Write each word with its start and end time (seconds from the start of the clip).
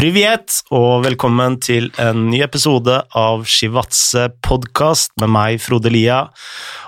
Privet, 0.00 0.62
og 0.72 1.02
velkommen 1.04 1.58
til 1.60 1.90
en 2.00 2.22
ny 2.30 2.38
episode 2.40 2.94
av 3.20 3.42
Shivatse 3.44 4.30
podkast 4.40 5.10
med 5.20 5.28
meg, 5.28 5.58
Frode 5.60 5.90
Lia, 5.92 6.22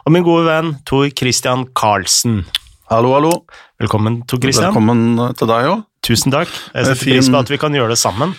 og 0.00 0.14
min 0.14 0.24
gode 0.24 0.46
venn 0.46 0.70
Tor 0.88 1.10
Christian 1.12 1.66
Karlsen. 1.76 2.38
Hallo, 2.88 3.10
hallo. 3.12 3.34
Velkommen, 3.82 4.22
Tor 4.24 4.40
Christian. 4.40 4.70
Velkommen 4.72 5.36
til 5.36 5.50
deg 5.50 5.68
òg. 5.74 5.82
Tusen 6.08 6.32
takk. 6.32 6.48
Jeg 6.72 6.88
setter 6.88 7.02
fin... 7.02 7.18
pris 7.18 7.28
på 7.28 7.42
at 7.42 7.52
vi 7.52 7.60
kan 7.66 7.76
gjøre 7.76 7.92
det 7.92 8.00
sammen. 8.00 8.32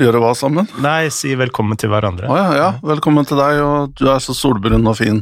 Gjøre 0.00 0.24
hva 0.24 0.32
sammen? 0.40 0.72
Nei, 0.80 1.12
si 1.12 1.36
velkommen 1.36 1.76
til 1.76 1.92
hverandre. 1.92 2.32
Å 2.32 2.40
ja, 2.40 2.48
ja. 2.62 2.72
Velkommen 2.94 3.28
til 3.28 3.44
deg, 3.44 3.60
og 3.60 3.92
du 4.00 4.08
er 4.08 4.24
så 4.24 4.32
solbrun 4.32 4.88
og 4.88 4.96
fin. 5.02 5.20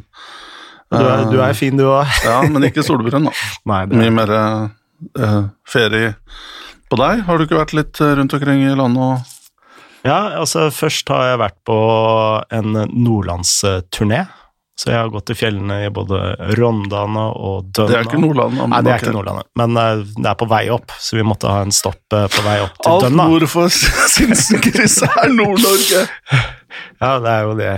Du 0.94 1.02
er, 1.02 1.26
du 1.26 1.40
er 1.42 1.58
fin, 1.58 1.74
du 1.74 1.88
òg. 1.90 2.06
Ja, 2.22 2.38
men 2.46 2.70
ikke 2.70 2.86
solbrun, 2.86 3.32
da. 3.32 3.34
Nei, 3.74 3.82
det 3.90 3.98
er... 3.98 4.06
Mye 4.06 4.16
mer 4.22 4.36
uh, 4.38 5.44
ferie 5.66 6.14
på 6.90 6.98
deg. 7.00 7.22
Har 7.28 7.38
du 7.38 7.46
ikke 7.46 7.60
vært 7.60 7.76
litt 7.76 8.00
eh, 8.02 8.16
rundt 8.18 8.34
omkring 8.36 8.66
i 8.66 8.74
landet 8.74 9.04
og 9.06 9.36
Ja, 10.06 10.38
altså 10.40 10.68
først 10.72 11.10
har 11.12 11.26
jeg 11.32 11.40
vært 11.42 11.58
på 11.68 11.78
en 12.56 12.76
nordlandsturné. 12.88 14.26
Så 14.80 14.88
jeg 14.88 14.96
har 14.96 15.10
gått 15.12 15.28
i 15.28 15.34
fjellene 15.36 15.74
i 15.84 15.88
både 15.92 16.18
Rondane 16.56 17.26
og 17.36 17.66
Dønna. 17.68 17.90
Det 17.90 17.96
er 17.98 18.06
ikke 18.06 18.20
Nordland. 18.22 18.54
Nei, 18.72 18.78
det 18.86 18.92
er 18.94 19.02
ikke 19.02 19.12
Nordlandet, 19.12 19.48
men 19.60 19.76
eh, 19.76 20.04
det 20.16 20.30
er 20.30 20.38
på 20.40 20.48
vei 20.48 20.62
opp, 20.72 20.94
så 20.96 21.18
vi 21.18 21.24
måtte 21.28 21.50
ha 21.52 21.66
en 21.66 21.74
stopp 21.74 22.16
eh, 22.16 22.24
på 22.32 22.44
vei 22.46 22.54
opp 22.64 22.78
til 22.78 22.94
Alt 22.94 23.04
Dønna. 23.04 23.26
nord 23.28 23.44
for 23.52 23.68
Sinsenkrysset 24.16 25.20
er 25.24 25.34
Nord-Norge! 25.36 26.06
Ja, 27.00 27.16
det 27.18 27.30
er 27.32 27.46
jo 27.48 27.54
det 27.58 27.72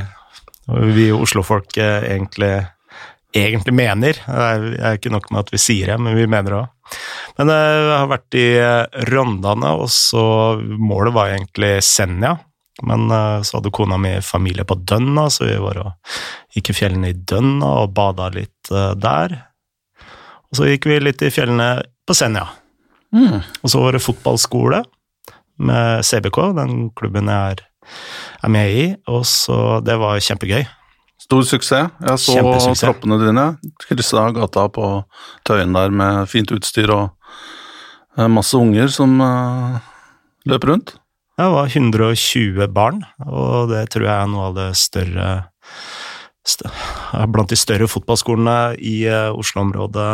vi 0.92 1.05
oslofolk 1.15 1.79
egentlig, 1.79 2.51
egentlig 3.34 3.75
mener. 3.75 4.19
Er, 4.29 4.67
det 4.67 4.83
er 4.83 4.98
ikke 4.98 5.12
nok 5.15 5.31
med 5.33 5.47
at 5.47 5.53
vi 5.55 5.61
sier 5.62 5.91
det, 5.91 5.97
men 6.03 6.15
vi 6.19 6.27
mener 6.29 6.51
det 6.55 6.59
òg. 6.59 6.81
Men 7.38 7.52
eh, 7.52 7.74
jeg 7.77 7.98
har 7.98 8.09
vært 8.10 8.38
i 8.38 8.46
eh, 8.60 9.05
Rondane, 9.10 9.74
og 9.80 9.91
så 9.92 10.24
målet 10.60 11.14
var 11.16 11.33
egentlig 11.33 11.74
Senja. 11.87 12.37
Men 12.88 13.06
eh, 13.12 13.38
så 13.46 13.59
hadde 13.59 13.73
kona 13.74 13.98
mi 14.00 14.14
familie 14.25 14.67
på 14.69 14.78
Dønna, 14.80 15.28
så 15.33 15.47
vi 15.48 15.58
var 15.62 15.80
og 15.83 16.17
gikk 16.56 16.72
i 16.72 16.77
fjellene 16.77 17.12
i 17.12 17.19
Dønna 17.19 17.70
og 17.84 17.94
bada 17.97 18.28
litt 18.34 18.72
der. 19.00 19.39
Og 20.52 20.58
så 20.58 20.69
gikk 20.69 20.91
vi 20.91 21.00
litt 21.00 21.22
i 21.25 21.33
fjellene 21.33 21.75
på 22.06 22.17
Senja. 22.17 22.47
Mm. 23.12 23.41
Og 23.41 23.72
så 23.72 23.80
var 23.80 23.97
det 23.97 24.05
fotballskole 24.05 24.83
med 25.62 26.05
CBK, 26.05 26.39
den 26.56 26.86
klubben 26.97 27.28
jeg 27.28 27.56
er, 27.56 27.64
er 28.45 28.52
med 28.52 28.77
i, 28.77 28.86
og 29.08 29.24
så 29.28 29.80
Det 29.84 29.98
var 30.00 30.20
kjempegøy. 30.20 30.64
Stor 31.23 31.47
suksess. 31.47 31.92
Jeg 32.03 32.19
så 32.23 32.75
troppene 32.81 33.19
dine. 33.23 33.47
Kryssa 33.84 34.28
gata 34.34 34.67
på 34.73 34.89
Tøyen 35.47 35.75
der 35.77 35.95
med 35.95 36.27
fint 36.31 36.51
utstyr 36.55 36.91
og 36.91 37.05
eh, 38.19 38.29
masse 38.29 38.59
unger 38.59 38.91
som 38.92 39.14
uh, 39.23 39.79
løp 40.51 40.67
rundt. 40.69 40.97
Det 41.39 41.48
var 41.48 41.67
120 41.67 42.67
barn, 42.70 43.01
og 43.25 43.70
det 43.73 43.87
tror 43.91 44.05
jeg 44.05 44.14
er 44.14 44.29
noe 44.31 44.51
av 44.51 44.59
det 44.59 44.69
større 44.79 45.29
st 46.47 46.69
Blant 47.33 47.53
de 47.53 47.59
større 47.59 47.89
fotballskolene 47.91 48.75
i 48.83 49.03
eh, 49.09 49.31
Oslo-området 49.31 50.11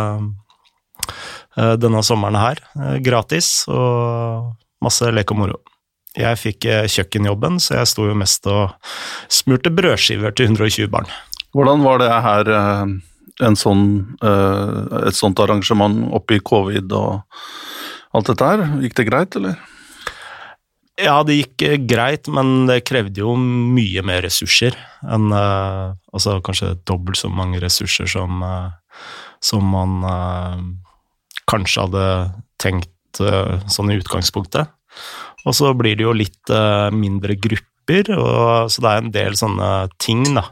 eh, 1.57 1.75
denne 1.81 2.03
sommeren 2.07 2.39
her. 2.39 2.63
Eh, 2.77 2.99
gratis 3.05 3.65
og 3.73 4.55
masse 4.85 5.11
lek 5.13 5.33
og 5.35 5.41
moro. 5.43 5.59
Jeg 6.17 6.41
fikk 6.41 6.67
eh, 6.69 6.87
kjøkkenjobben, 6.89 7.59
så 7.61 7.83
jeg 7.83 7.91
sto 7.91 8.09
jo 8.09 8.17
mest 8.17 8.47
og 8.49 8.73
smurte 9.33 9.73
brødskiver 9.75 10.33
til 10.37 10.49
120 10.55 10.89
barn. 10.93 11.11
Hvordan 11.57 11.85
var 11.85 12.01
det 12.01 12.11
her 12.25 12.53
eh, 12.55 12.95
en 13.49 13.59
sånn, 13.59 13.83
eh, 14.25 14.79
et 15.09 15.19
sånt 15.19 15.41
arrangement 15.43 16.07
oppi 16.17 16.41
covid 16.41 16.95
og 16.97 17.21
alt 18.17 18.31
dette 18.33 18.49
her? 18.49 18.65
Gikk 18.85 18.97
det 18.99 19.09
greit, 19.11 19.37
eller? 19.37 19.59
Ja, 20.99 21.21
det 21.23 21.37
gikk 21.37 21.63
greit, 21.87 22.27
men 22.33 22.67
det 22.67 22.81
krevde 22.89 23.23
jo 23.23 23.37
mye 23.39 24.03
mer 24.03 24.25
ressurser 24.25 24.75
enn 25.07 25.29
Altså 25.31 26.41
kanskje 26.43 26.73
dobbelt 26.89 27.21
så 27.21 27.29
mange 27.31 27.61
ressurser 27.63 28.09
som, 28.11 28.41
som 29.39 29.69
man 29.71 30.01
kanskje 31.47 31.85
hadde 31.85 32.07
tenkt 32.59 33.21
sånn 33.21 33.93
i 33.95 34.01
utgangspunktet. 34.01 34.73
Og 35.49 35.57
så 35.57 35.73
blir 35.77 35.97
det 35.97 36.05
jo 36.05 36.15
litt 36.17 36.53
eh, 36.53 36.89
mindre 36.93 37.39
grupper, 37.41 38.13
og, 38.19 38.69
så 38.73 38.85
det 38.85 38.91
er 38.91 39.03
en 39.03 39.13
del 39.15 39.37
sånne 39.39 39.73
ting, 40.01 40.27
da. 40.37 40.45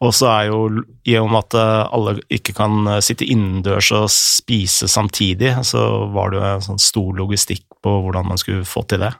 Og 0.00 0.14
så 0.16 0.30
er 0.30 0.44
jo, 0.48 0.60
i 1.04 1.16
og 1.20 1.28
med 1.32 1.42
at 1.42 1.56
eh, 1.60 1.94
alle 1.96 2.14
ikke 2.32 2.54
kan 2.56 2.86
eh, 2.86 3.02
sitte 3.04 3.26
innendørs 3.26 3.90
og 3.96 4.06
spise 4.14 4.88
samtidig, 4.88 5.56
så 5.66 5.82
var 6.14 6.30
det 6.30 6.38
jo 6.40 6.46
en 6.52 6.68
sånn 6.70 6.82
stor 6.82 7.10
logistikk 7.18 7.66
på 7.84 7.96
hvordan 8.04 8.30
man 8.30 8.40
skulle 8.40 8.68
få 8.68 8.84
til 8.88 9.02
det. 9.02 9.12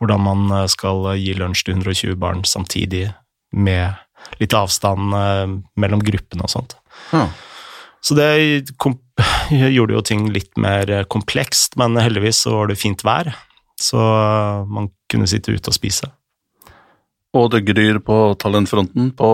Hvordan 0.00 0.22
man 0.22 0.68
skal 0.68 1.14
gi 1.16 1.32
lunsj 1.38 1.64
til 1.66 1.78
120 1.78 2.18
barn 2.20 2.42
samtidig 2.46 3.08
med 3.56 3.96
litt 4.40 4.54
avstand 4.56 5.14
mellom 5.80 6.02
gruppene 6.04 6.44
og 6.44 6.52
sånt. 6.52 6.74
Ja. 7.14 7.26
Så 8.04 8.16
det 8.18 8.28
gjorde 9.76 9.96
jo 9.96 10.04
ting 10.04 10.26
litt 10.34 10.52
mer 10.60 10.92
komplekst, 11.08 11.78
men 11.80 11.96
heldigvis 11.96 12.42
så 12.44 12.58
var 12.58 12.68
det 12.68 12.80
fint 12.80 13.04
vær, 13.06 13.32
så 13.80 14.00
eh, 14.00 14.64
man 14.70 14.90
kunne 15.10 15.28
sitte 15.30 15.54
ute 15.54 15.70
og 15.72 15.76
spise. 15.76 16.10
Og 17.34 17.50
det 17.50 17.64
gryr 17.66 17.98
på 18.04 18.16
talentfronten 18.38 19.10
på 19.18 19.30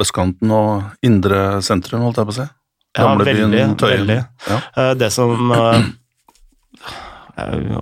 østkanten 0.00 0.52
og 0.56 1.04
indre 1.04 1.60
sentrum, 1.64 2.06
holdt 2.06 2.22
jeg 2.22 2.28
på 2.30 2.34
å 2.34 2.38
si. 2.40 2.48
Ja, 2.96 3.10
veldig, 3.16 3.76
veldig. 3.80 4.20
Ja. 4.48 4.60
Eh, 4.76 4.94
Det 5.00 5.10
som 5.12 5.52
eh, 5.52 5.80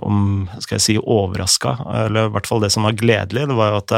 om, 0.01 0.47
skal 0.59 0.77
jeg 0.77 0.85
si, 0.85 0.97
overraska, 0.99 1.75
eller 2.05 2.29
i 2.29 2.33
hvert 2.35 2.47
fall 2.47 2.63
det 2.63 2.71
som 2.73 2.87
var 2.87 2.95
gledelig, 2.99 3.47
det 3.49 3.57
var 3.57 3.73
jo 3.73 3.81
at 3.83 3.95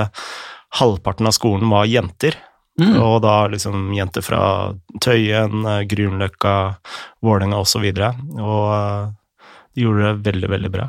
halvparten 0.80 1.30
av 1.30 1.36
skolen 1.38 1.70
var 1.70 1.90
jenter. 1.90 2.38
Mm. 2.82 2.96
Og 3.04 3.20
da 3.22 3.36
liksom 3.54 3.92
jenter 3.94 4.26
fra 4.26 4.74
Tøyen, 5.04 5.62
Grünerløkka, 5.90 6.54
Vålerenga 7.22 7.60
osv. 7.62 7.86
Og, 7.86 8.24
og 8.42 8.64
eh, 8.74 9.12
de 9.74 9.86
gjorde 9.86 10.08
det 10.08 10.32
veldig, 10.32 10.50
veldig 10.56 10.72
bra. 10.74 10.88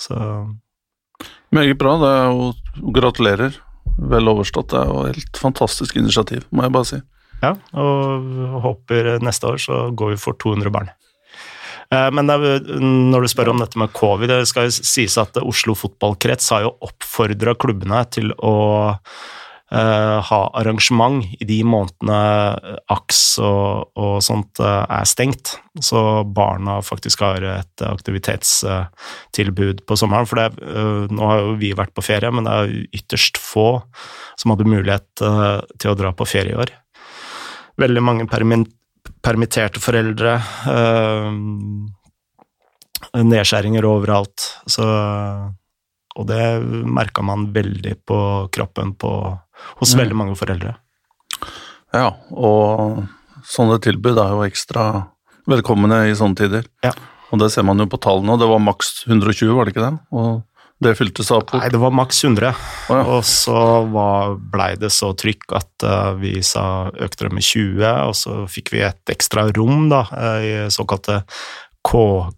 Så 0.00 0.16
Meget 1.54 1.78
bra. 1.78 1.94
Det 2.02 2.10
er 2.12 2.26
jo 2.32 2.90
Gratulerer. 2.92 3.54
Vel 3.96 4.28
overstått. 4.28 4.70
Det 4.74 4.80
er 4.82 4.90
jo 4.90 5.04
helt 5.08 5.40
fantastisk 5.40 5.96
initiativ, 5.96 6.44
må 6.52 6.66
jeg 6.66 6.72
bare 6.74 6.88
si. 6.90 6.98
ja, 7.42 7.52
og 7.76 8.60
håper 8.64 9.18
neste 9.24 9.46
år 9.48 9.58
så 9.60 9.78
går 9.96 10.14
vi 10.14 10.16
for 10.20 10.36
200 10.40 10.70
barn. 10.72 10.90
Eh, 11.92 12.10
Men 12.10 12.28
er, 12.30 12.60
når 12.80 13.22
du 13.22 13.28
spør 13.28 13.52
om 13.52 13.60
dette 13.62 13.78
med 13.78 13.92
covid, 13.96 14.28
det 14.28 14.48
skal 14.50 14.66
jo 14.68 14.74
sies 14.74 15.16
at 15.20 15.36
Oslo 15.40 15.74
fotballkrets 15.78 16.50
har 16.50 16.66
jo 16.66 16.74
oppfordra 16.82 17.54
klubbene 17.54 18.02
til 18.10 18.32
å 18.42 18.54
ha 19.76 20.40
arrangement 20.60 21.24
i 21.40 21.46
de 21.48 21.58
månedene 21.66 22.18
AKS 22.92 23.22
og, 23.44 23.90
og 23.98 24.18
sånt 24.24 24.60
eh, 24.62 24.84
er 24.98 25.08
stengt, 25.08 25.56
så 25.82 26.22
barna 26.24 26.78
faktisk 26.84 27.24
har 27.26 27.44
et 27.44 27.84
aktivitetstilbud 27.84 29.84
på 29.86 29.98
sommeren. 29.98 30.28
For 30.28 30.40
det, 30.40 30.62
eh, 30.62 31.12
nå 31.12 31.30
har 31.30 31.42
jo 31.42 31.58
vi 31.60 31.74
vært 31.76 31.94
på 31.96 32.06
ferie, 32.06 32.32
men 32.32 32.48
det 32.48 32.56
er 32.56 32.74
ytterst 33.00 33.40
få 33.42 33.68
som 34.40 34.54
hadde 34.54 34.68
mulighet 34.68 35.24
eh, 35.24 35.60
til 35.76 35.92
å 35.92 35.98
dra 35.98 36.14
på 36.16 36.28
ferie 36.28 36.54
i 36.54 36.60
år. 36.64 36.72
Veldig 37.80 38.02
mange 38.04 38.28
permitterte 38.30 39.82
foreldre. 39.82 40.38
eh, 40.72 41.30
nedskjæringer 43.24 43.86
overalt. 43.88 44.44
Så, 44.70 44.86
og 46.16 46.28
det 46.28 46.42
merka 46.88 47.24
man 47.26 47.50
veldig 47.54 47.96
på 48.08 48.18
kroppen 48.54 48.94
på, 48.98 49.12
hos 49.80 49.94
Mm. 49.94 50.00
veldig 50.02 50.16
mange 50.16 50.36
foreldre. 50.36 50.76
Ja, 51.94 52.10
og 52.32 53.06
sånne 53.46 53.78
tilbud 53.80 54.18
er 54.18 54.34
jo 54.34 54.42
ekstra 54.46 55.06
velkomne 55.48 56.08
i 56.10 56.14
sånne 56.18 56.36
tider. 56.36 56.64
Ja. 56.84 56.92
Og 57.32 57.38
det 57.40 57.50
ser 57.52 57.62
man 57.66 57.78
jo 57.78 57.86
på 57.86 57.98
tallene, 58.00 58.32
og 58.34 58.38
det 58.42 58.48
var 58.48 58.58
maks 58.62 59.04
120, 59.06 59.54
var 59.56 59.64
det 59.66 59.74
ikke 59.74 59.90
det? 59.90 59.98
Og 60.12 60.42
det 60.82 60.92
fylte 60.98 61.24
seg 61.24 61.38
opp. 61.38 61.54
Nei, 61.56 61.68
det 61.72 61.80
var 61.80 61.90
maks 61.90 62.18
100, 62.22 62.50
Oh, 62.90 62.96
ja. 62.96 63.02
og 63.16 63.22
så 63.24 63.60
var, 63.90 64.34
blei 64.36 64.74
det 64.76 64.90
så 64.92 65.12
trykk 65.16 65.54
at 65.56 65.82
eh, 65.88 66.12
vi 66.20 66.34
sa 66.42 66.90
økte 66.92 67.26
det 67.28 67.32
med 67.32 67.42
20, 67.42 67.80
og 68.08 68.14
så 68.14 68.44
fikk 68.50 68.70
vi 68.74 68.82
et 68.84 69.00
ekstra 69.14 69.46
rom, 69.56 69.88
da, 69.88 70.02
eh, 70.12 70.66
i 70.66 70.70
såkalte 70.70 71.22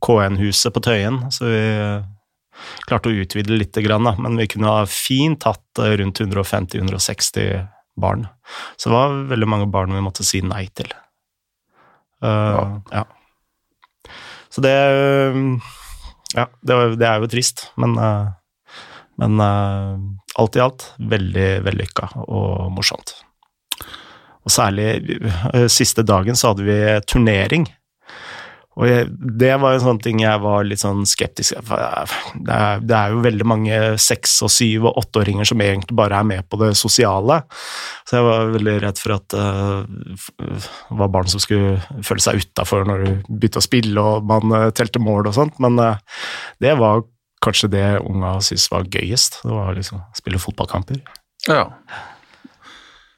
KN-huset 0.00 0.72
på 0.74 0.80
Tøyen, 0.84 1.18
så 1.32 1.44
vi 1.48 1.62
klarte 2.88 3.10
å 3.10 3.18
utvide 3.24 3.56
litt, 3.56 3.76
men 3.76 4.38
vi 4.38 4.48
kunne 4.50 4.72
ha 4.72 4.86
fint 4.90 5.46
hatt 5.48 5.82
eh, 5.82 5.96
rundt 6.00 6.20
150-160 6.20 7.66
barn. 7.98 8.26
Så 8.76 8.88
det 8.88 8.96
var 8.96 9.20
veldig 9.34 9.48
mange 9.48 9.68
barn 9.70 9.94
vi 9.94 10.04
måtte 10.04 10.26
si 10.26 10.42
nei 10.42 10.66
til. 10.74 10.90
Uh, 12.22 12.82
ja. 12.90 13.04
Så 14.50 14.62
det 14.64 14.74
Ja, 16.34 16.44
det, 16.60 16.74
det 17.00 17.06
er 17.08 17.22
jo 17.22 17.30
trist, 17.30 17.70
men, 17.80 17.94
eh, 17.96 18.26
men 19.16 19.40
eh, 19.40 19.94
alt 20.36 20.58
i 20.58 20.60
alt 20.60 20.84
veldig 21.00 21.46
vellykka 21.64 22.10
og 22.26 22.66
morsomt. 22.74 23.14
Og 24.44 24.52
særlig 24.52 24.90
eh, 25.24 25.64
siste 25.72 26.04
dagen 26.04 26.36
så 26.36 26.52
hadde 26.52 26.66
vi 26.66 26.76
turnering. 27.08 27.64
Og 28.78 28.86
jeg, 28.86 29.08
det 29.40 29.50
var 29.58 29.74
en 29.74 29.82
sånn 29.82 29.98
ting 29.98 30.20
jeg 30.22 30.38
var 30.44 30.62
litt 30.62 30.78
sånn 30.78 31.00
skeptisk 31.08 31.56
til. 31.56 31.64
Det, 32.46 32.54
er- 32.54 32.82
det 32.86 32.94
er 32.94 33.10
jo 33.10 33.24
veldig 33.24 33.46
mange 33.50 33.78
seks- 33.98 34.36
og 34.46 34.52
syv- 34.54 34.86
og 34.86 35.00
åtteåringer 35.02 35.48
som 35.50 35.58
egentlig 35.64 35.96
bare 35.98 36.20
er 36.20 36.28
med 36.28 36.46
på 36.46 36.60
det 36.60 36.68
sosiale. 36.78 37.40
Så 38.06 38.20
jeg 38.20 38.26
var 38.28 38.52
veldig 38.54 38.76
redd 38.86 39.02
for 39.02 39.16
at 39.16 39.26
det 39.34 39.42
uh, 40.46 40.68
var 41.02 41.10
barn 41.16 41.26
som 41.32 41.42
skulle 41.42 41.80
føle 42.06 42.22
seg 42.22 42.38
utafor 42.44 42.86
når 42.86 43.02
du 43.02 43.10
begynte 43.28 43.58
å 43.58 43.66
spille 43.66 43.98
og 44.12 44.28
man 44.30 44.54
uh, 44.54 44.68
telte 44.70 45.02
mål 45.02 45.26
og 45.32 45.34
sånt, 45.40 45.58
men 45.58 45.78
uh, 45.82 45.98
det 46.62 46.76
var 46.78 47.02
kanskje 47.44 47.68
det 47.74 47.84
unga 48.02 48.36
syntes 48.42 48.70
var 48.70 48.86
gøyest. 48.90 49.40
Det 49.42 49.52
var 49.58 49.74
liksom 49.74 50.00
å 50.04 50.06
spille 50.18 50.40
fotballkamper. 50.42 51.02
Ja. 51.50 51.66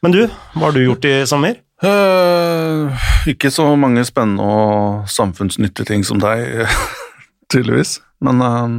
Men 0.01 0.12
du, 0.17 0.23
hva 0.57 0.71
har 0.71 0.73
du 0.77 0.81
gjort 0.87 1.05
i 1.09 1.19
sommer? 1.29 1.61
Eh, 1.81 3.05
ikke 3.32 3.50
så 3.53 3.67
mange 3.81 4.05
spennende 4.05 4.44
og 4.44 5.11
samfunnsnyttige 5.11 5.88
ting 5.88 6.06
som 6.06 6.21
deg, 6.23 6.67
tydeligvis. 7.53 7.99
Men 8.21 8.43
uh, 8.44 8.79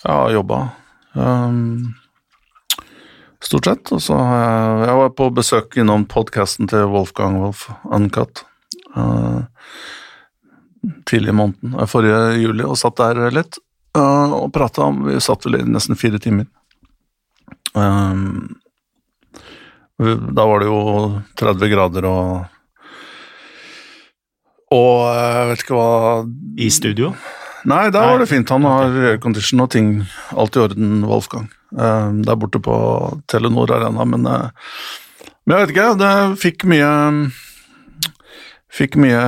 jeg 0.00 0.12
har 0.12 0.36
jobba. 0.38 0.60
Um, 1.12 1.94
stort 3.44 3.68
sett. 3.68 3.92
Og 3.92 4.02
så 4.04 4.16
har 4.16 4.44
jeg, 4.44 4.84
jeg 4.88 5.00
var 5.02 5.16
på 5.18 5.30
besøk 5.36 5.80
innom 5.80 6.06
podkasten 6.08 6.70
til 6.70 6.88
Wolfgang 6.92 7.40
Wolf 7.42 7.68
Uncut 7.84 8.44
uh, 8.96 9.44
tidlig 11.04 11.34
i 11.34 11.36
måneden, 11.36 11.74
eh, 11.78 11.86
forrige 11.86 12.40
juli, 12.40 12.64
og 12.64 12.78
satt 12.78 12.96
der 13.00 13.30
litt 13.34 13.58
eh, 13.96 14.32
og 14.32 14.52
prata 14.54 14.86
om 14.88 15.04
Vi 15.08 15.18
satt 15.20 15.44
vel 15.46 15.60
i 15.60 15.64
nesten 15.66 15.98
fire 15.98 16.20
timer. 16.22 16.46
Um, 17.74 18.56
da 20.00 20.46
var 20.48 20.62
det 20.62 20.70
jo 20.70 20.80
30 21.36 21.70
grader 21.74 22.06
og 22.08 22.56
Og 24.70 24.98
jeg 25.10 25.46
vet 25.50 25.62
ikke 25.64 25.76
hva 25.76 25.92
I 26.62 26.68
studio? 26.70 27.10
Nei, 27.68 27.90
der 27.90 28.00
Nei. 28.00 28.10
var 28.12 28.22
det 28.22 28.28
fint. 28.30 28.48
Han 28.54 28.64
har 28.64 28.94
aircondition 29.10 29.60
og 29.60 29.70
ting. 29.74 29.88
Alt 30.32 30.56
i 30.56 30.62
orden, 30.62 31.02
Wolfgang. 31.04 31.50
Det 31.70 32.26
der 32.26 32.38
borte 32.38 32.60
på 32.62 32.74
Telenor 33.30 33.72
Arena, 33.74 34.06
men 34.06 34.26
eh, 34.26 34.48
Men 35.44 35.56
jeg 35.56 35.66
vet 35.66 35.74
ikke, 35.74 35.90
det 35.98 36.38
fikk 36.38 36.64
mye 36.70 36.90
Fikk 38.70 38.96
mye 39.02 39.20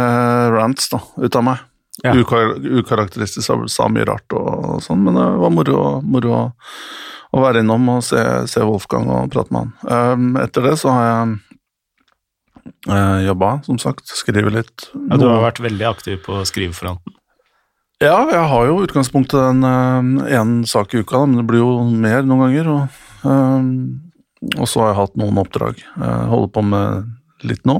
rants 0.55 0.89
da, 0.93 1.01
ut 1.19 1.37
av 1.37 1.43
meg. 1.43 1.63
Ja. 2.05 2.15
Ukar 2.15 2.55
ukarakteristisk, 2.63 3.51
sa 3.69 3.89
mye 3.91 4.07
rart 4.07 4.33
og 4.39 4.79
sånn, 4.85 5.03
men 5.03 5.19
det 5.19 5.25
var 5.43 5.51
moro, 5.51 5.81
moro 6.07 6.37
å, 7.33 7.41
være 7.41 7.61
innom 7.63 7.89
og 7.95 8.01
se, 8.07 8.21
se 8.51 8.61
Wolfgang 8.65 9.07
og 9.13 9.31
prate 9.33 9.53
med 9.55 9.61
han. 9.65 9.73
Eh, 9.89 10.17
etter 10.45 10.61
det 10.69 10.77
så 10.81 10.89
har 10.93 11.05
jeg 11.09 11.19
uh, 12.93 13.21
jobba, 13.27 13.49
som 13.67 13.77
sagt. 13.83 14.05
Skrive 14.13 14.51
litt. 14.53 14.79
Ja, 15.09 15.15
du 15.21 15.27
har 15.31 15.47
vært 15.47 15.65
veldig 15.65 15.87
aktiv 15.89 16.17
på 16.27 16.33
skrivefronten. 16.49 17.13
Ja, 18.03 18.19
jeg 18.27 18.45
har 18.51 18.63
jo 18.67 18.83
utgangspunktet 18.83 19.39
en 19.39 19.63
én 20.27 20.67
sak 20.67 20.95
i 20.95 21.01
uka, 21.05 21.19
men 21.23 21.39
det 21.39 21.47
blir 21.47 21.63
jo 21.63 21.73
mer 21.87 22.23
noen 22.27 22.43
ganger. 22.49 22.67
Og, 22.73 22.83
eh, 23.31 23.63
og 24.59 24.67
så 24.67 24.77
har 24.83 24.89
jeg 24.91 25.01
hatt 25.01 25.17
noen 25.23 25.41
oppdrag. 25.45 25.75
Jeg 25.79 26.31
holder 26.33 26.51
på 26.57 26.63
med 26.67 26.87
litt 27.47 27.65
nå, 27.69 27.77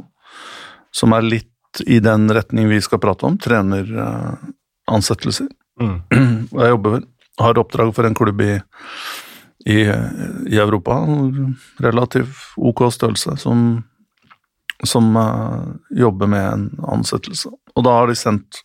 som 0.95 1.09
er 1.17 1.23
litt 1.27 1.51
i 1.87 2.01
den 2.05 2.31
retning 2.33 2.69
vi 2.71 2.81
skal 2.85 2.99
prate 3.03 3.27
om. 3.27 3.39
Treneransettelser. 3.41 5.49
Mm. 5.81 6.03
Jeg 6.61 6.69
jobber 6.75 6.91
vel, 6.99 7.05
har 7.41 7.61
oppdrag 7.63 7.89
for 7.97 8.05
en 8.07 8.17
klubb 8.17 8.41
i, 8.45 8.53
i, 9.67 9.79
i 10.51 10.59
Europa, 10.59 10.99
relativt 11.83 12.37
ok 12.57 12.85
størrelse, 12.93 13.37
som, 13.39 13.83
som 14.85 15.17
uh, 15.17 15.75
jobber 15.95 16.31
med 16.31 16.47
en 16.49 16.69
ansettelse. 16.97 17.53
Og 17.77 17.85
da 17.87 17.99
har 18.01 18.11
de 18.11 18.17
sendt 18.19 18.65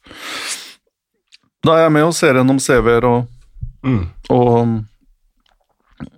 Da 1.65 1.75
er 1.75 1.85
jeg 1.85 1.93
med 1.95 2.07
og 2.07 2.15
ser 2.15 2.37
gjennom 2.37 2.61
CV-er 2.63 3.05
og, 3.07 3.33
Mm. 3.85 4.07
og, 4.33 4.71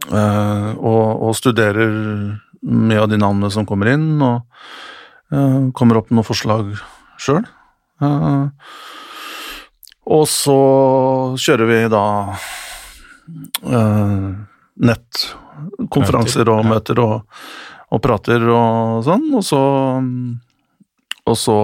uh, 0.09 0.69
og, 0.79 1.03
og 1.27 1.33
studerer 1.37 1.91
mye 2.63 3.01
av 3.03 3.09
de 3.11 3.19
navnene 3.19 3.51
som 3.53 3.67
kommer 3.67 3.91
inn, 3.91 4.13
og 4.23 4.47
uh, 5.35 5.67
kommer 5.75 5.99
opp 5.99 6.09
med 6.09 6.21
noen 6.21 6.27
forslag 6.27 6.71
sjøl. 7.19 7.43
og 10.07 10.23
så 10.31 10.59
kjører 11.35 11.67
vi 11.67 11.79
da 11.91 12.03
eh, 13.67 14.29
nettkonferanser 14.79 16.51
og 16.51 16.67
Møter, 16.69 17.01
og, 17.03 17.41
og 17.89 18.03
prater 18.03 18.45
og 18.53 19.03
sånn, 19.07 19.27
og 19.39 19.43
så 19.45 19.63
og 21.29 21.37
så 21.37 21.55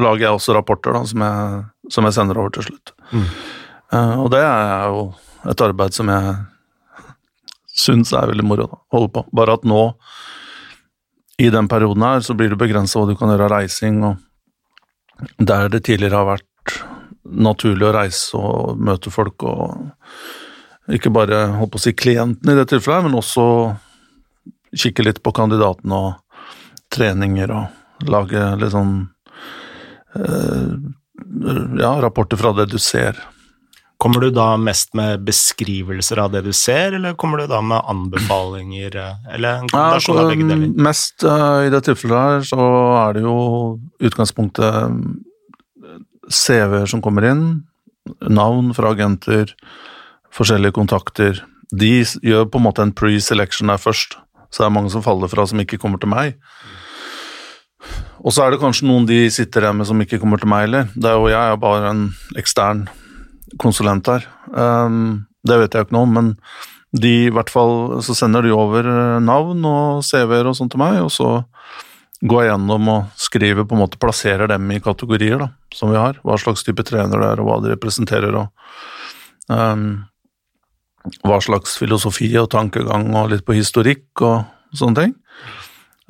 lager 0.00 0.24
jeg 0.26 0.36
også 0.36 0.54
rapporter 0.56 0.96
da, 0.96 1.04
som, 1.06 1.22
jeg, 1.22 1.58
som 1.94 2.06
jeg 2.08 2.16
sender 2.16 2.40
over 2.42 2.54
til 2.56 2.66
slutt. 2.66 2.92
Mm. 3.12 3.26
Eh, 3.94 4.14
og 4.24 4.30
det 4.34 4.40
er 4.42 4.88
jo 4.90 5.04
et 5.52 5.62
arbeid 5.68 5.94
som 5.94 6.10
jeg 6.12 6.32
syns 7.78 8.12
er 8.16 8.30
veldig 8.32 8.46
moro 8.46 8.66
å 8.66 8.80
holde 8.96 9.12
på. 9.14 9.24
Bare 9.38 9.54
at 9.58 9.66
nå, 9.68 9.82
i 11.38 11.50
den 11.54 11.70
perioden 11.70 12.02
her, 12.02 12.24
så 12.26 12.34
blir 12.34 12.50
det 12.50 12.58
begrensa 12.60 12.98
hva 12.98 13.06
du 13.10 13.14
kan 13.18 13.30
gjøre 13.30 13.46
av 13.46 13.54
reising, 13.54 14.02
og 14.08 15.38
der 15.38 15.70
det 15.70 15.84
tidligere 15.86 16.18
har 16.18 16.32
vært 16.34 16.78
naturlig 17.28 17.86
å 17.86 17.94
reise 17.94 18.38
og 18.40 18.82
møte 18.82 19.12
folk, 19.14 19.46
og 19.46 19.92
ikke 20.96 21.12
bare 21.12 21.44
holdt 21.58 21.74
på 21.74 21.80
å 21.80 21.84
si 21.84 21.92
klienten 21.96 22.52
i 22.52 22.56
det 22.56 22.68
tilfellet, 22.70 23.08
men 23.08 23.18
også 23.18 23.44
kikke 24.76 25.04
litt 25.04 25.22
på 25.24 25.32
kandidaten 25.36 25.92
og 25.96 26.14
treninger 26.92 27.52
og 27.52 28.08
lage 28.08 28.44
litt 28.60 28.72
sånn 28.72 28.94
eh, 30.16 30.70
ja, 31.80 31.92
rapporter 32.00 32.40
fra 32.40 32.54
det 32.56 32.68
du 32.72 32.78
ser. 32.80 33.18
Kommer 33.98 34.22
du 34.22 34.30
da 34.30 34.52
mest 34.56 34.92
med 34.94 35.24
beskrivelser 35.26 36.20
av 36.22 36.30
det 36.30 36.44
du 36.46 36.52
ser, 36.54 36.94
eller 36.94 37.16
kommer 37.18 37.42
du 37.42 37.48
da 37.50 37.58
med 37.64 37.82
anbefalinger, 37.90 38.94
eh, 38.94 39.32
eller 39.34 39.64
en 39.64 39.72
kombinasjon 39.72 40.20
av 40.20 40.30
begge 40.30 40.44
altså, 40.44 40.58
deler? 40.60 40.84
mest 40.86 41.24
uh, 41.26 41.66
i 41.66 41.72
det 41.74 41.80
tilfellet 41.88 42.28
her, 42.28 42.46
så 42.46 42.68
er 43.00 43.16
det 43.16 43.24
jo 43.26 43.38
utgangspunktet 44.06 44.78
eh, 44.78 45.98
CV-er 46.30 46.86
som 46.90 47.02
kommer 47.02 47.26
inn, 47.26 47.44
navn 48.22 48.70
fra 48.76 48.94
agenter, 48.94 49.50
forskjellige 50.34 50.76
kontakter. 50.76 51.42
De 51.70 51.92
gjør 52.24 52.48
på 52.48 52.60
en 52.60 52.66
måte 52.68 52.84
en 52.84 52.94
pre-selection 52.96 53.72
der 53.72 53.80
først, 53.80 54.16
så 54.48 54.62
det 54.62 54.68
er 54.68 54.76
mange 54.76 54.92
som 54.92 55.04
faller 55.04 55.30
fra 55.30 55.46
som 55.48 55.60
ikke 55.60 55.80
kommer 55.80 56.00
til 56.00 56.12
meg. 56.12 56.38
Og 58.18 58.34
så 58.34 58.44
er 58.44 58.52
det 58.52 58.62
kanskje 58.62 58.88
noen 58.88 59.06
de 59.08 59.26
sitter 59.30 59.64
igjen 59.64 59.78
med 59.78 59.88
som 59.88 60.00
ikke 60.02 60.18
kommer 60.20 60.40
til 60.40 60.50
meg 60.50 60.66
heller. 60.66 60.88
Det 60.94 61.10
er 61.10 61.20
jo 61.20 61.28
jeg 61.30 61.52
er 61.52 61.60
bare 61.62 61.92
en 61.92 62.02
ekstern 62.40 62.88
konsulent 63.62 64.08
her. 64.10 64.26
Um, 64.50 65.28
det 65.46 65.60
vet 65.60 65.76
jeg 65.76 65.86
ikke 65.86 65.96
noe 65.96 66.08
om, 66.08 66.16
men 66.16 66.32
de 66.98 67.12
i 67.28 67.32
hvert 67.32 67.52
fall 67.52 68.00
så 68.04 68.16
sender 68.16 68.46
de 68.46 68.54
over 68.54 68.86
eh, 68.88 69.18
navn 69.20 69.64
og 69.68 70.04
CV-er 70.06 70.48
og 70.48 70.56
sånt 70.56 70.72
til 70.72 70.80
meg, 70.80 71.02
og 71.04 71.12
så 71.12 71.42
går 72.24 72.42
jeg 72.42 72.52
gjennom 72.54 72.88
og 72.94 73.18
skriver 73.20 73.66
på 73.68 73.76
en 73.76 73.82
måte, 73.84 74.00
plasserer 74.00 74.50
dem 74.50 74.70
i 74.72 74.80
kategorier 74.82 75.38
da, 75.44 75.50
som 75.74 75.92
vi 75.92 76.00
har. 76.00 76.18
Hva 76.24 76.38
slags 76.40 76.64
type 76.66 76.82
trener 76.88 77.20
det 77.20 77.28
er, 77.28 77.42
og 77.42 77.50
hva 77.50 77.58
de 77.62 77.74
representerer, 77.74 78.34
og 78.40 79.52
um, 79.52 79.90
hva 81.26 81.40
slags 81.44 81.76
filosofi 81.80 82.30
og 82.40 82.50
tankegang, 82.54 83.10
og 83.16 83.32
litt 83.32 83.46
på 83.46 83.56
historikk 83.56 84.24
og 84.24 84.76
sånne 84.76 85.02
ting. 85.02 85.16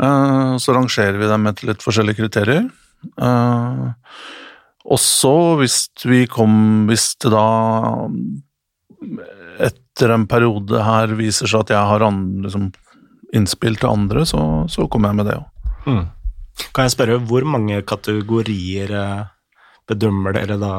Eh, 0.02 0.52
så 0.62 0.74
rangerer 0.74 1.18
vi 1.18 1.30
dem 1.30 1.48
etter 1.50 1.72
litt 1.72 1.84
forskjellige 1.84 2.22
kriterier. 2.22 2.68
Også 4.88 4.88
og 4.88 5.00
så, 5.02 5.34
hvis 5.60 5.76
vi 6.08 6.22
kom 6.30 6.86
Hvis 6.88 7.12
det 7.20 7.30
da 7.34 8.08
etter 9.58 10.14
en 10.14 10.26
periode 10.30 10.80
her 10.82 11.12
viser 11.18 11.50
seg 11.50 11.66
at 11.66 11.72
jeg 11.74 11.90
har 11.90 12.04
andre, 12.06 12.46
liksom, 12.46 12.68
innspill 13.34 13.76
til 13.78 13.90
andre, 13.90 14.24
så, 14.26 14.40
så 14.70 14.86
kommer 14.90 15.10
jeg 15.10 15.18
med 15.18 15.28
det 15.28 15.36
òg. 15.38 15.72
Mm. 15.88 16.04
Kan 16.74 16.86
jeg 16.86 16.94
spørre, 16.94 17.18
hvor 17.26 17.46
mange 17.46 17.80
kategorier 17.86 18.94
eh, 18.94 19.26
bedømmer 19.90 20.36
dere 20.38 20.58
da 20.60 20.72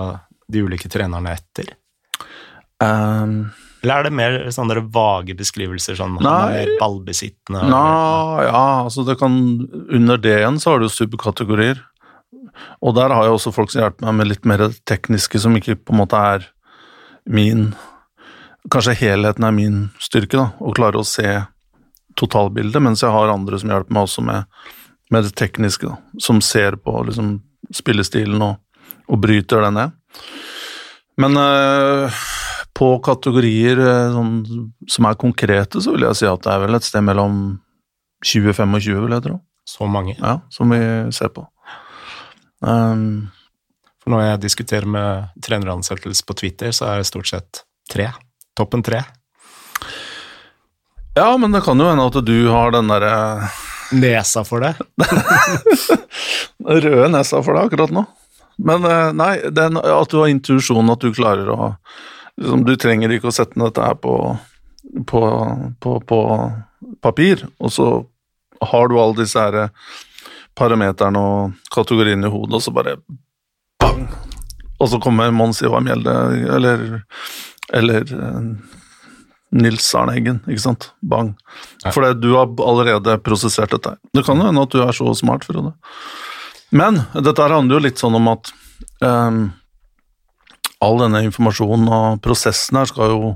de 0.50 0.64
ulike 0.66 0.90
trenerne 0.92 1.36
etter? 1.36 1.74
Um, 2.80 3.52
Eller 3.84 4.00
er 4.00 4.04
det 4.04 4.14
mer 4.14 4.34
sånne 4.52 4.82
vage 4.92 5.36
beskrivelser, 5.40 5.96
sånn 5.96 6.18
han 6.20 6.26
Nei. 6.26 6.40
er 6.40 6.66
mer 6.66 6.80
ballbesittende? 6.82 7.62
eller- 7.64 8.44
ja, 8.50 8.84
altså 8.84 9.06
det 9.08 9.18
kan 9.20 9.38
Under 9.94 10.18
det 10.18 10.40
igjen 10.42 10.60
så 10.60 10.72
har 10.72 10.80
du 10.80 10.90
subkategorier. 10.90 11.80
Og 12.82 12.96
der 12.96 13.10
har 13.10 13.24
jeg 13.24 13.34
også 13.34 13.54
folk 13.54 13.72
som 13.72 13.82
hjelper 13.84 14.06
meg 14.06 14.16
med 14.16 14.28
litt 14.28 14.46
mer 14.46 14.58
tekniske, 14.86 15.40
som 15.40 15.56
ikke 15.56 15.76
på 15.80 15.94
en 15.94 16.02
måte 16.06 16.14
er 16.20 16.48
min 17.26 17.76
Kanskje 18.70 18.94
helheten 18.94 19.44
er 19.48 19.52
min 19.56 19.90
styrke, 19.98 20.36
da, 20.36 20.52
å 20.60 20.74
klare 20.76 21.00
å 21.00 21.06
se 21.08 21.46
totalbildet, 22.20 22.82
mens 22.84 23.02
jeg 23.02 23.10
har 23.10 23.32
andre 23.32 23.58
som 23.58 23.70
hjelper 23.72 23.96
meg 23.96 24.04
også 24.04 24.22
med, 24.22 24.46
med 25.10 25.24
det 25.24 25.32
tekniske, 25.40 25.88
da, 25.88 25.96
som 26.20 26.42
ser 26.42 26.76
på 26.76 27.06
liksom, 27.08 27.42
spillestilen 27.74 28.42
og, 28.42 28.58
og 29.08 29.22
bryter 29.24 29.64
den 29.64 29.74
ned. 29.80 29.96
Men 31.18 31.38
eh, 31.40 32.20
på 32.80 32.90
kategorier 33.04 33.80
eh, 33.84 34.14
sånn, 34.14 34.38
som 34.88 35.08
er 35.10 35.20
konkrete, 35.20 35.82
så 35.84 35.94
vil 35.96 36.08
jeg 36.08 36.20
si 36.22 36.30
at 36.30 36.46
det 36.46 36.54
er 36.54 36.64
vel 36.64 36.78
et 36.78 36.88
sted 36.88 37.04
mellom 37.06 37.36
20-25, 38.26 38.80
vil 39.04 39.18
jeg 39.18 39.26
tro. 39.28 39.40
Så 39.70 39.88
mange? 39.92 40.16
Ja, 40.18 40.40
som 40.50 40.72
vi 40.74 40.80
ser 41.14 41.30
på. 41.36 41.44
Um, 42.66 43.30
Når 44.10 44.24
jeg 44.26 44.42
diskuterer 44.48 44.90
med 44.90 45.28
treneransettelse 45.46 46.26
på 46.26 46.36
Twitter, 46.40 46.72
så 46.74 46.88
er 46.90 47.02
det 47.02 47.10
stort 47.12 47.30
sett 47.30 47.62
tre. 47.92 48.08
Toppen 48.58 48.82
tre. 48.84 49.04
Ja, 51.20 51.30
men 51.38 51.54
det 51.54 51.62
kan 51.68 51.80
jo 51.80 51.92
hende 51.92 52.08
at 52.08 52.18
du 52.26 52.38
har 52.50 52.74
den 52.74 52.90
derre 52.90 53.52
Nesa 53.94 54.44
for 54.46 54.64
det. 54.64 54.74
røde 56.70 57.10
nesa 57.10 57.42
for 57.44 57.56
det 57.56 57.66
akkurat 57.68 57.94
nå. 57.94 58.06
Men 58.60 58.86
eh, 58.86 59.12
nei, 59.16 59.34
den, 59.56 59.80
at 59.80 60.12
du 60.12 60.20
har 60.20 60.32
intuisjon, 60.32 60.92
at 60.92 61.04
du 61.04 61.14
klarer 61.16 61.50
å 61.54 61.74
liksom, 62.40 62.66
Du 62.66 62.76
trenger 62.80 63.14
ikke 63.14 63.32
å 63.32 63.36
sette 63.36 63.60
ned 63.60 63.72
dette 63.72 63.86
her 63.86 64.00
på, 64.00 64.16
på, 65.08 65.22
på, 65.84 66.00
på 66.10 66.22
papir, 67.04 67.46
og 67.60 67.74
så 67.76 67.90
har 68.72 68.90
du 68.90 68.98
alle 69.00 69.22
disse 69.22 69.40
her 69.40 69.70
parameterne 70.60 71.20
og 71.20 71.70
kategoriene 71.74 72.28
i 72.28 72.34
hodet, 72.34 72.60
og 72.60 72.66
så 72.66 72.74
bare 72.76 72.98
bang! 73.80 74.08
Og 74.80 74.90
så 74.92 75.00
kommer 75.04 75.32
Mons 75.36 75.62
Ivar 75.64 75.84
Mjelde, 75.84 76.16
eller, 76.56 76.84
eller 77.76 78.14
eh, 78.16 78.42
Nils 79.60 79.88
Arne 79.98 80.16
Eggen, 80.16 80.40
ikke 80.48 80.64
sant? 80.64 80.92
Bang. 81.02 81.34
Ja. 81.84 81.92
For 81.92 82.08
du 82.16 82.32
har 82.38 82.52
allerede 82.64 83.18
prosessert 83.26 83.74
dette. 83.76 83.98
Det 84.16 84.24
kan 84.28 84.40
jo 84.40 84.48
hende 84.48 84.64
at 84.64 84.76
du 84.76 84.84
er 84.84 84.96
så 84.96 85.12
smart, 85.18 85.48
Frode. 85.48 85.74
Men 86.70 87.02
dette 87.16 87.50
handler 87.50 87.80
jo 87.80 87.86
litt 87.88 88.02
sånn 88.02 88.16
om 88.20 88.30
at 88.32 88.52
ehm, 89.04 89.50
all 90.84 91.00
denne 91.02 91.24
informasjonen 91.28 91.90
og 91.92 92.22
prosessen 92.24 92.80
her 92.80 92.88
skal 92.90 93.14
jo 93.14 93.34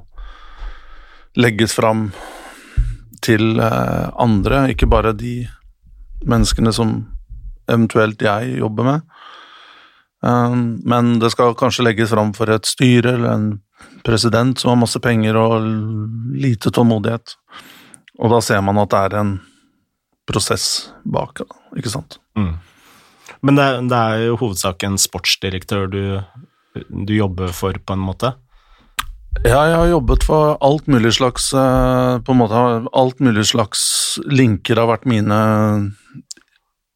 legges 1.39 1.75
fram 1.75 2.07
til 3.23 3.59
eh, 3.63 4.07
andre, 4.19 4.67
ikke 4.73 4.89
bare 4.91 5.15
de 5.17 5.43
menneskene 6.27 6.73
som 6.75 6.95
eventuelt 7.71 8.21
jeg 8.23 8.59
jobber 8.59 8.87
med. 8.87 9.05
Um, 10.23 10.79
men 10.87 11.17
det 11.19 11.33
skal 11.33 11.55
kanskje 11.59 11.83
legges 11.83 12.13
fram 12.13 12.31
for 12.35 12.51
et 12.53 12.67
styre 12.67 13.17
eller 13.17 13.31
en 13.33 13.47
president 14.07 14.59
som 14.59 14.71
har 14.71 14.79
masse 14.79 14.99
penger 15.03 15.35
og 15.39 15.65
lite 16.39 16.71
tålmodighet. 16.71 17.35
Og 18.23 18.31
da 18.31 18.39
ser 18.43 18.61
man 18.63 18.79
at 18.79 18.91
det 18.93 19.01
er 19.01 19.17
en 19.19 19.33
prosess 20.29 20.93
bak, 21.03 21.43
ikke 21.75 21.91
sant. 21.91 22.19
Mm. 22.39 22.55
Men 23.43 23.59
det, 23.59 23.67
det 23.91 23.99
er 23.99 24.25
jo 24.29 24.39
hovedsaken 24.39 24.95
sportsdirektør 25.01 25.89
du, 25.91 26.03
du 26.89 27.13
jobber 27.15 27.53
for, 27.53 27.73
på 27.77 27.93
en 27.95 28.03
måte? 28.03 28.33
Ja, 29.43 29.63
jeg 29.67 29.77
har 29.77 29.87
jobbet 29.89 30.23
for 30.23 30.57
alt 30.63 30.85
mulig 30.87 31.15
slags 31.17 31.47
eh, 31.57 32.19
På 32.21 32.35
en 32.35 32.39
måte 32.39 32.59
alt 32.93 33.19
mulig 33.23 33.47
slags 33.49 34.19
linker 34.29 34.77
har 34.77 34.91
vært 34.91 35.07
mine 35.09 35.37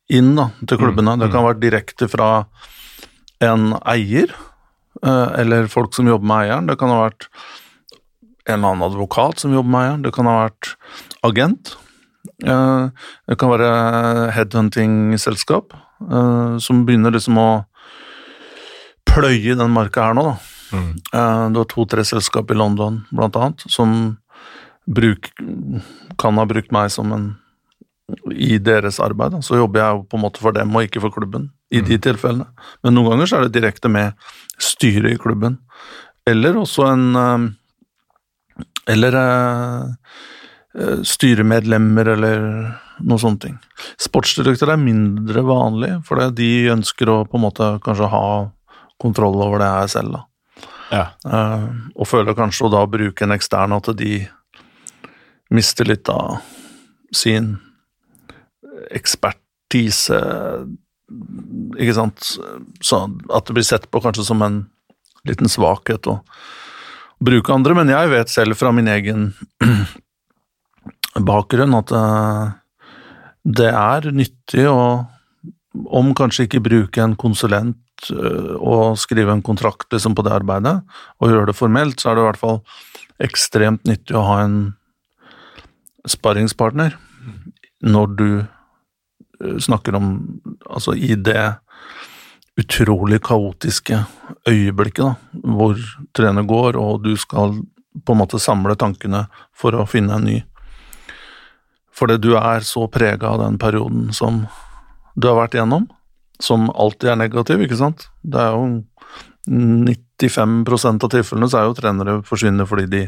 inn 0.07 0.35
da, 0.37 0.45
til 0.63 0.79
klubbene. 0.79 1.17
Mm, 1.17 1.23
Det 1.23 1.31
kan 1.33 1.41
ha 1.41 1.47
vært 1.49 1.63
direkte 1.63 2.07
fra 2.07 2.27
en 3.43 3.73
eier, 3.83 4.31
eh, 5.03 5.29
eller 5.41 5.67
folk 5.67 5.97
som 5.97 6.07
jobber 6.07 6.29
med 6.29 6.45
eieren. 6.45 6.69
Det 6.69 6.77
kan 6.79 6.93
ha 6.93 7.01
vært 7.09 7.27
en 8.47 8.53
eller 8.55 8.69
annen 8.69 8.85
advokat 8.87 9.43
som 9.43 9.51
jobber 9.51 9.73
med 9.73 9.83
eieren. 9.83 10.05
Det 10.05 10.13
kan 10.15 10.29
ha 10.29 10.37
vært 10.45 10.71
agent. 11.27 11.73
Eh, 12.45 12.87
Det 13.27 13.37
kan 13.37 13.51
være 13.51 14.31
headhunting-selskap 14.37 15.75
som 16.61 16.85
begynner 16.85 17.09
liksom 17.11 17.39
å 17.41 17.65
pløye 19.17 19.57
den 19.57 19.73
marka 19.73 20.07
her 20.07 20.17
nå, 20.17 20.29
da. 20.29 20.37
Mm. 20.77 20.93
Eh, 21.13 21.43
Det 21.49 21.61
var 21.61 21.67
to-tre 21.73 22.05
selskap 22.05 22.51
i 22.51 22.57
London, 22.57 23.01
blant 23.11 23.35
annet, 23.35 23.65
som 23.71 24.17
bruk, 24.87 25.31
kan 26.17 26.39
ha 26.39 26.45
brukt 26.47 26.71
meg 26.71 26.91
som 26.93 27.11
en 27.11 27.27
i 28.31 28.57
deres 28.63 29.01
arbeid. 29.03 29.33
Da. 29.35 29.43
Så 29.43 29.59
jobber 29.59 29.83
jeg 29.83 30.03
på 30.07 30.17
en 30.17 30.23
måte 30.23 30.39
for 30.39 30.55
dem 30.55 30.75
og 30.75 30.87
ikke 30.87 31.03
for 31.03 31.11
klubben, 31.11 31.49
i 31.67 31.81
de 31.83 31.97
tilfellene. 31.99 32.47
Men 32.83 32.95
noen 32.95 33.11
ganger 33.11 33.27
så 33.27 33.39
er 33.39 33.47
det 33.47 33.57
direkte 33.57 33.91
med 33.91 34.15
styret 34.63 35.11
i 35.11 35.19
klubben. 35.19 35.57
Eller 36.27 36.55
også 36.59 36.87
en 36.91 37.07
eh, 37.15 37.47
Eller 38.87 39.15
eh, 39.19 41.01
styremedlemmer 41.03 42.07
eller 42.13 42.43
noe 43.03 43.19
sånne 43.19 43.41
ting. 43.43 43.57
Sportsdirektør 43.99 44.71
er 44.71 44.79
mindre 44.79 45.43
vanlig, 45.43 45.89
for 46.07 46.21
de 46.31 46.49
ønsker 46.71 47.11
å 47.11 47.25
på 47.27 47.35
en 47.35 47.43
måte 47.43 47.67
kanskje 47.83 48.07
ha 48.13 48.23
kontroll 49.01 49.37
over 49.43 49.61
det 49.61 49.69
her 49.69 49.91
selv. 49.91 50.17
da. 50.17 50.23
Ja. 50.91 51.05
Uh, 51.27 51.67
og 51.95 52.07
føler 52.07 52.37
kanskje 52.37 52.67
å 52.67 52.73
da 52.73 52.83
bruke 52.89 53.25
en 53.25 53.35
ekstern 53.35 53.75
at 53.75 53.89
de 53.99 54.21
mister 55.53 55.87
litt 55.87 56.09
av 56.11 56.39
sin 57.15 57.55
ekspertise, 58.93 60.19
ikke 61.79 61.95
sant, 61.95 62.33
så 62.83 62.99
at 63.07 63.47
det 63.47 63.55
blir 63.55 63.67
sett 63.67 63.87
på 63.91 64.01
kanskje 64.03 64.25
som 64.27 64.43
en 64.43 64.61
liten 65.27 65.49
svakhet 65.51 66.07
å 66.11 66.19
bruke 67.23 67.53
andre, 67.53 67.75
men 67.79 67.91
jeg 67.91 68.11
vet 68.11 68.31
selv 68.31 68.59
fra 68.59 68.73
min 68.75 68.89
egen 68.91 69.29
bakgrunn 71.29 71.75
at 71.79 71.93
uh, 71.95 72.51
det 73.47 73.71
er 73.71 74.11
nyttig 74.13 74.67
å, 74.69 75.07
om 75.87 76.13
kanskje 76.17 76.47
ikke 76.47 76.63
bruke 76.67 77.03
en 77.03 77.15
konsulent 77.19 77.79
øh, 78.13 78.55
og 78.57 78.97
skrive 78.99 79.33
en 79.33 79.43
kontrakt 79.45 79.91
liksom, 79.93 80.15
på 80.15 80.25
det 80.25 80.33
arbeidet, 80.35 80.81
og 81.19 81.31
gjøre 81.31 81.51
det 81.51 81.57
formelt, 81.57 82.01
så 82.01 82.11
er 82.11 82.17
det 82.17 82.23
i 82.23 82.27
hvert 82.29 82.41
fall 82.41 82.59
ekstremt 83.23 83.87
nyttig 83.89 84.17
å 84.17 84.25
ha 84.27 84.41
en 84.45 84.59
sparringspartner 86.07 86.95
når 87.87 88.13
du 88.17 88.29
øh, 88.41 89.57
snakker 89.59 89.97
om 89.97 90.11
Altså 90.67 90.93
i 90.93 91.15
det 91.15 91.57
utrolig 92.57 93.21
kaotiske 93.23 94.01
øyeblikket 94.49 95.05
da, 95.05 95.13
hvor 95.55 95.77
trener 96.17 96.43
går, 96.43 96.75
og 96.75 97.05
du 97.05 97.13
skal 97.17 97.53
på 98.05 98.13
en 98.13 98.19
måte 98.19 98.39
samle 98.41 98.75
tankene 98.75 99.25
for 99.55 99.77
å 99.77 99.85
finne 99.89 100.17
en 100.17 100.25
ny. 100.27 100.37
Fordi 101.97 102.17
du 102.21 102.33
er 102.37 102.65
så 102.65 102.85
prega 102.91 103.31
av 103.31 103.41
den 103.45 103.57
perioden 103.61 104.09
som 104.13 104.43
du 105.15 105.29
har 105.29 105.37
vært 105.39 105.57
igjennom, 105.57 105.87
som 106.43 106.69
alltid 106.69 107.11
er 107.11 107.19
negativ, 107.23 107.61
ikke 107.65 107.79
sant? 107.79 108.07
Det 108.21 108.39
er 108.41 108.53
jo 108.53 108.83
95% 109.47 111.05
av 111.05 111.11
tilfellene 111.13 111.49
så 111.49 111.61
er 111.61 111.67
jo 111.69 111.77
trenere 111.77 112.17
forsvinner 112.27 112.67
fordi 112.67 112.87
de 112.91 113.03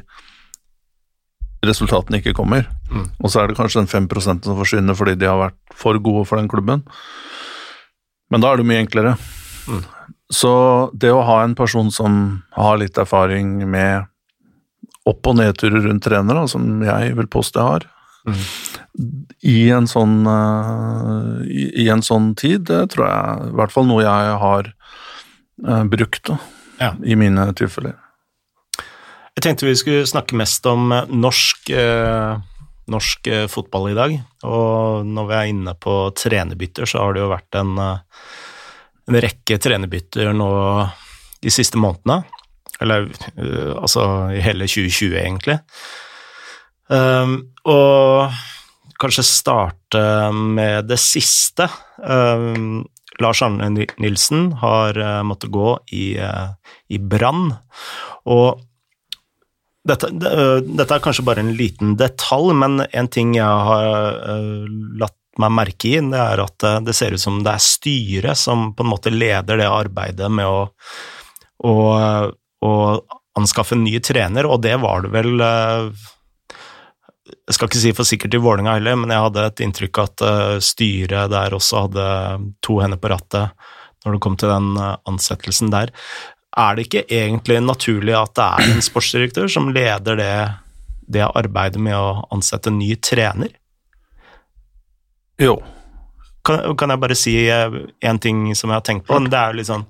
resultatene 1.65 2.21
ikke 2.21 2.35
kommer. 2.37 2.69
Mm. 2.89 3.09
Og 3.19 3.31
så 3.31 3.41
er 3.41 3.49
det 3.49 3.57
kanskje 3.59 3.83
den 3.83 3.91
5% 3.91 4.47
som 4.47 4.59
forsvinner 4.59 4.95
fordi 4.95 5.17
de 5.19 5.27
har 5.27 5.41
vært 5.41 5.75
for 5.75 5.99
gode 5.99 6.25
for 6.29 6.39
den 6.39 6.47
klubben. 6.51 6.85
Men 8.31 8.43
da 8.43 8.53
er 8.53 8.61
det 8.61 8.69
mye 8.69 8.83
enklere. 8.85 9.17
Mm. 9.67 9.83
Så 10.31 10.51
det 10.93 11.11
å 11.11 11.25
ha 11.25 11.41
en 11.43 11.57
person 11.57 11.89
som 11.91 12.43
har 12.55 12.79
litt 12.79 12.97
erfaring 13.01 13.57
med 13.67 14.07
opp- 15.09 15.27
og 15.27 15.39
nedturer 15.39 15.83
rundt 15.87 16.05
trenere, 16.05 16.45
som 16.47 16.83
jeg 16.85 17.15
vil 17.17 17.27
påstå 17.27 17.59
jeg 17.59 17.71
har, 17.73 17.89
Mm. 18.27 18.35
I 19.47 19.69
en 19.71 19.87
sånn 19.87 20.27
eh, 20.27 21.47
i, 21.49 21.87
en 21.91 22.03
sånn 22.03 22.33
tid, 22.39 22.65
det 22.67 22.81
tror 22.93 23.07
jeg 23.07 23.49
i 23.49 23.55
hvert 23.59 23.73
fall 23.73 23.87
noe 23.87 24.03
jeg 24.03 24.37
har 24.43 24.71
eh, 24.71 25.83
brukt 25.91 26.23
da, 26.31 26.39
Ja. 26.81 26.93
i 27.03 27.15
mine 27.19 27.47
tilfeller. 27.55 27.95
Jeg 29.37 29.45
tenkte 29.45 29.69
vi 29.69 29.77
skulle 29.79 30.09
snakke 30.09 30.35
mest 30.35 30.65
om 30.67 30.91
eh, 30.91 31.07
norsk, 31.07 31.71
norsk 32.91 33.29
fotball 33.53 33.91
i 33.91 33.95
dag. 33.95 34.17
Og 34.43 35.07
når 35.07 35.29
vi 35.29 35.37
er 35.37 35.51
inne 35.53 35.75
på 35.79 35.95
trenerbytter, 36.17 36.89
så 36.89 37.05
har 37.05 37.15
det 37.15 37.23
jo 37.23 37.31
vært 37.31 37.59
en, 37.61 37.77
en 37.79 39.19
rekke 39.23 39.59
trenerbytter 39.61 40.33
nå 40.35 40.49
de 41.39 41.53
siste 41.53 41.79
månedene. 41.79 42.25
Eller 42.83 43.07
altså 43.77 44.03
i 44.35 44.41
hele 44.43 44.67
2020, 44.67 45.15
egentlig. 45.21 45.59
Um, 46.89 47.35
og 47.69 48.33
kanskje 48.99 49.25
starte 49.25 50.01
med 50.33 50.89
det 50.89 50.99
siste. 51.01 51.69
Um, 51.97 52.85
Lars 53.19 53.41
Arne 53.43 53.69
Nilsen 53.99 54.51
har 54.61 54.97
uh, 54.99 55.21
måttet 55.27 55.51
gå 55.51 55.73
i, 55.95 56.13
uh, 56.19 56.55
i 56.87 56.99
brann. 56.99 57.53
Og 58.29 58.65
dette, 59.89 60.09
det, 60.11 60.29
øh, 60.29 60.57
dette 60.75 60.93
er 60.93 61.01
kanskje 61.01 61.23
bare 61.25 61.41
en 61.41 61.53
liten 61.57 61.95
detalj, 61.97 62.51
men 62.53 62.83
en 62.83 63.07
ting 63.09 63.31
jeg 63.33 63.63
har 63.69 63.87
latt 65.01 65.15
meg 65.39 65.53
merke 65.55 65.87
i, 65.87 66.01
det 66.11 66.19
er 66.19 66.43
at 66.43 66.65
det 66.85 66.93
ser 66.93 67.15
ut 67.15 67.23
som 67.23 67.39
det 67.45 67.55
er 67.55 67.63
styret 67.63 68.37
som 68.37 68.67
på 68.75 68.85
en 68.85 68.91
måte 68.91 69.09
leder 69.09 69.57
det 69.57 69.69
arbeidet 69.71 70.27
med 70.35 70.45
å, 70.45 70.67
å, 71.63 71.73
å 72.67 72.73
anskaffe 73.39 73.79
en 73.79 73.85
ny 73.87 73.95
trener, 74.03 74.45
og 74.45 74.61
det 74.67 74.75
var 74.83 75.07
det 75.07 75.13
vel 75.15 75.41
Jeg 77.49 77.57
skal 77.57 77.69
ikke 77.69 77.81
si 77.81 77.91
for 77.97 78.05
sikkert 78.05 78.35
i 78.37 78.41
Vålerenga 78.41 78.75
heller, 78.77 78.97
men 79.01 79.09
jeg 79.13 79.25
hadde 79.25 79.45
et 79.49 79.61
inntrykk 79.65 80.03
at 80.03 80.25
øh, 80.25 80.57
styret 80.61 81.31
der 81.33 81.55
også 81.57 81.87
hadde 81.87 82.09
to 82.65 82.77
hender 82.83 83.01
på 83.01 83.09
rattet 83.09 83.55
når 84.05 84.15
det 84.15 84.21
kom 84.23 84.35
til 84.39 84.53
den 84.53 84.75
øh, 84.77 84.93
ansettelsen 85.09 85.73
der 85.73 85.89
er 86.57 86.75
det 86.75 86.87
ikke 86.87 87.05
egentlig 87.09 87.59
naturlig 87.61 88.15
at 88.17 88.33
det 88.37 88.45
er 88.45 88.73
en 88.73 88.83
sportsdirektør 88.83 89.49
som 89.51 89.69
leder 89.73 90.17
det, 90.19 90.33
det 91.07 91.27
arbeidet 91.27 91.81
med 91.81 91.95
å 91.95 92.23
ansette 92.33 92.73
ny 92.73 92.95
trener? 93.01 93.53
Jo. 95.39 95.59
Kan, 96.45 96.73
kan 96.79 96.91
jeg 96.91 97.01
bare 97.03 97.17
si 97.17 97.35
én 97.45 98.19
ting 98.21 98.49
som 98.55 98.71
jeg 98.71 98.79
har 98.79 98.87
tenkt 98.87 99.07
på? 99.07 99.19
Det 99.27 99.39
er 99.39 99.53
jo 99.53 99.59
litt 99.59 99.69
sånn 99.69 99.85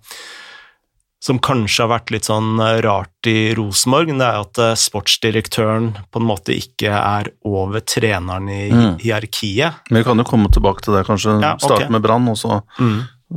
som 1.19 1.35
kanskje 1.43 1.83
har 1.83 1.89
vært 1.91 2.11
litt 2.13 2.27
sånn 2.29 2.59
eh, 2.63 2.77
rart 2.85 3.27
i 3.27 3.51
Rosenborg, 3.57 4.07
det 4.15 4.23
er 4.23 4.37
at 4.39 4.59
eh, 4.63 4.75
sportsdirektøren 4.79 5.89
på 6.11 6.21
en 6.21 6.27
måte 6.29 6.55
ikke 6.55 6.93
er 6.95 7.27
over 7.43 7.83
treneren 7.83 8.47
i 8.49 8.61
Mm. 8.71 8.93
hierarkiet. 9.01 9.81
Men 9.91 9.99
vi 9.99 10.05
kan 10.07 10.17
jo 10.17 10.23
komme 10.29 10.47
tilbake 10.53 10.85
til 10.85 10.95
det, 10.95 11.05
kanskje. 11.09 11.35
Ja, 11.43 11.55
okay. 11.57 11.65
Starte 11.67 11.91
med 11.91 12.01
Brann, 12.05 12.27
og 12.31 12.37
så 12.39 12.61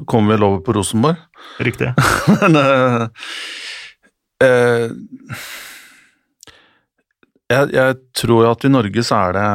kommer 0.06 0.30
vi 0.30 0.36
vel 0.38 0.46
over 0.46 0.60
på 0.62 0.74
Rosenborg. 0.78 1.18
Riktig. 1.58 1.90
Men 2.40 2.56
uh, 2.56 3.08
jeg, 7.52 7.68
jeg 7.74 7.96
tror 8.16 8.46
at 8.52 8.64
i 8.64 8.70
Norge 8.72 9.04
så 9.04 9.18
er 9.28 9.36
det, 9.36 9.48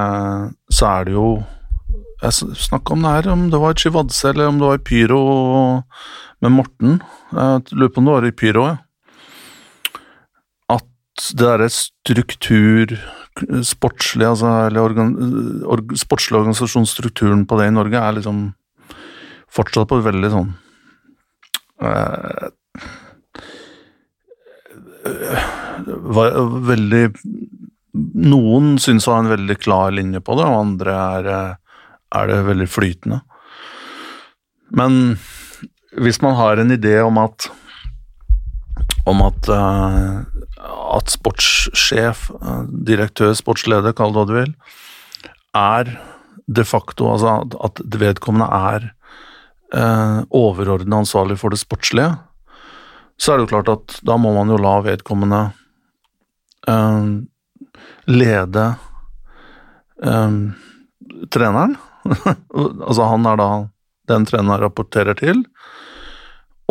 så 0.76 0.90
er 1.00 1.08
det 1.08 1.16
jo 1.18 1.30
Jeg 2.22 2.34
snakka 2.58 2.94
om 2.96 3.04
det 3.06 3.12
her, 3.16 3.28
om 3.34 3.48
det 3.54 3.60
var 3.62 3.76
Chivadze 3.78 4.30
eller 4.32 4.48
om 4.50 4.58
det 4.62 4.68
var 4.72 4.80
Pyro 4.86 5.20
med 6.44 6.54
Morten. 6.54 7.00
Jeg 7.32 7.78
lurer 7.78 7.94
på 7.94 8.02
om 8.02 8.10
det 8.10 8.16
var 8.18 8.28
i 8.28 8.36
Pyro, 8.36 8.66
ja. 8.70 8.78
At 10.78 11.32
det 11.34 11.42
derre 11.42 11.70
struktur 11.74 12.94
sportslig, 13.66 14.26
altså, 14.26 14.52
eller 14.68 14.82
organ, 14.82 15.12
or, 15.66 15.84
sportslig 15.98 16.40
organisasjonsstrukturen 16.40 17.46
på 17.50 17.60
det 17.60 17.70
i 17.70 17.76
Norge 17.76 18.02
er 18.02 18.18
liksom 18.18 18.48
fortsatt 19.54 19.90
på 19.90 20.00
et 20.00 20.08
veldig 20.08 20.32
sånn 20.34 20.50
eh, 21.86 22.50
veldig 26.68 27.04
Noen 28.28 28.76
syns 28.82 29.08
å 29.08 29.16
ha 29.16 29.22
en 29.24 29.32
veldig 29.32 29.56
klar 29.62 29.94
linje 29.96 30.22
på 30.22 30.36
det, 30.38 30.46
og 30.46 30.60
andre 30.60 30.98
er, 30.98 31.30
eh, 31.34 31.54
er 32.20 32.28
det 32.30 32.44
veldig 32.46 32.68
flytende. 32.70 33.22
Men 34.78 35.18
hvis 36.02 36.22
man 36.22 36.36
har 36.38 36.62
en 36.62 36.72
idé 36.74 37.00
om 37.02 37.18
at 37.22 37.50
om 39.08 39.24
at, 39.24 39.48
uh, 39.50 40.20
at 40.98 41.14
sportssjef, 41.14 42.28
eh, 42.36 42.64
direktør, 42.90 43.32
sportsleder, 43.38 43.96
kall 43.96 44.12
det 44.12 44.20
hva 44.20 44.28
du 44.28 44.34
vil, 44.36 44.54
er 45.56 45.94
de 46.48 46.64
facto 46.68 47.08
Altså 47.14 47.38
at, 47.42 47.56
at 47.64 48.00
vedkommende 48.02 48.48
er 48.52 48.90
uh, 49.76 50.24
overordnet 50.36 51.00
ansvarlig 51.02 51.40
for 51.40 51.54
det 51.54 51.62
sportslige, 51.62 52.18
så 53.18 53.34
er 53.34 53.40
det 53.40 53.48
jo 53.48 53.54
klart 53.56 53.72
at 53.74 53.98
da 54.06 54.18
må 54.20 54.34
man 54.36 54.52
jo 54.52 54.60
la 54.62 54.76
vedkommende 54.86 55.42
uh, 56.68 57.16
lede 58.08 58.68
treneren. 61.34 61.74
altså 62.88 63.08
han 63.10 63.26
er 63.26 63.40
da 63.40 63.50
den 64.12 64.28
treneren 64.30 64.62
rapporterer 64.62 65.18
til, 65.18 65.42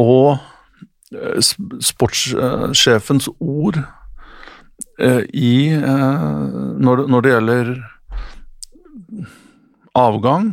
og 0.01 0.39
eh, 1.15 1.41
sportssjefens 1.91 3.29
ord 3.41 3.79
eh, 5.01 5.23
i 5.33 5.53
eh, 5.75 6.49
når, 6.81 6.97
det- 7.05 7.11
gjelder 7.35 7.75
avgang 9.97 10.51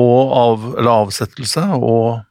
og 0.00 0.32
av, 0.34 0.70
avsettelse 1.04 1.66
og 1.78 2.22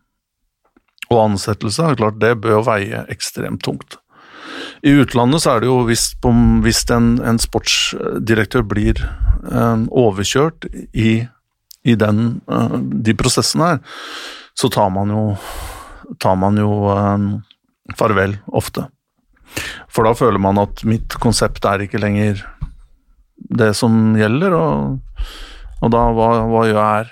og 1.12 1.20
ansettelse, 1.28 1.84
er 1.92 1.98
klart 2.00 2.16
det 2.18 2.32
bør 2.42 2.64
veie 2.66 3.04
ekstremt 3.12 3.62
tungt. 3.62 4.00
I 4.82 4.96
utlandet 5.04 5.44
så 5.44 5.52
er 5.52 5.60
det 5.62 5.68
jo 5.68 5.84
hvis 5.86 6.80
en, 6.96 7.10
en 7.22 7.38
sportsdirektør 7.38 8.64
blir 8.66 8.98
eh, 9.04 9.84
overkjørt 9.94 10.66
i, 10.98 11.28
i 11.86 11.96
den, 12.02 12.24
eh, 12.50 12.78
de 13.06 13.14
prosessene 13.20 13.68
her, 13.76 13.84
så 14.58 14.72
tar 14.74 14.90
man 14.96 15.12
jo, 15.14 15.22
tar 16.22 16.38
man 16.39 16.60
jo 16.60 16.72
eh, 16.93 17.27
farvel 18.00 18.38
ofte. 18.53 18.88
For 19.93 20.07
da 20.07 20.13
føler 20.17 20.41
man 20.41 20.62
at 20.62 20.83
mitt 20.88 21.17
konsept 21.22 21.65
er 21.69 21.86
ikke 21.86 22.01
lenger 22.01 22.41
det 23.53 23.74
som 23.77 24.15
gjelder, 24.17 24.55
og, 24.55 25.27
og 25.83 25.91
da 25.93 26.05
hva, 26.15 26.29
hva 26.50 26.63
gjør 26.68 26.79
jeg 26.79 26.94
her? 27.01 27.11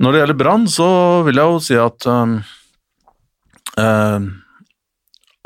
Når 0.00 0.12
det 0.12 0.20
gjelder 0.22 0.38
Brann, 0.40 0.68
så 0.70 0.86
vil 1.26 1.36
jeg 1.36 1.52
jo 1.52 1.58
si 1.60 1.76
at 1.76 2.06
eh, 3.80 4.28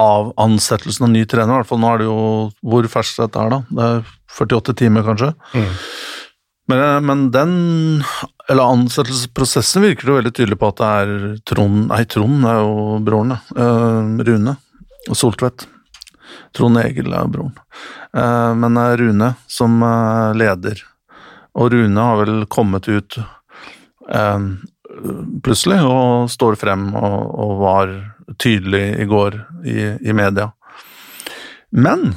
av 0.05 0.31
ansettelsen 0.43 1.09
av 1.09 1.13
ny 1.15 1.25
trener, 1.31 1.55
i 1.55 1.59
hvert 1.63 1.71
fall 1.71 1.83
nå 1.83 1.91
er 1.93 2.03
det 2.03 2.09
jo 2.09 2.19
Hvor 2.67 2.89
ferskt 2.91 3.21
dette 3.23 3.41
er, 3.41 3.53
da? 3.53 3.61
Det 3.71 3.89
er 3.89 4.13
48 4.35 4.77
timer, 4.79 5.07
kanskje? 5.07 5.31
Men, 6.71 6.79
eh, 6.81 7.01
men 7.05 7.27
den, 7.35 7.53
eller 8.49 8.63
ansettelsesprosessen 8.63 9.83
virker 9.83 10.07
det 10.07 10.17
veldig 10.19 10.33
tydelig 10.37 10.59
på 10.61 10.69
at 10.69 10.81
det 10.81 10.89
er 10.89 11.13
Trond 11.49 11.87
Nei, 11.89 12.03
Trond 12.11 12.49
er 12.49 12.59
jo 12.61 12.99
broren, 13.05 13.37
ja. 13.37 13.39
Eh, 13.57 14.25
Rune 14.29 14.57
Soltvedt. 15.13 15.67
Trond 16.57 16.81
Egil 16.81 17.13
er 17.13 17.29
broren. 17.29 17.55
Eh, 18.17 18.53
men 18.57 18.77
det 18.77 18.85
er 18.85 19.01
Rune 19.01 19.31
som 19.51 19.79
eh, 19.85 20.33
leder. 20.37 20.83
Og 21.57 21.73
Rune 21.73 22.09
har 22.09 22.21
vel 22.25 22.45
kommet 22.51 22.89
ut 22.89 23.21
plutselig 25.45 25.79
og 25.81 26.27
står 26.29 26.59
frem 26.61 26.91
og, 26.93 27.15
og 27.41 27.53
var 27.63 27.93
tydelig 28.37 28.83
i 29.01 29.07
går 29.09 29.39
i, 29.65 29.77
i 30.05 30.13
media. 30.13 30.51
Men 31.73 32.13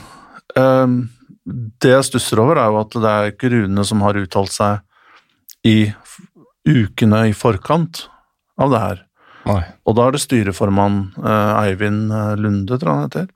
det 0.51 1.93
jeg 1.93 2.07
stusser 2.09 2.41
over, 2.43 2.59
er 2.59 2.73
jo 2.73 2.81
at 2.81 2.97
det 2.97 3.13
er 3.13 3.31
ikke 3.31 3.53
Rune 3.53 3.85
som 3.87 4.03
har 4.03 4.19
uttalt 4.19 4.51
seg 4.51 4.83
i 5.63 5.77
ukene 6.67 7.27
i 7.29 7.35
forkant 7.35 8.07
av 8.59 8.73
det 8.73 8.83
her. 8.83 9.03
Nei. 9.47 9.61
Og 9.87 9.95
da 9.95 10.07
er 10.07 10.15
det 10.15 10.23
styreformann 10.23 10.99
eh, 11.21 11.59
Eivind 11.63 12.11
eh, 12.11 12.33
Lunde, 12.39 12.75
tror 12.75 12.89
jeg 12.89 12.97
han 12.97 13.05
heter, 13.05 13.27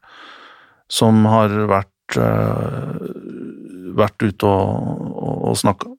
som 0.92 1.24
har 1.32 1.54
vært, 1.72 2.18
eh, 2.20 3.06
vært 3.96 4.26
ute 4.26 4.50
og, 4.50 5.06
og, 5.16 5.38
og 5.52 5.60
snakka. 5.62 5.94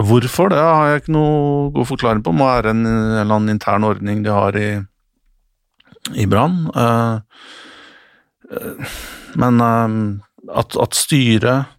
Hvorfor 0.00 0.48
det 0.48 0.60
har 0.60 0.86
jeg 0.88 1.02
ikke 1.02 1.12
noe 1.12 1.68
god 1.74 1.88
forklaring 1.90 2.22
på. 2.24 2.32
Må 2.32 2.48
være 2.48 2.72
en, 2.72 2.86
en 2.88 3.18
eller 3.20 3.34
annen 3.34 3.52
intern 3.52 3.84
ordning 3.84 4.22
de 4.24 4.32
har 4.32 4.56
i, 4.56 4.70
i 6.16 6.24
Brann. 6.30 6.62
Eh, 6.72 7.44
eh, 8.56 8.96
men 9.40 9.60
eh, 9.66 9.98
at, 10.56 10.78
at 10.80 10.96
styret 10.96 11.76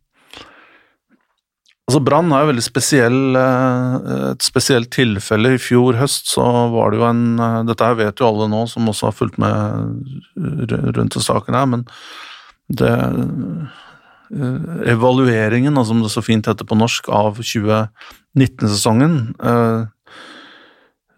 Altså 1.89 1.99
Brann 2.05 2.31
er 2.31 2.43
jo 2.43 2.51
veldig 2.51 2.63
spesiell, 2.63 3.19
eh, 3.35 4.09
et 4.31 4.45
spesielt 4.45 4.91
tilfelle. 4.93 5.55
I 5.55 5.61
fjor 5.61 5.97
høst 5.99 6.29
så 6.31 6.43
var 6.71 6.91
det 6.91 7.01
jo 7.01 7.07
en 7.09 7.23
eh, 7.41 7.61
Dette 7.67 7.87
her 7.87 7.97
vet 7.99 8.21
jo 8.21 8.27
alle 8.29 8.47
nå 8.51 8.65
som 8.71 8.87
også 8.87 9.09
har 9.09 9.15
fulgt 9.17 9.39
med 9.41 10.93
rundt 10.95 11.17
i 11.17 11.23
saken 11.25 11.57
her, 11.57 11.71
men 11.73 11.87
det 12.71 12.91
eh, 12.91 13.79
Evalueringen, 14.87 15.75
altså 15.75 15.91
som 15.91 16.03
det 16.05 16.11
så 16.13 16.21
fint 16.23 16.47
heter 16.47 16.63
på 16.63 16.77
norsk, 16.79 17.09
av 17.11 17.41
2019-sesongen 17.41 19.17
eh, 19.43 19.81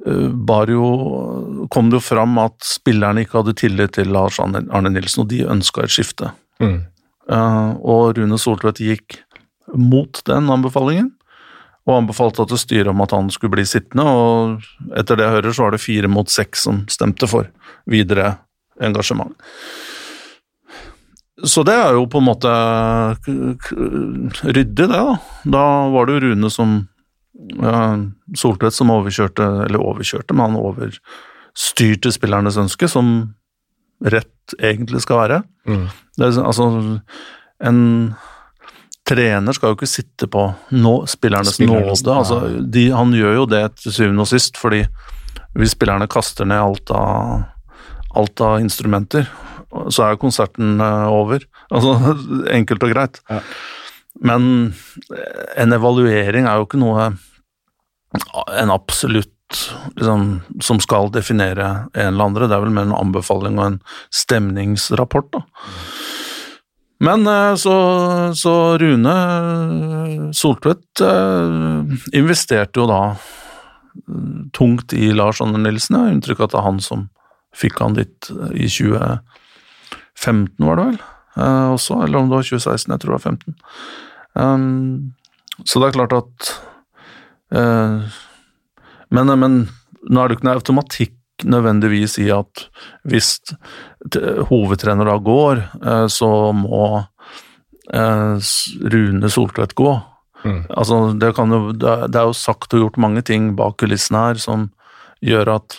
eh, 0.08 0.32
bar 0.34 0.72
jo 0.74 1.68
kom 1.70 1.92
det 1.92 2.00
jo 2.00 2.08
fram 2.08 2.40
at 2.42 2.58
spillerne 2.66 3.22
ikke 3.22 3.44
hadde 3.44 3.54
tillit 3.62 3.94
til 4.00 4.10
Lars 4.16 4.40
Arne 4.42 4.90
Nilsen, 4.90 5.28
og 5.28 5.30
de 5.30 5.44
ønska 5.46 5.86
et 5.86 5.94
skifte. 5.94 6.32
Mm. 6.64 6.80
Eh, 7.30 7.70
og 7.86 8.18
Rune 8.18 8.42
Soltvedt 8.42 8.82
gikk 8.82 9.20
mot 9.74 10.22
den 10.30 10.50
anbefalingen, 10.54 11.12
og 11.84 11.98
anbefalte 11.98 12.46
til 12.48 12.60
styret 12.62 12.92
om 12.94 13.02
at 13.04 13.12
han 13.12 13.30
skulle 13.34 13.58
bli 13.58 13.66
sittende, 13.68 14.06
og 14.08 14.96
etter 14.96 15.20
det 15.20 15.26
jeg 15.28 15.36
hører, 15.38 15.56
så 15.56 15.66
var 15.66 15.76
det 15.76 15.84
fire 15.84 16.12
mot 16.12 16.32
seks 16.32 16.64
som 16.68 16.84
stemte 16.92 17.28
for 17.28 17.50
videre 17.90 18.38
engasjement. 18.84 19.36
Så 21.44 21.66
det 21.68 21.76
er 21.76 21.98
jo 21.98 22.06
på 22.08 22.22
en 22.22 22.28
måte 22.30 22.50
ryddig, 24.48 24.86
det, 24.86 24.88
da. 24.88 25.18
Da 25.44 25.64
var 25.92 26.08
det 26.08 26.16
jo 26.16 26.24
Rune 26.30 26.52
som 26.54 26.76
ja, 27.58 27.78
Soltvedt 28.38 28.76
som 28.78 28.94
overkjørte, 28.94 29.48
eller 29.66 29.84
overkjørte, 29.84 30.36
men 30.38 30.54
han 30.54 30.60
overstyrte 30.62 32.14
spillernes 32.14 32.60
ønske, 32.62 32.88
som 32.88 33.34
rett 34.04 34.56
egentlig 34.60 35.02
skal 35.04 35.20
være. 35.24 35.42
Mm. 35.68 35.88
Det 36.16 36.30
er, 36.30 36.40
altså, 36.46 36.70
en 37.64 37.82
trener 39.08 39.56
skal 39.56 39.72
jo 39.72 39.78
ikke 39.78 39.90
sitte 39.90 40.30
på 40.32 40.46
nå, 40.76 40.94
spillernes 41.12 41.60
nåde. 41.60 41.96
Altså, 42.14 42.40
de, 42.62 42.88
han 42.96 43.14
gjør 43.16 43.42
jo 43.42 43.48
det 43.52 43.64
til 43.82 43.96
syvende 43.96 44.24
og 44.26 44.32
sist, 44.32 44.60
fordi 44.60 44.86
hvis 45.58 45.76
spillerne 45.76 46.10
kaster 46.10 46.48
ned 46.50 46.62
alt 46.62 46.94
av, 46.96 47.44
alt 48.18 48.44
av 48.44 48.58
instrumenter, 48.64 49.28
så 49.90 50.06
er 50.06 50.14
jo 50.14 50.24
konserten 50.26 50.80
eh, 50.82 51.08
over. 51.12 51.46
Altså, 51.74 51.96
enkelt 52.54 52.84
og 52.86 52.92
greit. 52.92 53.16
Ja. 53.32 53.40
Men 54.22 54.44
en 55.58 55.74
evaluering 55.74 56.46
er 56.46 56.60
jo 56.60 56.68
ikke 56.68 56.78
noe 56.78 57.08
en 58.62 58.70
absolutt 58.70 59.64
liksom, 59.96 60.28
som 60.62 60.82
skal 60.84 61.10
definere 61.16 61.88
en 61.94 62.12
eller 62.12 62.30
andre. 62.30 62.50
Det 62.50 62.58
er 62.58 62.66
vel 62.68 62.76
mer 62.76 62.86
en 62.86 62.98
anbefaling 63.00 63.58
og 63.58 63.66
en 63.66 63.80
stemningsrapport, 64.14 65.32
da. 65.34 65.42
Men 67.04 67.28
eh, 67.28 67.56
så, 67.56 67.76
så 68.36 68.78
Rune 68.78 69.14
Soltvedt 70.34 71.02
eh, 71.04 71.96
investerte 72.16 72.80
jo 72.80 72.88
da 72.90 73.02
tungt 74.56 74.94
i 74.98 75.12
Lars 75.14 75.42
Anne 75.44 75.60
Nilsen. 75.62 75.98
Jeg 75.98 76.08
har 76.08 76.14
inntrykk 76.16 76.40
av 76.40 76.48
at 76.48 76.54
det 76.54 76.60
er 76.62 76.68
han 76.70 76.80
som 76.82 77.04
fikk 77.54 77.82
han 77.84 77.98
dit 77.98 78.30
i 78.58 78.66
2015, 78.72 80.64
var 80.64 80.80
det 80.80 80.86
vel? 80.88 81.02
Eh, 81.38 81.68
også, 81.76 82.00
eller 82.06 82.22
om 82.22 82.32
det 82.32 82.40
var 82.40 82.48
2016, 82.48 82.96
jeg 82.96 83.04
tror 83.04 83.12
det 83.12 83.20
var 83.20 83.28
15. 83.36 83.60
Um, 84.34 85.14
så 85.70 85.78
det 85.78 85.92
er 85.92 85.98
klart 86.00 86.16
at 86.18 86.54
men, 89.14 89.30
men, 89.38 89.58
nå 90.10 90.18
er 90.18 90.26
det 90.26 90.34
jo 90.34 90.38
ikke 90.40 90.48
noe 90.48 90.56
automatikk 90.58 91.12
nødvendigvis 91.44 92.18
i 92.24 92.30
at 92.34 92.68
hvis 93.08 93.38
hovedtrener 94.50 95.08
da 95.08 95.18
går, 95.22 95.64
uh, 95.84 96.08
så 96.12 96.30
må 96.56 96.86
uh, 97.94 98.36
Rune 98.94 99.30
Soltvedt 99.30 99.76
gå. 99.76 99.94
Mm. 100.44 100.66
Altså, 100.70 101.00
det, 101.20 101.32
jo, 101.38 101.72
det, 101.72 102.16
er 102.16 102.28
jo 102.28 102.36
sagt 102.36 102.74
og 102.76 102.86
gjort 102.86 103.00
mange 103.00 103.24
ting 103.24 103.54
bak 103.56 103.78
kulissene 103.80 104.28
her 104.28 104.42
som 104.44 104.68
gjør 105.24 105.54
at 105.56 105.78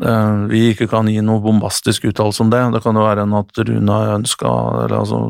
uh, 0.00 0.46
vi 0.48 0.70
ikke 0.70 0.88
kan 0.88 1.10
gi 1.12 1.20
noe 1.24 1.42
bombastisk 1.44 2.08
uttalelse 2.08 2.44
om 2.44 2.52
det. 2.54 2.62
Det 2.72 2.82
kan 2.84 2.96
jo 2.96 3.04
være 3.04 3.26
en 3.26 3.36
at 3.36 3.62
Rune 3.68 3.98
har 4.00 4.16
ønska 4.16 4.52
eller 4.72 4.98
altså 5.02 5.22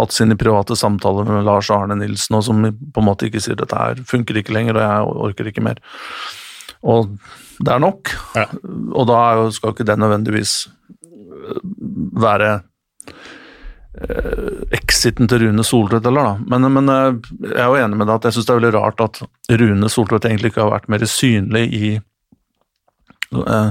hatt 0.00 0.14
sine 0.14 0.38
private 0.38 0.76
samtaler 0.78 1.28
med 1.28 1.46
Lars 1.46 1.70
Arne 1.74 1.98
Nilsen, 2.00 2.40
og 2.40 2.46
som 2.48 2.66
på 2.66 3.02
en 3.02 3.08
måte 3.08 3.30
ikke 3.30 3.42
sier 3.44 3.58
dette 3.58 3.78
her 3.78 4.02
funker 4.06 4.42
ikke 4.42 4.56
lenger, 4.56 4.78
og 4.78 4.86
jeg 4.86 5.20
orker 5.28 5.52
ikke 5.52 5.66
mer. 5.70 5.82
Og 6.82 7.14
det 7.58 7.74
er 7.74 7.82
nok. 7.82 8.12
Ja. 8.38 8.46
Og 8.94 9.08
da 9.10 9.20
skal 9.54 9.74
ikke 9.74 9.86
det 9.88 9.98
nødvendigvis 9.98 10.60
være 12.18 12.60
Eh, 13.98 14.60
exiten 14.76 15.26
til 15.26 15.42
Rune 15.42 15.64
Soltvedt 15.66 16.06
heller, 16.06 16.28
da. 16.28 16.34
Men, 16.52 16.68
men, 16.74 16.90
eh, 16.92 17.16
jeg 17.48 17.58
er 17.64 17.66
jo 17.66 17.80
enig 17.80 17.98
med 17.98 18.06
deg 18.06 18.18
at 18.18 18.28
jeg 18.28 18.36
syns 18.36 18.46
det 18.46 18.52
er 18.52 18.60
veldig 18.60 18.74
rart 18.76 19.02
at 19.02 19.20
Rune 19.58 19.90
Soltvedt 19.90 20.28
egentlig 20.28 20.52
ikke 20.52 20.62
har 20.62 20.74
vært 20.76 20.90
mer 20.92 21.04
synlig 21.10 21.64
i 21.74 21.90
eh, 21.98 23.70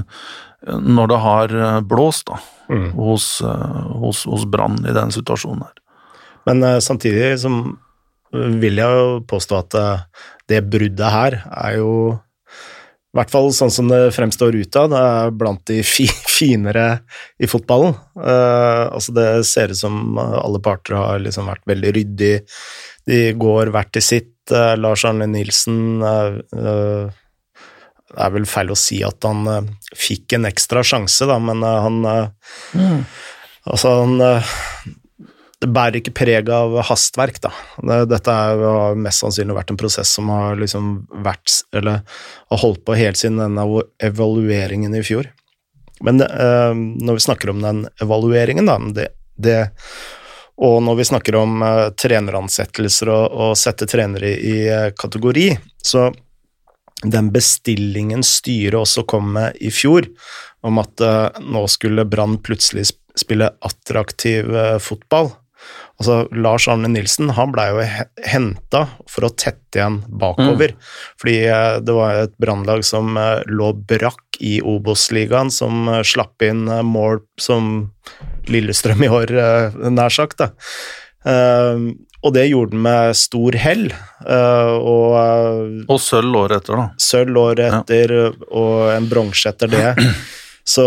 Når 0.68 1.10
det 1.12 1.18
har 1.22 1.56
blåst, 1.86 2.28
da. 2.28 2.40
Mm. 2.68 2.88
Hos, 2.98 3.26
hos, 4.02 4.24
hos 4.28 4.42
Brann 4.52 4.76
i 4.84 4.92
den 4.92 5.12
situasjonen 5.14 5.62
her. 5.64 5.76
Men 6.44 6.82
samtidig 6.84 7.38
som 7.40 7.78
vil 8.34 8.76
jeg 8.76 8.98
jo 8.98 9.22
påstå 9.30 9.60
at 9.62 9.76
det 10.50 10.58
bruddet 10.68 11.14
her 11.14 11.38
er 11.46 11.78
jo 11.78 11.92
i 13.18 13.20
hvert 13.24 13.32
fall 13.32 13.48
sånn 13.50 13.72
som 13.74 13.88
det 13.90 14.12
fremstår 14.14 14.54
utad, 14.54 14.92
er 14.94 15.32
blant 15.34 15.64
de 15.66 15.80
fi, 15.82 16.06
finere 16.38 17.00
i 17.42 17.48
fotballen. 17.50 17.96
Uh, 18.14 18.86
altså 18.94 19.14
det 19.16 19.28
ser 19.48 19.74
ut 19.74 19.80
som 19.80 20.18
alle 20.18 20.60
parter 20.62 20.94
har 20.94 21.24
liksom 21.24 21.50
vært 21.50 21.66
veldig 21.66 21.94
ryddig. 21.96 22.34
De 23.10 23.22
går 23.34 23.72
hvert 23.74 23.90
til 23.96 24.04
sitt. 24.06 24.36
Uh, 24.52 24.76
Lars 24.78 25.02
Arne 25.08 25.26
Nilsen 25.28 25.98
uh, 26.00 26.38
Det 26.54 28.20
er 28.22 28.36
vel 28.38 28.46
feil 28.48 28.70
å 28.70 28.78
si 28.78 29.02
at 29.04 29.26
han 29.26 29.72
fikk 29.98 30.38
en 30.38 30.46
ekstra 30.48 30.86
sjanse, 30.86 31.26
da, 31.28 31.40
men 31.42 31.66
han 31.66 31.98
mm. 32.06 33.02
Altså, 33.68 33.90
han 34.00 34.94
det 35.58 35.68
bærer 35.74 35.98
ikke 35.98 36.14
preg 36.14 36.50
av 36.54 36.76
hastverk, 36.86 37.40
da. 37.42 37.50
Dette 38.06 38.34
har 38.34 38.98
mest 38.98 39.24
sannsynlig 39.24 39.56
vært 39.56 39.72
en 39.72 39.80
prosess 39.80 40.12
som 40.14 40.30
har 40.30 40.58
liksom 40.60 40.92
vært 41.24 41.64
Eller 41.74 42.04
har 42.52 42.62
holdt 42.62 42.84
på 42.86 42.94
helt 42.98 43.18
siden 43.18 43.40
denne 43.42 43.64
evalueringen 43.98 44.94
i 44.94 45.02
fjor. 45.02 45.26
Men 46.06 46.22
eh, 46.22 46.74
når 46.74 47.18
vi 47.18 47.24
snakker 47.26 47.50
om 47.50 47.64
den 47.64 47.82
evalueringen, 48.02 48.70
da, 48.70 48.78
det, 48.94 49.08
det 49.34 49.58
og 50.62 50.80
når 50.82 50.96
vi 50.98 51.08
snakker 51.10 51.36
om 51.38 51.62
eh, 51.62 51.88
treneransettelser 51.98 53.10
og, 53.14 53.26
og 53.34 53.58
sette 53.58 53.86
trenere 53.90 54.30
i, 54.30 54.38
i 54.38 54.62
uh, 54.70 54.90
kategori, 54.98 55.52
så 55.82 56.08
den 57.02 57.32
bestillingen 57.34 58.24
styret 58.26 58.78
også 58.78 59.04
kom 59.06 59.30
med 59.36 59.58
i 59.62 59.70
fjor, 59.70 60.08
om 60.66 60.80
at 60.82 61.02
eh, 61.02 61.42
nå 61.46 61.62
skulle 61.70 62.06
Brann 62.10 62.40
plutselig 62.42 62.88
spille 63.18 63.52
attraktiv 63.66 64.50
fotball, 64.82 65.30
Altså, 65.98 66.20
Lars 66.30 66.68
Arne 66.70 66.86
Nilsen 66.92 67.32
han 67.34 67.50
blei 67.50 67.66
jo 67.72 67.82
henta 68.30 68.84
for 69.10 69.26
å 69.26 69.32
tette 69.34 69.80
igjen 69.80 69.98
bakover. 70.20 70.76
Mm. 70.76 70.90
Fordi 71.18 71.38
eh, 71.50 71.78
det 71.82 71.96
var 71.96 72.20
et 72.22 72.34
brannlag 72.38 72.84
som 72.86 73.18
eh, 73.18 73.42
lå 73.50 73.72
brakk 73.90 74.38
i 74.38 74.60
Obos-ligaen, 74.62 75.50
som 75.50 75.88
eh, 75.90 76.04
slapp 76.06 76.44
inn 76.46 76.68
mål 76.86 77.24
som 77.42 77.88
Lillestrøm 78.48 79.02
i 79.04 79.10
år, 79.12 79.34
nær 79.92 80.14
sagt. 80.14 80.38
da. 80.40 80.46
og 82.22 82.32
det 82.32 82.46
gjorde 82.48 82.72
den 82.72 82.80
med 82.86 83.16
stor 83.18 83.58
hell. 83.60 83.90
og, 84.24 85.82
og 85.84 86.00
sølv 86.00 86.38
året 86.40 86.62
etter, 86.62 86.78
da. 86.80 86.86
Sølv 86.96 87.42
året 87.42 87.66
etter, 87.68 88.14
ja. 88.14 88.30
og 88.48 88.88
en 88.94 89.10
bronse 89.10 89.52
etter 89.52 89.68
det. 89.74 89.92
Så 90.64 90.86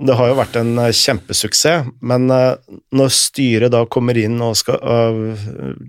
det 0.00 0.16
har 0.16 0.30
jo 0.30 0.36
vært 0.38 0.56
en 0.56 0.72
eh, 0.80 0.94
kjempesuksess, 0.96 1.88
men 2.08 2.30
eh, 2.32 2.54
når 2.96 3.12
styret 3.12 3.72
da 3.74 3.82
kommer 3.90 4.16
inn 4.16 4.38
og 4.44 4.56
skal, 4.56 4.80
uh, 4.80 5.46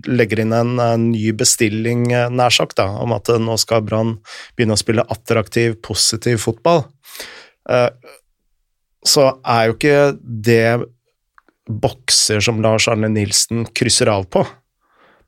legger 0.08 0.42
inn 0.44 0.52
en, 0.56 0.74
en, 0.82 1.06
ny 1.14 1.32
bestilling, 1.36 2.04
nær 2.10 2.52
sagt, 2.52 2.76
da, 2.80 2.90
om 3.00 3.14
at 3.16 3.30
nå 3.40 3.56
skal 3.60 3.84
Brann 3.86 4.18
begynne 4.56 4.76
å 4.76 4.80
spille 4.80 5.06
attraktiv, 5.12 5.78
positiv 5.84 6.42
fotball, 6.44 6.84
så 9.06 9.24
er 9.48 9.68
jo 9.68 9.74
ikke 9.76 9.98
det 10.18 10.64
bokser 11.70 12.42
som 12.42 12.58
Lars 12.64 12.88
Arne 12.90 13.10
Nilsen 13.12 13.68
krysser 13.70 14.10
av 14.10 14.26
på. 14.34 14.42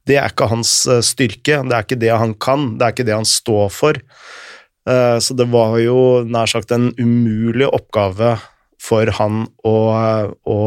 Det 0.05 0.19
er 0.19 0.33
ikke 0.33 0.49
hans 0.51 0.73
styrke, 1.07 1.61
det 1.63 1.77
er 1.77 1.87
ikke 1.87 2.01
det 2.03 2.11
han 2.11 2.35
kan, 2.35 2.73
det 2.75 2.87
er 2.87 2.97
ikke 2.97 3.07
det 3.07 3.15
han 3.15 3.29
står 3.29 3.71
for. 3.73 4.01
Så 4.85 5.37
det 5.39 5.47
var 5.55 5.79
jo 5.81 6.25
nær 6.27 6.51
sagt 6.51 6.75
en 6.75 6.91
umulig 6.99 7.71
oppgave 7.71 8.35
for 8.85 9.11
han 9.19 9.45
å, 9.65 9.77
å, 10.45 10.59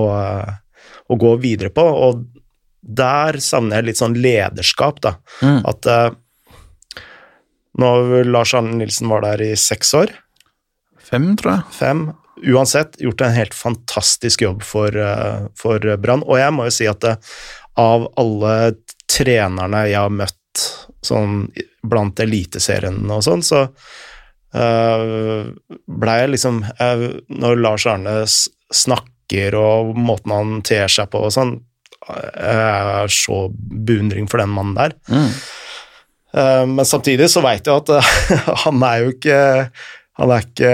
å, 1.07 1.17
gå 1.23 1.33
videre 1.43 1.71
på. 1.73 1.83
Og 1.83 2.23
der 2.81 3.39
savner 3.43 3.81
jeg 3.81 3.89
litt 3.89 4.01
sånn 4.01 4.17
lederskap, 4.17 5.01
da. 5.03 5.17
Mm. 5.45 5.59
At 5.67 5.89
uh, 5.91 7.03
når 7.77 8.29
Lars 8.29 8.55
Arne 8.57 8.79
Nilsen 8.79 9.11
var 9.11 9.25
der 9.27 9.43
i 9.51 9.51
seks 9.59 9.93
år 9.97 10.15
Fem, 11.07 11.29
tror 11.39 11.53
jeg. 11.53 11.67
Fem. 11.71 12.01
Uansett, 12.51 12.97
gjort 12.99 13.21
en 13.23 13.31
helt 13.31 13.53
fantastisk 13.55 14.41
jobb 14.43 14.65
for, 14.67 14.91
uh, 14.91 15.47
for 15.55 15.79
Brann. 16.03 16.25
Og 16.27 16.35
jeg 16.41 16.51
må 16.51 16.65
jo 16.67 16.73
si 16.75 16.89
at 16.89 17.05
uh, 17.07 17.37
av 17.79 18.09
alle 18.19 18.55
trenerne 19.07 19.85
jeg 19.87 20.01
har 20.01 20.11
møtt 20.11 20.65
sånn 21.05 21.45
blant 21.87 22.19
eliteserien 22.19 22.99
og 23.13 23.23
sånn, 23.23 23.45
så 23.45 23.67
uh, 24.55 25.49
blei 25.87 26.17
jeg 26.21 26.33
liksom 26.33 26.61
jeg, 26.79 27.11
Når 27.27 27.59
Lars 27.59 27.85
Arne 27.89 28.19
snakker 28.27 29.57
og 29.59 29.95
måten 29.99 30.31
han 30.31 30.59
ter 30.65 30.87
seg 30.91 31.09
på 31.11 31.25
og 31.27 31.33
sånn, 31.35 31.57
jeg 32.07 32.59
er 33.03 33.11
så 33.11 33.47
beundring 33.51 34.29
for 34.31 34.39
den 34.39 34.53
mannen 34.55 34.77
der. 34.77 34.95
Mm. 35.11 35.29
Uh, 36.31 36.65
men 36.69 36.87
samtidig 36.87 37.27
så 37.31 37.43
veit 37.43 37.67
jeg 37.67 37.83
at 37.83 38.11
han 38.65 38.83
er 38.83 39.03
jo 39.03 39.13
ikke 39.15 39.39
Han 40.19 40.31
er 40.33 40.43
ikke 40.43 40.71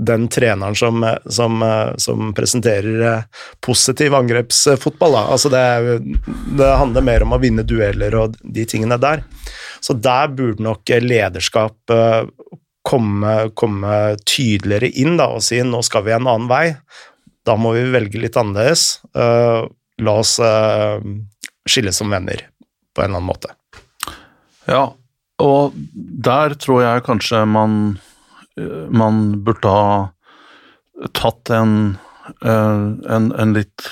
den 0.00 0.28
treneren 0.32 0.76
som, 0.76 1.04
som, 1.26 1.60
som, 1.96 2.30
presenterer 2.36 3.24
positiv 3.60 4.14
angrepsfotball. 4.14 5.16
Da. 5.16 5.24
Altså 5.34 5.52
det, 5.52 5.64
det, 6.58 6.70
handler 6.80 7.06
mer 7.06 7.24
om 7.26 7.36
å 7.36 7.40
vinne 7.42 7.66
dueller 7.66 8.16
og 8.18 8.38
de 8.42 8.64
tingene 8.68 8.98
der. 9.00 9.24
Så 9.80 9.96
der 9.96 10.32
burde 10.36 10.64
nok 10.64 10.92
lederskap 11.02 11.94
eh, 11.94 12.22
komme, 12.86 13.34
komme 13.54 13.98
tydeligere 14.24 14.92
inn 15.00 15.18
da, 15.20 15.30
og 15.36 15.44
si 15.44 15.60
nå 15.64 15.82
skal 15.86 16.06
vi 16.06 16.16
en 16.16 16.28
annen 16.28 16.48
vei. 16.50 16.64
Da 17.46 17.56
må 17.56 17.74
vi 17.76 17.88
velge 17.92 18.20
litt 18.20 18.36
annerledes. 18.36 19.00
Uh, 19.16 19.64
la 20.00 20.12
oss 20.20 20.34
skilles 21.68 21.96
som 21.96 22.12
venner 22.12 22.46
på 22.96 23.02
en 23.02 23.10
eller 23.10 23.20
annen 23.20 23.28
måte. 23.28 23.52
Ja, 24.68 24.90
og 25.40 25.76
der 25.96 26.54
tror 26.60 26.82
jeg 26.84 27.04
kanskje 27.06 27.42
man, 27.48 27.98
man 28.90 29.42
burde 29.44 29.72
ha 29.72 31.10
tatt 31.16 31.50
en, 31.54 31.96
en, 32.44 33.30
en 33.32 33.56
litt 33.56 33.86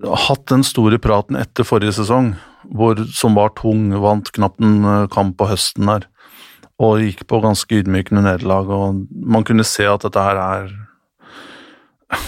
Hatt 0.00 0.46
den 0.48 0.62
store 0.64 0.96
praten 1.02 1.36
etter 1.36 1.66
forrige 1.66 1.92
sesong 1.98 2.30
hvor, 2.76 2.96
som 3.12 3.36
var 3.36 3.52
tung, 3.58 3.90
vant 4.02 4.30
knapt 4.36 4.62
en 4.64 4.84
eh, 4.84 5.06
kamp 5.12 5.36
på 5.40 5.48
høsten 5.50 5.88
der, 5.90 6.06
og 6.80 7.02
gikk 7.04 7.26
på 7.28 7.40
ganske 7.44 7.80
ydmykende 7.80 8.22
nederlag, 8.24 8.70
og 8.70 9.02
man 9.10 9.44
kunne 9.48 9.66
se 9.66 9.84
at 9.88 10.06
dette 10.06 10.24
her 10.24 10.40
er 10.40 10.70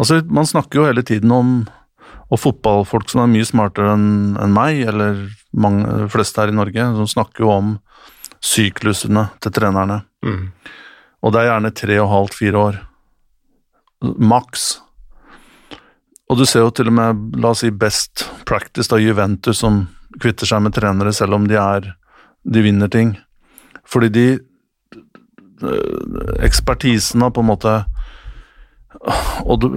Altså, 0.00 0.20
man 0.28 0.48
snakker 0.48 0.80
jo 0.80 0.88
hele 0.88 1.04
tiden 1.06 1.32
om 1.34 1.52
og 2.30 2.38
fotballfolk 2.38 3.10
som 3.10 3.24
er 3.24 3.32
mye 3.32 3.46
smartere 3.46 3.94
enn 3.96 4.36
en 4.38 4.52
meg, 4.54 4.84
eller 4.86 5.24
mange, 5.50 6.06
fleste 6.14 6.38
her 6.38 6.52
i 6.52 6.54
Norge, 6.54 6.84
som 6.94 7.08
snakker 7.10 7.42
jo 7.42 7.50
om 7.50 7.72
syklusene 8.40 9.28
til 9.40 9.52
trenerne. 9.54 10.02
Mm. 10.24 10.50
Og 11.20 11.32
det 11.32 11.40
er 11.40 11.50
gjerne 11.50 11.74
tre 11.76 11.98
og 12.00 12.10
halvt, 12.10 12.36
fire 12.38 12.62
år. 12.66 12.78
Maks. 14.16 14.68
Og 16.30 16.38
du 16.38 16.46
ser 16.48 16.64
jo 16.64 16.72
til 16.74 16.88
og 16.88 16.96
med, 16.96 17.24
la 17.42 17.52
oss 17.52 17.64
si, 17.64 17.72
best 17.74 18.24
practice 18.48 18.92
av 18.94 19.02
Juventus 19.02 19.60
som 19.60 19.82
kvitter 20.20 20.48
seg 20.48 20.62
med 20.64 20.74
trenere 20.74 21.12
selv 21.14 21.36
om 21.36 21.48
de 21.50 21.58
er 21.60 21.92
de 22.42 22.62
vinner 22.64 22.88
ting. 22.88 23.16
Fordi 23.90 24.08
de 24.08 24.26
øh, 25.62 26.44
Ekspertisen 26.46 27.22
har 27.22 27.32
på 27.34 27.42
en 27.42 27.50
måte 27.50 27.72
Og 29.44 29.60
du, 29.60 29.68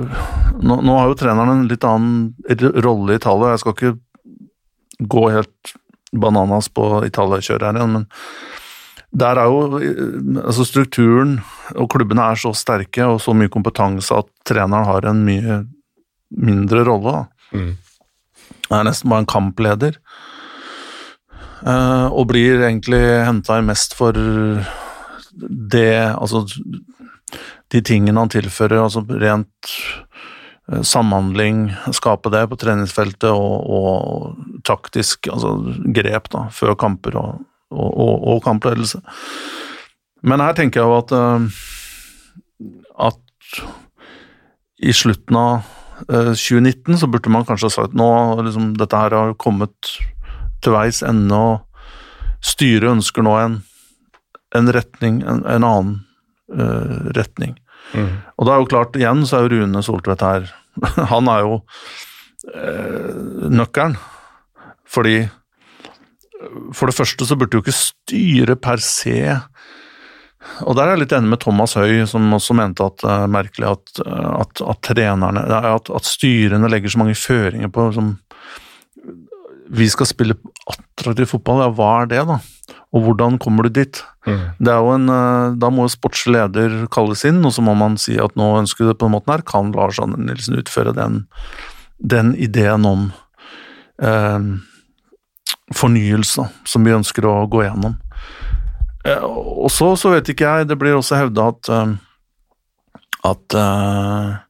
nå, 0.62 0.78
nå 0.82 0.96
har 0.98 1.10
jo 1.10 1.18
treneren 1.18 1.52
en 1.54 1.68
litt 1.70 1.86
annen 1.86 2.34
rolle 2.82 3.18
i 3.18 3.22
tallet. 3.22 3.54
Jeg 3.54 3.62
skal 3.62 3.76
ikke 3.76 5.08
gå 5.10 5.24
helt 5.34 5.74
bananas 6.14 6.70
på 6.70 7.04
Italia-kjøret 7.08 7.68
her 7.68 7.80
igjen, 7.80 7.98
men 7.98 8.08
der 9.14 9.38
er 9.38 9.50
jo 9.50 9.80
altså 10.42 10.66
strukturen 10.66 11.36
og 11.76 11.90
klubbene 11.94 12.26
er 12.32 12.40
så 12.40 12.54
sterke 12.58 13.06
og 13.06 13.20
så 13.22 13.36
mye 13.38 13.52
kompetanse 13.54 14.16
at 14.16 14.30
treneren 14.48 14.88
har 14.90 15.06
en 15.10 15.22
mye 15.28 15.60
mindre 16.34 16.82
rolle. 16.88 17.28
Mm. 17.54 17.76
Han 18.72 18.80
er 18.80 18.88
nesten 18.90 19.12
bare 19.14 19.24
en 19.24 19.30
kampleder. 19.30 20.00
Uh, 21.64 22.10
og 22.12 22.28
blir 22.34 22.60
egentlig 22.66 23.02
henta 23.24 23.62
inn 23.62 23.70
mest 23.70 23.94
for 23.96 24.12
det 24.14 25.94
Altså 26.12 26.44
de 27.72 27.80
tingene 27.82 28.20
han 28.20 28.30
tilfører, 28.30 28.82
altså 28.84 29.02
rent 29.08 29.72
samhandling, 30.64 31.66
skape 31.92 32.32
det 32.32 32.46
på 32.48 32.58
treningsfeltet 32.62 33.28
og, 33.28 33.66
og 33.68 34.62
taktisk 34.64 35.28
altså 35.28 35.58
grep 35.96 36.30
da, 36.32 36.46
før 36.56 36.78
kamper 36.80 37.18
og 37.20 37.42
og, 37.74 38.28
og, 38.28 38.42
kampledelse. 38.46 39.02
Men 40.24 40.44
her 40.44 40.56
tenker 40.58 40.82
jeg 40.82 40.88
jo 40.88 40.98
at, 41.00 41.12
uh, 41.12 41.42
at 43.10 43.60
i 44.84 44.94
slutten 44.96 45.38
av 45.40 45.54
uh, 46.10 46.32
eh, 46.32 46.32
2019 46.36 47.02
så 47.02 47.10
burde 47.12 47.32
man 47.34 47.46
kanskje 47.48 47.70
ha 47.70 47.76
sagt 47.78 47.98
nå 47.98 48.10
liksom, 48.44 48.74
dette 48.80 49.00
her 49.00 49.16
har 49.18 49.36
kommet 49.40 49.94
til 50.64 50.76
veis 50.76 51.02
ende, 51.06 51.36
og 51.36 52.44
styret 52.44 52.94
ønsker 52.94 53.26
nå 53.26 53.36
en, 53.40 53.60
en 54.56 54.72
retning, 54.76 55.22
en, 55.28 55.44
en 55.44 55.68
annen 55.68 55.94
uh, 56.56 57.12
retning. 57.18 57.58
Mm. 57.94 58.10
Og 58.38 58.48
da 58.48 58.56
er 58.56 58.64
jo 58.64 58.72
klart, 58.72 58.98
igjen 59.00 59.24
så 59.30 59.38
er 59.38 59.48
jo 59.48 59.62
Rune 59.62 59.84
Soltvedt 59.86 60.26
her 60.26 60.50
Han 61.14 61.30
er 61.30 61.46
jo 61.46 61.62
nøkkelen, 63.54 63.94
fordi 64.90 65.22
for 66.76 66.92
det 66.92 66.96
første 66.98 67.24
så 67.24 67.38
burde 67.40 67.56
jo 67.56 67.64
ikke 67.64 67.76
styret 67.78 68.60
per 68.60 68.82
se 68.84 69.16
og 70.64 70.76
der 70.78 70.86
er 70.86 70.94
jeg 70.94 71.04
litt 71.04 71.16
enig 71.16 71.32
med 71.32 71.42
Thomas 71.42 71.76
Høy, 71.80 72.04
som 72.10 72.26
også 72.36 72.56
mente 72.58 72.86
at 72.86 73.00
det 73.02 73.10
uh, 73.10 73.24
er 73.26 73.32
merkelig 73.32 73.70
at, 73.70 73.92
uh, 74.04 74.42
at, 74.42 74.64
at 74.74 74.82
trenerne 74.86 75.44
at, 75.48 75.90
at, 75.90 76.08
styrene 76.08 76.70
legger 76.72 76.94
så 76.94 77.02
mange 77.02 77.18
føringer 77.18 77.72
på 77.74 77.88
som 77.96 78.14
Vi 79.74 79.88
skal 79.90 80.10
spille 80.10 80.38
attraktiv 80.70 81.32
fotball, 81.34 81.64
ja, 81.66 81.72
hva 81.74 81.92
er 82.04 82.12
det, 82.12 82.24
da? 82.30 82.40
Og 82.94 83.08
hvordan 83.08 83.40
kommer 83.42 83.66
du 83.66 83.74
dit? 83.74 84.00
Mm. 84.28 84.44
Det 84.62 84.72
er 84.72 84.84
jo 84.86 84.94
en, 84.94 85.10
uh, 85.10 85.56
da 85.60 85.72
må 85.74 85.88
jo 85.88 85.96
sportslig 85.96 86.38
leder 86.38 86.86
kalles 86.94 87.26
inn, 87.28 87.42
og 87.46 87.56
så 87.56 87.66
må 87.66 87.74
man 87.78 87.98
si 88.02 88.20
at 88.22 88.38
nå 88.40 88.52
ønsker 88.62 88.86
vi 88.86 88.92
det 88.92 89.00
på 89.02 89.10
den 89.10 89.16
måten 89.16 89.34
her. 89.34 89.46
Kan 89.50 89.74
Lars 89.76 90.00
Anne 90.04 90.20
Nilsen 90.22 90.60
utføre 90.62 90.94
den, 90.96 91.24
den 91.98 92.36
ideen 92.38 92.86
om 92.86 93.10
eh, 94.02 94.46
fornyelse 95.74 96.48
som 96.70 96.86
vi 96.86 96.96
ønsker 96.96 97.26
å 97.28 97.36
gå 97.52 97.66
gjennom. 97.66 97.98
Eh, 99.06 99.24
og 99.26 99.72
så, 99.74 99.94
så 100.00 100.14
vet 100.14 100.30
ikke 100.32 100.48
jeg, 100.48 100.70
det 100.70 100.80
blir 100.80 100.98
også 100.98 101.20
hevda 101.20 101.50
at 101.54 101.72
eh, 101.74 101.94
at 103.24 103.56
uh, 103.56 104.43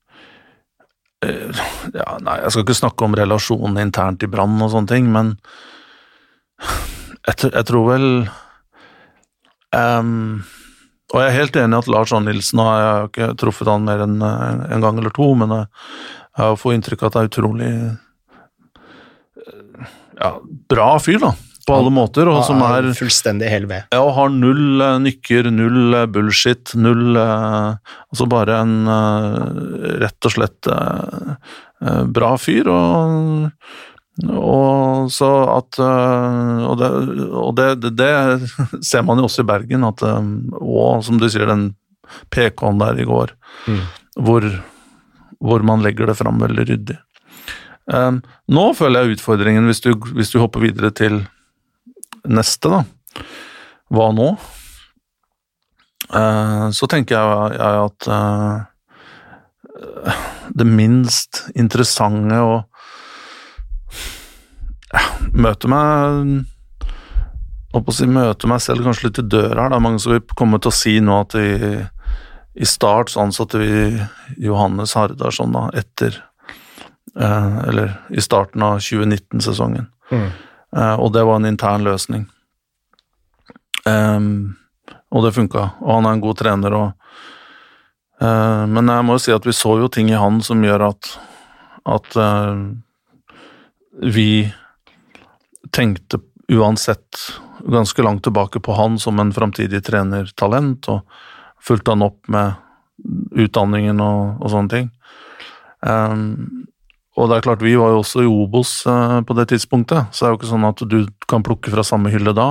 ja, 1.94 2.18
Nei, 2.24 2.38
jeg 2.44 2.54
skal 2.54 2.66
ikke 2.66 2.78
snakke 2.78 3.06
om 3.08 3.18
relasjonen 3.18 3.82
internt 3.82 4.26
i 4.26 4.30
Brann 4.32 4.62
og 4.62 4.74
sånne 4.74 4.92
ting, 4.92 5.10
men 5.14 5.36
jeg, 7.28 7.50
jeg 7.50 7.66
tror 7.68 7.88
vel 7.90 8.08
um, 9.76 10.44
Og 11.12 11.18
jeg 11.20 11.28
er 11.28 11.38
helt 11.38 11.58
enig 11.60 11.80
at 11.80 11.90
Lars 11.92 12.14
Arne 12.16 12.32
Nilsen 12.32 12.62
har 12.64 12.78
Jeg 12.78 12.92
har 12.92 13.10
ikke 13.10 13.30
truffet 13.42 13.72
han 13.72 13.88
mer 13.88 14.06
enn 14.06 14.18
en 14.24 14.84
gang 14.84 15.00
eller 15.02 15.14
to, 15.16 15.34
men 15.40 15.52
jeg, 15.56 15.70
jeg 16.40 16.60
får 16.62 16.78
inntrykk 16.78 17.04
av 17.04 17.10
at 17.10 17.18
det 17.18 17.24
er 17.24 17.32
utrolig 17.32 17.74
ja, 20.20 20.30
bra 20.70 20.88
fyr, 21.02 21.20
da. 21.22 21.34
På 21.68 21.78
alle 21.80 21.94
måter. 21.96 22.28
Og 22.28 22.44
som 22.48 22.60
er 22.66 22.90
Fullstendig 22.98 23.48
hel 23.52 23.68
ved. 23.70 23.88
Ja, 23.94 24.02
og 24.04 24.14
har 24.18 24.34
null 24.34 24.82
uh, 24.84 24.98
nykker, 25.04 25.48
null 25.54 25.96
uh, 25.96 26.06
bullshit, 26.12 26.74
null 26.80 27.16
uh, 27.16 27.80
Altså 28.14 28.28
bare 28.30 28.60
en 28.62 28.76
rett 30.04 30.28
og 30.28 30.34
slett 30.36 30.70
bra 32.14 32.36
fyr, 32.40 32.70
og 32.72 33.58
og 34.30 35.08
så 35.10 35.30
at 35.50 35.80
Og, 35.82 36.76
det, 36.78 36.90
og 37.34 37.56
det, 37.58 37.66
det, 37.82 37.92
det, 37.98 38.12
ser 38.90 39.02
man 39.08 39.18
jo 39.18 39.26
også 39.26 39.42
i 39.42 39.48
Bergen, 39.50 39.88
at 39.88 40.04
Og 40.06 41.02
som 41.02 41.18
du 41.18 41.26
sier, 41.26 41.50
den 41.50 41.72
PK-en 42.30 42.78
der 42.78 43.02
i 43.02 43.08
går, 43.10 43.34
mm. 43.66 43.82
hvor, 44.22 44.46
hvor 45.42 45.66
man 45.66 45.82
legger 45.82 46.12
det 46.12 46.18
fram 46.20 46.38
veldig 46.44 46.68
ryddig. 46.70 47.00
Um, 47.92 48.22
nå 48.48 48.70
føler 48.78 49.04
jeg 49.04 49.18
utfordringen, 49.18 49.66
hvis 49.68 49.82
du, 49.84 49.92
hvis 50.16 50.32
du, 50.32 50.40
hopper 50.40 50.64
videre 50.64 50.94
til 50.96 51.24
neste, 52.30 52.72
da. 52.72 52.84
Hva 53.94 54.10
nå? 54.16 54.30
Uh, 56.14 56.70
så 56.76 56.88
tenker 56.92 57.18
jeg, 57.18 57.58
jeg 57.58 57.82
at 57.88 58.08
uh, 58.12 58.64
det 60.54 60.68
minst 60.70 61.44
interessante 61.58 62.40
å 62.44 62.58
ja, 64.94 65.04
møte 65.34 65.72
meg 65.72 66.44
å 67.74 67.82
si, 67.90 68.06
møte 68.06 68.50
meg 68.50 68.62
selv 68.62 68.86
kanskje 68.86 69.08
litt 69.08 69.24
i 69.24 69.26
døra 69.26 69.64
her. 69.64 69.74
Det 69.74 69.80
er 69.80 69.86
mange 69.88 70.04
som 70.04 70.14
vil 70.14 70.22
komme 70.38 70.60
til 70.62 70.70
å 70.70 70.78
si 70.78 71.00
nå 71.02 71.16
at 71.24 71.34
i, 71.40 71.50
i 72.54 72.70
start 72.70 73.10
så 73.10 73.24
ansatte 73.24 73.64
vi 73.64 73.88
Johannes 74.46 74.94
Hardarson 75.00 75.56
da, 75.56 75.66
etter 75.82 76.22
Eh, 77.20 77.58
eller 77.68 78.02
i 78.10 78.22
starten 78.22 78.64
av 78.64 78.80
2019-sesongen. 78.80 79.86
Mm. 80.12 80.30
Eh, 80.76 80.96
og 80.96 81.14
det 81.14 81.24
var 81.24 81.40
en 81.40 81.50
intern 81.50 81.86
løsning. 81.86 82.26
Um, 83.86 84.56
og 85.12 85.26
det 85.26 85.34
funka, 85.36 85.68
og 85.84 85.98
han 85.98 86.08
er 86.08 86.16
en 86.16 86.24
god 86.24 86.38
trener 86.40 86.76
og 86.78 86.86
uh, 88.24 88.64
Men 88.72 88.88
jeg 88.88 89.04
må 89.04 89.18
jo 89.18 89.24
si 89.26 89.34
at 89.36 89.44
vi 89.44 89.52
så 89.52 89.74
jo 89.82 89.90
ting 89.92 90.08
i 90.08 90.16
han 90.16 90.40
som 90.46 90.64
gjør 90.64 90.86
at 90.88 91.10
at 91.84 92.16
uh, 92.16 92.64
vi 94.00 94.48
tenkte 95.76 96.22
uansett 96.48 97.20
ganske 97.68 98.04
langt 98.04 98.24
tilbake 98.24 98.62
på 98.64 98.74
han 98.74 98.96
som 99.00 99.20
en 99.20 99.34
framtidig 99.36 99.84
trenertalent, 99.84 100.88
og 100.88 101.02
fulgte 101.60 101.92
han 101.92 102.08
opp 102.08 102.32
med 102.32 102.54
utdanningen 103.36 104.00
og, 104.04 104.40
og 104.40 104.54
sånne 104.54 104.72
ting. 104.72 104.90
Um, 105.84 106.64
og 107.14 107.30
det 107.30 107.38
er 107.38 107.46
klart, 107.46 107.62
vi 107.62 107.76
var 107.78 107.94
jo 107.94 108.02
også 108.02 108.24
i 108.24 108.30
Obos 108.30 108.72
eh, 108.90 109.20
på 109.22 109.36
det 109.38 109.48
tidspunktet, 109.52 110.10
så 110.10 110.24
det 110.24 110.28
er 110.28 110.34
jo 110.34 110.40
ikke 110.40 110.50
sånn 110.50 110.70
at 110.70 110.82
du 110.90 111.00
kan 111.30 111.46
plukke 111.46 111.74
fra 111.74 111.86
samme 111.86 112.10
hylle 112.14 112.34
da. 112.34 112.48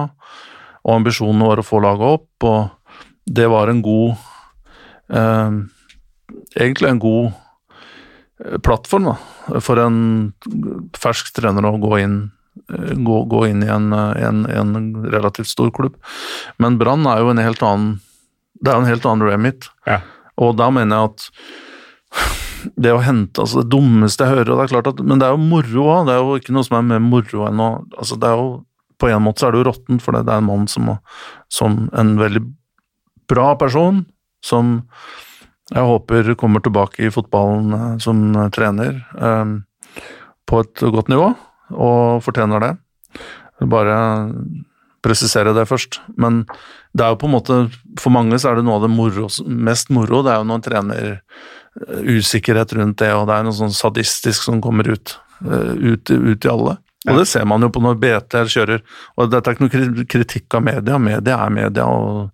Og 0.83 0.99
ambisjonen 1.01 1.43
var 1.47 1.59
å 1.59 1.67
få 1.67 1.81
laget 1.83 2.19
opp, 2.19 2.47
og 2.47 3.01
det 3.27 3.49
var 3.51 3.71
en 3.71 3.83
god 3.83 4.15
eh, 5.15 5.57
Egentlig 6.59 6.89
en 6.89 7.01
god 7.03 7.27
eh, 8.43 8.59
plattform 8.65 9.11
da, 9.11 9.17
for 9.63 9.81
en 9.83 9.99
fersk 10.99 11.31
trener 11.37 11.67
å 11.67 11.75
gå 11.83 11.99
inn, 12.03 12.17
eh, 12.71 12.95
gå, 12.99 13.19
gå 13.31 13.45
inn 13.51 13.67
i 13.67 13.71
en, 13.71 13.91
en, 13.93 14.45
en, 14.47 14.73
relativt 15.13 15.51
stor 15.51 15.71
klubb. 15.75 15.99
Men 16.63 16.79
Brann 16.81 17.07
er 17.11 17.23
jo 17.23 17.35
en 17.35 17.43
helt 17.43 17.63
annen 17.67 18.01
Det 18.55 18.71
er 18.71 18.79
jo 18.79 18.85
en 18.85 18.93
helt 18.93 19.11
annen 19.11 19.27
remit, 19.27 19.71
ja. 19.91 20.01
og 20.39 20.57
da 20.61 20.71
mener 20.71 20.99
jeg 21.03 21.13
at 21.13 21.29
det 22.77 22.93
å 22.95 23.03
hente 23.03 23.43
altså 23.43 23.63
Det 23.63 23.73
dummeste 23.75 24.27
jeg 24.27 24.37
hører, 24.37 24.53
og 24.53 24.61
det 24.61 24.65
er 24.65 24.73
klart 24.75 24.91
at, 24.93 25.03
men 25.05 25.21
det 25.21 25.29
er 25.29 25.35
jo 25.35 25.43
moro 25.43 25.87
òg. 25.95 26.09
Det 26.09 26.15
er 26.15 26.23
jo 26.23 26.39
ikke 26.41 26.55
noe 26.57 26.67
som 26.67 26.79
er 26.79 26.89
mer 26.91 27.03
moro 27.05 27.47
enn 27.49 27.63
å 27.63 27.69
altså 27.99 28.19
det 28.21 28.31
er 28.31 28.41
jo, 28.41 28.51
På 29.03 29.11
en 29.11 29.25
måte 29.25 29.43
så 29.43 29.49
er 29.49 29.55
det 29.55 29.63
jo 29.63 29.69
råttent, 29.71 30.03
for 30.05 30.15
det 30.15 30.23
er 30.31 30.39
en 30.39 30.47
mann 30.47 30.69
som, 30.71 30.91
som 31.51 31.89
en 31.99 32.13
veldig 32.21 32.43
bra 33.33 33.55
person, 33.59 34.05
som 34.47 34.77
jeg 35.73 35.89
håper 35.89 36.35
kommer 36.39 36.63
tilbake 36.63 37.07
i 37.07 37.11
fotballen 37.11 37.73
eh, 37.75 37.97
som 38.03 38.21
trener 38.55 39.01
eh, 39.17 39.55
på 40.47 40.61
et 40.63 40.85
godt 40.95 41.11
nivå, 41.11 41.33
og 41.73 42.23
fortjener 42.23 42.63
det. 42.63 42.73
Bare 43.73 43.97
presisere 45.03 45.55
det 45.57 45.67
først. 45.71 46.01
Men 46.21 46.45
det 46.95 47.05
er 47.05 47.15
jo 47.15 47.21
på 47.23 47.29
en 47.29 47.35
måte 47.35 47.57
For 48.01 48.15
mange 48.15 48.39
så 48.39 48.51
er 48.53 48.59
det 48.59 48.67
noe 48.67 48.79
av 48.79 48.87
det 48.87 48.93
moro, 48.93 49.29
mest 49.47 49.91
moro. 49.95 50.23
Det 50.23 50.33
er 50.33 50.41
jo 50.41 50.49
når 50.49 50.61
en 50.61 50.67
trener 50.67 51.11
usikkerhet 51.81 52.75
rundt 52.77 52.99
det, 53.01 53.13
og 53.17 53.27
det 53.29 53.37
er 53.37 53.47
noe 53.47 53.57
sånn 53.57 53.75
sadistisk 53.75 54.45
som 54.45 54.61
kommer 54.65 54.91
ut, 54.93 55.15
uh, 55.47 55.73
ut, 55.73 56.11
ut, 56.11 56.45
i 56.45 56.51
alle. 56.53 56.77
Og 57.09 57.19
det 57.19 57.27
ser 57.31 57.47
man 57.49 57.65
jo 57.65 57.71
på 57.73 57.83
når 57.83 57.99
BT 57.99 58.37
kjører. 58.53 58.83
Og 59.19 59.33
dette 59.33 59.51
er 59.51 59.57
ikke 59.57 59.81
noe 59.81 60.05
kritikk 60.07 60.59
av 60.59 60.63
media, 60.69 61.01
media 61.03 61.41
er 61.43 61.55
media 61.55 61.87
og 61.91 62.29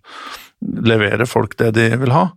leverer 0.59 1.25
folk 1.29 1.55
det 1.57 1.71
de 1.77 1.87
vil 2.01 2.13
ha. 2.13 2.27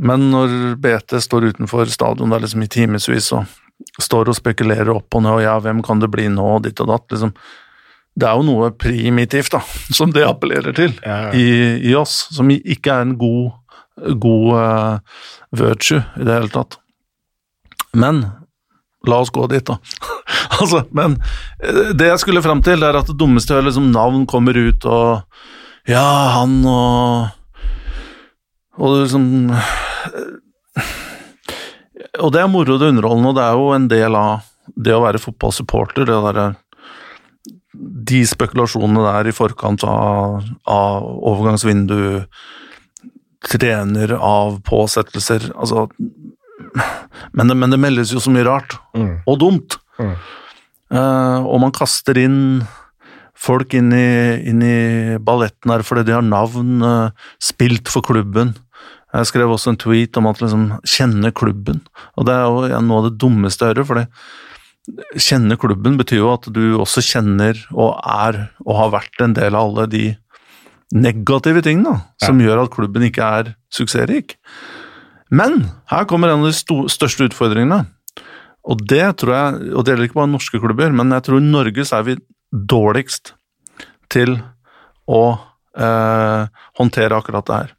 Men 0.00 0.28
når 0.32 0.76
BT 0.80 1.18
står 1.20 1.50
utenfor 1.50 1.90
stadion 1.90 2.30
der 2.32 2.44
liksom 2.44 2.62
i 2.64 2.70
timevis 2.70 3.32
og 3.36 3.50
står 4.00 4.30
og 4.30 4.36
spekulerer 4.36 4.92
opp 4.92 5.16
og 5.16 5.24
ned, 5.24 5.40
og 5.40 5.42
ja, 5.42 5.56
hvem 5.64 5.82
kan 5.84 6.00
det 6.02 6.10
bli 6.12 6.28
nå, 6.32 6.46
og 6.56 6.64
ditt 6.68 6.80
og 6.84 6.92
datt, 6.92 7.08
liksom 7.12 7.34
det 8.20 8.26
er 8.26 8.36
jo 8.36 8.46
noe 8.46 8.70
primitivt 8.74 9.54
da, 9.54 9.62
som 9.98 10.12
det 10.14 10.26
appellerer 10.26 10.76
til 10.76 10.96
i, 11.36 11.46
i 11.90 11.96
oss, 11.98 12.26
som 12.34 12.50
ikke 12.50 12.92
er 12.92 13.06
en 13.06 13.16
god, 13.20 13.52
god 14.22 14.50
eh, 14.60 14.98
virtue 15.60 16.02
i 16.16 16.26
det 16.26 16.36
hele 16.36 16.52
tatt. 16.52 16.78
Men 17.92 18.24
la 19.08 19.20
oss 19.20 19.32
gå 19.32 19.46
dit, 19.50 19.64
da. 19.66 19.78
altså, 20.60 20.84
men 20.96 21.16
eh, 21.64 21.92
det 21.96 22.10
jeg 22.12 22.22
skulle 22.24 22.44
fram 22.44 22.62
til, 22.64 22.84
er 22.84 22.98
at 23.00 23.08
det 23.10 23.18
dummeste 23.20 23.56
er 23.56 23.66
liksom 23.66 23.90
navn 23.94 24.26
kommer 24.30 24.56
ut, 24.56 24.84
og 24.84 25.88
ja, 25.88 26.06
han 26.36 26.60
og 26.68 27.36
Og 28.80 28.92
du 28.92 28.98
liksom 29.00 29.24
Og 32.20 32.30
det 32.32 32.40
er 32.40 32.48
moro, 32.52 32.76
det 32.78 32.86
er 32.86 32.92
underholdende, 32.92 33.28
og 33.30 33.36
det 33.36 33.44
er 33.44 33.54
jo 33.58 33.70
en 33.74 33.88
del 33.88 34.16
av 34.16 34.46
det 34.76 34.92
å 34.94 35.02
være 35.02 35.18
fotballsupporter, 35.18 36.04
det 36.06 36.18
derre 36.24 36.50
de 38.10 38.20
spekulasjonene 38.26 39.02
der 39.06 39.30
i 39.30 39.34
forkant 39.34 39.84
av, 39.88 40.44
av 40.68 41.06
overgangsvindu, 41.30 42.26
trener 43.46 44.12
av 44.16 44.58
påsettelser 44.66 45.50
altså, 45.54 45.86
men, 47.32 47.48
det, 47.48 47.56
men 47.56 47.72
det 47.72 47.78
meldes 47.80 48.12
jo 48.12 48.20
så 48.20 48.32
mye 48.34 48.44
rart, 48.46 48.76
Mm. 48.94 49.14
og 49.26 49.38
dumt. 49.40 49.78
Mm. 50.00 50.12
Uh, 50.90 51.38
og 51.46 51.60
man 51.62 51.72
kaster 51.72 52.18
inn 52.18 52.40
folk 53.40 53.72
inn 53.78 53.92
i, 53.96 54.10
inn 54.50 54.60
i 54.66 55.16
balletten 55.22 55.70
her 55.72 55.84
fordi 55.86 56.04
de 56.08 56.16
har 56.18 56.26
navn, 56.26 56.82
uh, 56.84 57.30
spilt 57.40 57.88
for 57.88 58.04
klubben. 58.04 58.52
Jeg 59.14 59.30
skrev 59.30 59.50
også 59.50 59.72
en 59.72 59.80
tweet 59.80 60.18
om 60.20 60.28
at 60.30 60.42
liksom 60.42 60.68
kjenne 60.86 61.32
klubben, 61.34 61.80
og 62.14 62.28
det 62.28 62.34
er 62.36 62.44
jo 62.46 62.82
noe 62.86 63.00
av 63.00 63.08
det 63.08 63.16
dummeste 63.22 63.66
jeg 63.66 63.74
hører, 63.78 63.88
fordi 63.88 65.20
kjenne 65.20 65.56
klubben 65.60 65.96
betyr 65.98 66.20
jo 66.22 66.30
at 66.34 66.46
du 66.52 66.62
også 66.80 67.02
kjenner 67.04 67.58
og 67.72 67.96
er 68.04 68.38
og 68.66 68.76
har 68.78 68.92
vært 68.94 69.24
en 69.24 69.34
del 69.36 69.54
av 69.56 69.70
alle 69.70 69.86
de 69.90 70.04
negative 70.90 71.62
ting 71.62 71.84
da, 71.86 71.96
som 72.22 72.40
gjør 72.42 72.64
at 72.64 72.72
klubben 72.74 73.04
ikke 73.06 73.24
er 73.24 73.52
suksessrik. 73.72 74.36
Men 75.30 75.68
her 75.90 76.06
kommer 76.10 76.32
en 76.32 76.42
av 76.42 76.50
de 76.50 76.88
største 76.90 77.28
utfordringene. 77.30 77.84
Og 78.70 78.82
det 78.90 79.04
tror 79.22 79.34
jeg, 79.34 79.60
og 79.72 79.84
det 79.84 79.94
gjelder 79.94 80.08
ikke 80.08 80.18
bare 80.18 80.32
norske 80.32 80.60
klubber, 80.60 80.90
men 80.92 81.14
jeg 81.14 81.26
tror 81.26 81.38
i 81.38 81.46
Norge 81.46 81.86
så 81.86 82.00
er 82.00 82.08
vi 82.08 82.16
dårligst 82.50 83.32
til 84.10 84.34
å 85.10 85.22
eh, 85.78 86.50
håndtere 86.80 87.16
akkurat 87.16 87.46
det 87.46 87.60
her. 87.60 87.72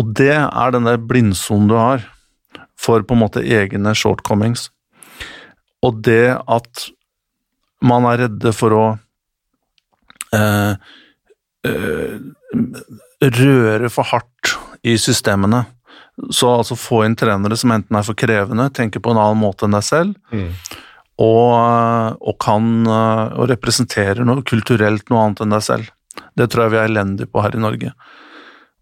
Og 0.00 0.14
det 0.16 0.34
er 0.34 0.74
den 0.74 0.88
der 0.88 0.98
blindsonen 0.98 1.68
du 1.70 1.76
har 1.76 2.08
for 2.80 3.04
på 3.06 3.14
en 3.14 3.22
måte 3.22 3.44
egne 3.44 3.92
shortcomings. 3.94 4.70
Og 5.84 6.00
det 6.06 6.34
at 6.40 6.88
man 7.82 8.06
er 8.10 8.24
redde 8.26 8.52
for 8.56 8.78
å 8.78 8.84
eh, 10.32 10.40
eh, 10.40 10.74
røre 13.22 13.90
for 13.92 14.08
hardt 14.10 14.54
i 14.86 14.96
systemene. 14.98 15.64
Så 16.34 16.50
altså 16.50 16.76
få 16.76 17.04
inn 17.06 17.16
trenere 17.16 17.56
som 17.56 17.72
enten 17.72 17.96
er 17.96 18.04
for 18.06 18.18
krevende, 18.18 18.68
tenker 18.74 19.00
på 19.02 19.12
en 19.14 19.20
annen 19.22 19.40
måte 19.40 19.66
enn 19.66 19.76
deg 19.76 19.84
selv, 19.86 20.16
Mm. 20.32 20.50
og, 21.22 22.18
og 22.20 22.36
kan 22.42 22.86
eh, 22.86 23.38
og 23.38 23.48
representerer 23.52 24.24
noe 24.26 24.42
kulturelt 24.42 25.08
noe 25.10 25.22
annet 25.24 25.40
enn 25.44 25.54
deg 25.54 25.62
selv. 25.62 25.90
Det 26.36 26.48
tror 26.50 26.64
jeg 26.66 26.72
vi 26.74 26.80
er 26.82 26.90
elendige 26.90 27.30
på 27.30 27.42
her 27.44 27.54
i 27.56 27.62
Norge. 27.62 27.92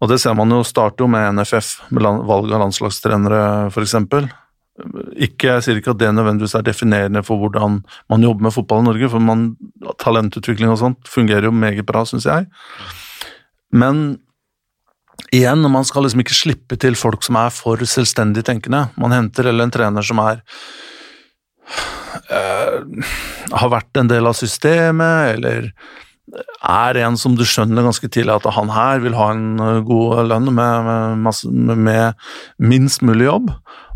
Og 0.01 0.09
det 0.09 0.17
ser 0.19 0.33
man 0.33 0.49
jo 0.49 0.63
starter 0.65 1.05
jo 1.05 1.07
med 1.11 1.35
NFF, 1.37 1.91
med 1.91 2.03
valg 2.03 2.51
av 2.51 2.63
landslagstrenere 2.65 3.41
f.eks. 3.69 3.95
Ikke, 5.19 5.49
jeg 5.57 5.63
sier 5.65 5.79
ikke 5.81 5.91
at 5.93 5.99
det 5.99 6.09
nødvendigvis 6.15 6.55
er 6.55 6.63
definerende 6.65 7.21
for 7.27 7.41
hvordan 7.41 7.81
man 8.09 8.23
jobber 8.23 8.47
med 8.47 8.55
fotball 8.55 8.81
i 8.81 8.87
Norge, 8.87 9.09
for 9.11 9.23
man, 9.23 9.49
talentutvikling 9.99 10.71
og 10.71 10.79
sånt 10.79 11.11
fungerer 11.11 11.49
jo 11.49 11.51
meget 11.51 11.85
bra, 11.85 12.05
syns 12.07 12.25
jeg. 12.29 12.47
Men 13.71 14.21
igjen, 15.31 15.67
man 15.71 15.87
skal 15.87 16.07
liksom 16.07 16.23
ikke 16.23 16.37
slippe 16.37 16.79
til 16.79 16.95
folk 16.99 17.23
som 17.27 17.37
er 17.39 17.51
for 17.53 17.83
selvstendig 17.83 18.45
tenkende. 18.47 18.87
Man 18.99 19.15
henter 19.15 19.51
eller 19.51 19.67
en 19.67 19.75
trener 19.75 20.07
som 20.07 20.23
er 20.23 20.41
øh, 22.31 23.11
har 23.51 23.73
vært 23.75 23.99
en 23.99 24.11
del 24.11 24.27
av 24.27 24.39
systemet, 24.39 25.35
eller 25.35 25.71
er 26.31 26.99
en 27.01 27.17
som 27.19 27.35
du 27.35 27.43
skjønner 27.47 27.83
ganske 27.83 28.07
tidlig 28.11 28.33
at 28.37 28.47
han 28.55 28.71
her 28.71 29.01
vil 29.03 29.17
ha 29.17 29.31
en 29.33 29.59
eh, 29.59 29.81
god 29.87 30.23
lønn 30.29 30.47
med, 30.51 30.85
med, 30.87 31.17
masse, 31.25 31.49
med, 31.51 32.19
minst 32.61 33.03
mulig 33.05 33.27
jobb, 33.27 33.51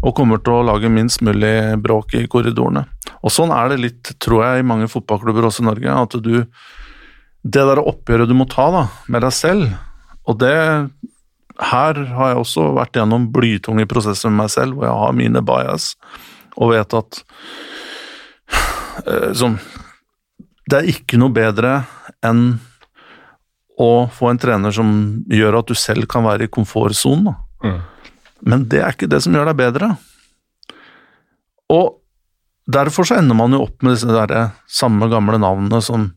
og 0.06 0.13
kommer 0.13 0.41
til 0.44 0.60
å 0.60 0.65
lage 0.68 0.91
minst 0.91 1.24
mulig 1.26 1.56
bråk 1.82 2.13
i 2.20 2.28
korridorene. 2.30 2.86
Og 3.26 3.34
sånn 3.34 3.54
er 3.56 3.72
det 3.72 3.82
litt, 3.82 4.12
tror 4.22 4.44
jeg, 4.46 4.62
i 4.62 4.68
mange 4.68 4.89
fotballklubber 4.91 5.48
også 5.50 5.63
i 5.63 5.70
Norge, 5.72 5.98
at 6.06 6.18
du 6.22 6.46
Det 7.46 7.62
der 7.62 7.78
oppgjøret 7.78 8.26
du 8.26 8.34
må 8.34 8.48
ta 8.50 8.72
da, 8.74 8.88
med 9.06 9.22
deg 9.22 9.34
selv, 9.38 9.76
og 10.26 10.39
det 10.41 10.56
her 11.62 12.00
har 12.18 12.32
jeg 12.32 12.39
også 12.41 12.72
vært 12.74 12.98
gjennom 12.98 13.28
blytunge 13.32 13.86
prosesser 13.86 14.32
med 14.32 14.39
meg 14.44 14.50
selv, 14.50 14.74
hvor 14.74 14.88
jeg 14.88 14.98
har 14.98 15.13
mine 15.13 15.44
bias, 15.46 15.91
og 16.58 16.74
vet 16.74 16.96
at 16.98 17.22
eh, 19.06 19.32
sånn, 19.38 19.60
Det 20.65 20.80
er 20.80 20.89
ikke 20.89 21.20
noe 21.22 21.30
bedre 21.30 21.84
enn 22.26 22.58
å 23.78 24.08
få 24.10 24.32
en 24.32 24.39
trener 24.41 24.74
som 24.74 24.89
gjør 25.30 25.60
at 25.60 25.70
du 25.70 25.78
selv 25.78 26.08
kan 26.10 26.26
være 26.26 26.48
i 26.48 26.50
komfortsonen. 26.50 27.36
Mm. 27.62 27.82
Men 28.43 28.67
det 28.71 28.82
er 28.82 28.95
ikke 28.95 29.10
det 29.12 29.21
som 29.24 29.36
gjør 29.36 29.52
deg 29.52 29.60
bedre. 29.62 29.91
Og 31.74 32.00
derfor 32.65 33.08
så 33.08 33.19
ender 33.19 33.38
man 33.38 33.54
jo 33.56 33.63
opp 33.67 33.84
med 33.86 33.95
disse 33.95 34.10
der 34.10 34.56
samme 34.67 35.10
gamle 35.12 35.39
navnene 35.41 35.82
som, 35.86 36.10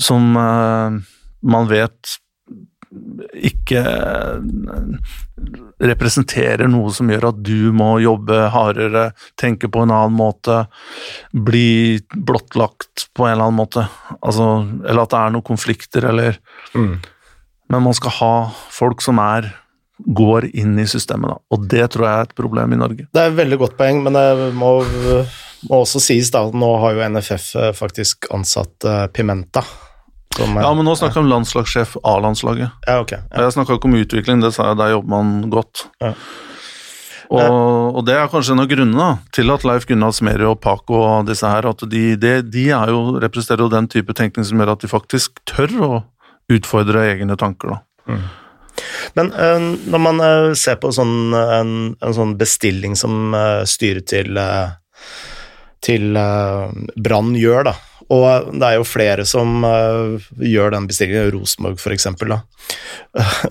som 0.00 0.32
uh, 0.38 0.96
man 1.46 1.68
vet 1.70 2.16
ikke 3.34 3.82
representerer 5.82 6.68
noe 6.70 6.92
som 6.94 7.10
gjør 7.10 7.28
at 7.28 7.40
du 7.44 7.72
må 7.76 7.96
jobbe 8.00 8.46
hardere, 8.54 9.10
tenke 9.36 9.68
på 9.72 9.82
en 9.84 9.92
annen 9.92 10.16
måte, 10.16 10.62
bli 11.32 11.98
blottlagt 12.14 13.08
på 13.16 13.26
en 13.26 13.34
eller 13.34 13.48
annen 13.48 13.60
måte. 13.60 13.84
Altså, 14.20 14.48
eller 14.86 15.02
at 15.02 15.12
det 15.12 15.20
er 15.20 15.34
noen 15.34 15.50
konflikter, 15.52 16.08
eller 16.12 16.40
Mm. 16.76 16.98
Men 17.70 17.82
man 17.82 17.94
skal 17.94 18.12
ha 18.20 18.34
folk 18.70 19.00
som 19.02 19.18
er 19.18 19.48
går 20.04 20.50
inn 20.52 20.78
i 20.78 20.86
systemet, 20.86 21.30
da. 21.32 21.40
Og 21.54 21.66
det 21.70 21.86
tror 21.94 22.06
jeg 22.06 22.20
er 22.20 22.28
et 22.28 22.36
problem 22.36 22.72
i 22.72 22.78
Norge. 22.80 23.08
Det 23.12 23.22
er 23.22 23.32
et 23.32 23.38
veldig 23.38 23.58
godt 23.62 23.76
poeng, 23.78 24.02
men 24.04 24.16
det 24.18 24.52
må, 24.56 24.76
må 25.70 25.82
også 25.82 26.02
sies 26.04 26.30
da, 26.34 26.44
nå 26.52 26.70
har 26.82 26.96
jo 26.96 27.10
NFF 27.16 27.48
eh, 27.56 27.72
faktisk 27.76 28.28
ansatt 28.36 28.84
eh, 28.84 29.06
Pimenta. 29.12 29.64
Er, 30.36 30.50
Ja, 30.60 30.72
men 30.76 30.84
nå 30.84 30.92
snakker 30.98 31.22
jeg 31.22 31.24
om 31.24 31.30
landslagssjef 31.32 31.94
A-landslaget. 32.04 32.68
ja, 32.86 32.98
okay, 33.00 33.22
Ja. 33.30 33.46
Jeg 33.46 33.54
snakka 33.56 33.78
ikke 33.78 33.88
om 33.88 33.96
utvikling, 33.96 34.42
det 34.44 34.52
sa 34.52 34.68
jeg, 34.68 34.76
der 34.82 34.92
jobber 34.92 35.14
man 35.14 35.50
godt. 35.50 35.86
Ja. 36.02 36.12
Og, 37.32 37.96
og 37.98 38.04
det 38.06 38.14
er 38.14 38.28
kanskje 38.30 38.54
en 38.54 38.62
av 38.62 38.68
grunnene 38.70 39.06
til 39.34 39.50
at 39.50 39.64
Leif 39.66 39.86
Gunnar 39.88 40.12
Smerud 40.14 40.52
og 40.52 40.60
Paco 40.62 41.00
og 41.00 41.26
disse 41.26 41.48
her, 41.50 41.66
at 41.66 41.82
de, 41.90 42.02
de, 42.20 42.34
de 42.44 42.66
jo, 42.70 43.00
representerer 43.22 43.64
jo 43.64 43.72
den 43.72 43.88
type 43.90 44.14
tenkning 44.14 44.46
som 44.46 44.60
gjør 44.60 44.76
at 44.76 44.84
de 44.84 44.92
faktisk 44.92 45.40
tør 45.48 45.74
å 45.82 45.90
utfordre 46.52 47.02
egne 47.10 47.34
tanker. 47.40 47.74
da. 47.74 48.20
Men 49.18 49.32
eh, 49.32 49.68
når 49.90 50.02
man 50.02 50.22
eh, 50.24 50.52
ser 50.58 50.78
på 50.82 50.92
sånn, 50.94 51.34
en, 51.34 51.74
en 52.00 52.16
sånn 52.16 52.36
bestilling 52.40 52.96
som 52.98 53.34
eh, 53.36 53.62
styret 53.68 54.08
til, 54.12 54.36
eh, 54.40 55.12
til 55.84 56.16
eh, 56.20 56.72
Brann 56.96 57.34
gjør, 57.38 57.70
da, 57.70 57.76
og 58.12 58.52
det 58.54 58.66
er 58.68 58.76
jo 58.78 58.86
flere 58.86 59.24
som 59.26 59.64
uh, 59.66 60.22
gjør 60.38 60.76
den 60.76 60.86
bestillingen, 60.86 61.30
Rosenborg 61.34 61.80
for 61.82 61.94
eksempel. 61.94 62.36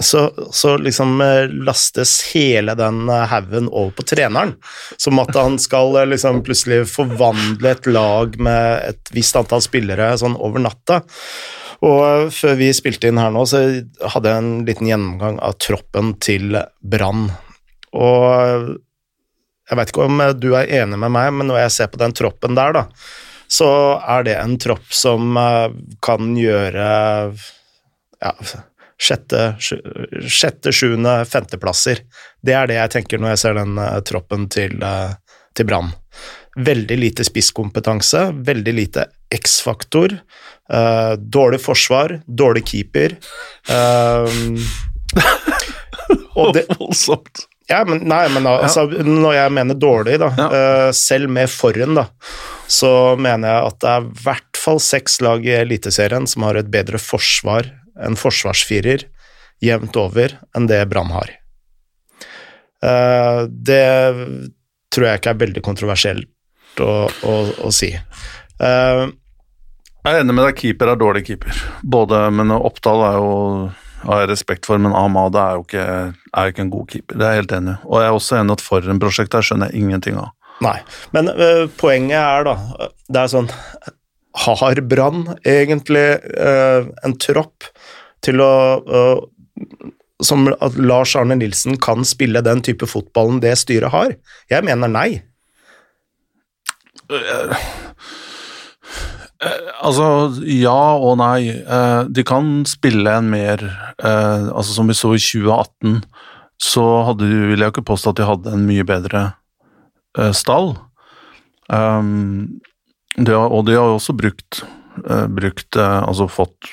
Så, 0.03 0.27
så 0.51 0.75
liksom 0.79 1.19
uh, 1.23 1.47
lastes 1.65 2.17
hele 2.33 2.75
den 2.77 3.05
eh, 3.09 3.25
haugen 3.31 3.69
over 3.71 3.93
på 3.95 4.05
treneren, 4.07 4.53
som 4.99 5.19
at 5.23 5.31
han 5.35 5.55
skal 5.61 5.95
uh, 5.95 6.05
liksom 6.07 6.41
plutselig 6.45 6.83
forvandle 6.91 7.71
et 7.71 7.87
lag 7.89 8.35
med 8.39 8.91
et 8.91 9.13
visst 9.15 9.39
antall 9.39 9.63
spillere 9.63 10.13
sånn 10.19 10.37
over 10.37 10.63
natta. 10.63 11.01
Og 11.83 11.99
eh, 12.05 12.29
før 12.33 12.57
vi 12.59 12.71
spilte 12.75 13.09
inn 13.09 13.19
her 13.19 13.33
nå, 13.33 13.43
så 13.49 13.61
hadde 14.13 14.31
jeg 14.31 14.43
en 14.43 14.51
liten 14.67 14.89
gjennomgang 14.89 15.39
av 15.43 15.57
troppen 15.61 16.13
til 16.23 16.57
Brann. 16.79 17.27
Og 17.95 18.25
eh, 18.31 18.69
jeg 19.69 19.79
vet 19.79 19.91
ikke 19.91 20.07
om 20.07 20.23
eh, 20.23 20.35
du 20.37 20.51
er 20.55 20.71
enig 20.83 20.99
med 21.01 21.15
meg, 21.15 21.31
men 21.35 21.51
når 21.51 21.65
jeg 21.65 21.75
ser 21.79 21.91
på 21.91 22.01
den 22.01 22.15
troppen 22.15 22.57
der, 22.57 22.77
da, 22.77 22.85
så 23.51 23.69
er 24.01 24.25
det 24.25 24.37
en 24.39 24.55
tropp 24.61 24.87
som 24.95 25.35
kan 26.03 26.31
gjøre 26.33 26.85
ja, 28.25 28.31
sjette, 28.97 29.41
sjette, 29.61 30.73
sjuende, 30.73 31.19
femteplasser. 31.29 32.01
Det 32.41 32.55
er 32.57 32.71
det 32.71 32.79
jeg 32.79 32.93
tenker 32.95 33.21
når 33.21 33.35
jeg 33.35 33.41
ser 33.43 33.59
den 33.59 33.77
troppen 34.09 34.47
til, 34.49 34.81
til 35.53 35.69
Brann. 35.69 35.93
Veldig 36.57 36.97
lite 36.97 37.27
spisskompetanse, 37.27 38.23
veldig 38.49 38.73
lite 38.73 39.05
X-faktor. 39.35 40.17
Uh, 40.65 41.13
dårlig 41.21 41.59
forsvar, 41.61 42.15
dårlig 42.25 42.63
keeper. 42.71 43.13
eh, 43.69 44.39
og 46.35 46.53
det, 46.55 46.65
Voldsomt. 46.79 47.43
ja, 47.69 47.83
men, 47.87 48.01
nei, 48.09 48.23
men 48.33 48.47
altså, 48.49 48.87
når 48.89 49.37
jeg 49.37 49.53
mener 49.59 49.77
dårlig, 49.79 50.17
da, 50.23 50.31
Ja. 50.39 50.47
uh, 50.49 50.89
selv 50.95 51.29
med 51.33 51.49
forhen, 51.53 51.93
da, 51.97 52.07
så 52.71 52.91
mener 53.21 53.51
jeg 53.51 53.69
at 53.69 53.79
det 53.83 53.91
er 53.93 54.05
i 54.07 54.21
hvert 54.25 54.59
fall 54.65 54.81
seks 54.81 55.19
lag 55.21 55.45
i 55.45 55.53
Eliteserien 55.59 56.25
som 56.29 56.47
har 56.47 56.57
et 56.59 56.69
bedre 56.73 56.97
forsvar, 57.01 57.69
en 58.01 58.17
forsvarsfirer, 58.19 59.05
jevnt 59.63 59.95
over, 60.01 60.33
enn 60.57 60.65
det 60.69 60.81
Brann 60.91 61.13
har. 61.15 61.29
Uh, 62.83 63.45
det 63.49 63.83
tror 64.93 65.07
jeg 65.09 65.21
ikke 65.21 65.31
er 65.35 65.39
veldig 65.45 65.61
kontroversielt 65.65 66.81
å, 66.83 66.89
å, 67.27 67.35
å 67.65 67.71
si. 67.73 67.89
Eh, 67.95 69.01
Jeg 70.05 70.19
er 70.19 70.21
enig 70.21 70.35
med 70.37 70.45
deg, 70.45 70.57
keeper 70.59 70.91
er 70.91 70.97
dårlig 71.01 71.23
keeper. 71.25 71.61
Både, 71.81 72.19
men 72.29 72.53
Oppdal 72.53 72.99
er 73.07 73.15
jo 73.17 73.29
har 74.05 74.21
jeg 74.21 74.29
respekt 74.29 74.67
for, 74.69 74.77
men 74.77 74.93
Ahmad 74.93 75.33
er 75.39 75.55
jo 75.57 75.63
ikke, 75.63 75.85
er 76.13 76.51
ikke 76.51 76.61
en 76.61 76.73
god 76.73 76.87
keeper. 76.91 77.17
Det 77.17 77.25
er 77.25 77.33
jeg 77.33 77.41
helt 77.41 77.55
enig 77.57 77.73
i. 77.73 77.79
Og 77.89 78.01
jeg 78.03 78.09
er 78.11 78.17
også 78.19 78.37
enig 78.37 78.53
at 78.53 78.61
Forren-prosjektet 78.61 79.39
her 79.39 79.47
skjønner 79.47 79.71
jeg 79.71 79.81
ingenting 79.81 80.19
av. 80.21 80.29
Nei, 80.61 80.75
men 81.15 81.31
øh, 81.33 81.65
poenget 81.75 82.15
er 82.15 82.45
da 82.47 82.53
Det 83.11 83.19
er 83.19 83.27
sånn 83.27 83.49
Har 84.45 84.79
Brann 84.87 85.25
egentlig 85.43 86.05
øh, 86.31 86.87
en 87.03 87.15
tropp 87.19 87.67
til 88.23 88.39
å 88.39 88.53
øh, 88.79 89.89
Som 90.23 90.47
at 90.53 90.77
Lars 90.79 91.17
Arne 91.19 91.35
Nilsen 91.41 91.75
kan 91.75 92.07
spille 92.07 92.45
den 92.45 92.63
type 92.63 92.87
fotballen 92.87 93.41
det 93.43 93.57
styret 93.59 93.91
har? 93.91 94.15
Jeg 94.53 94.63
mener 94.69 94.87
nei. 94.87 95.09
Altså, 99.83 100.05
ja 100.47 100.95
og 100.95 101.17
nei. 101.19 101.49
Eh, 101.51 102.03
De 102.15 102.23
kan 102.23 102.63
spille 102.69 103.11
en 103.19 103.27
mer 103.29 103.59
eh, 103.99 104.45
Altså, 104.51 104.71
som 104.77 104.87
vi 104.87 104.95
så 104.97 105.11
i 105.15 105.19
2018, 105.19 106.03
så 106.61 106.85
hadde, 107.09 107.27
de- 107.27 107.49
vil 107.51 107.59
jeg 107.59 107.73
ikke 107.73 107.83
påstå 107.89 108.13
at 108.13 108.15
de 108.21 108.25
hadde 108.29 108.53
en 108.55 108.65
mye 108.67 108.85
bedre 108.87 109.25
eh, 110.17 110.31
stall. 110.31 110.77
Um, 111.67 112.61
de 113.17 113.31
har, 113.33 113.49
og 113.51 113.65
de 113.67 113.73
har 113.75 113.89
også 113.95 114.13
brukt, 114.15 114.61
eh, 115.09 115.25
brukt 115.27 115.75
eh, 115.81 116.01
Altså 116.05 116.27
fått, 116.29 116.69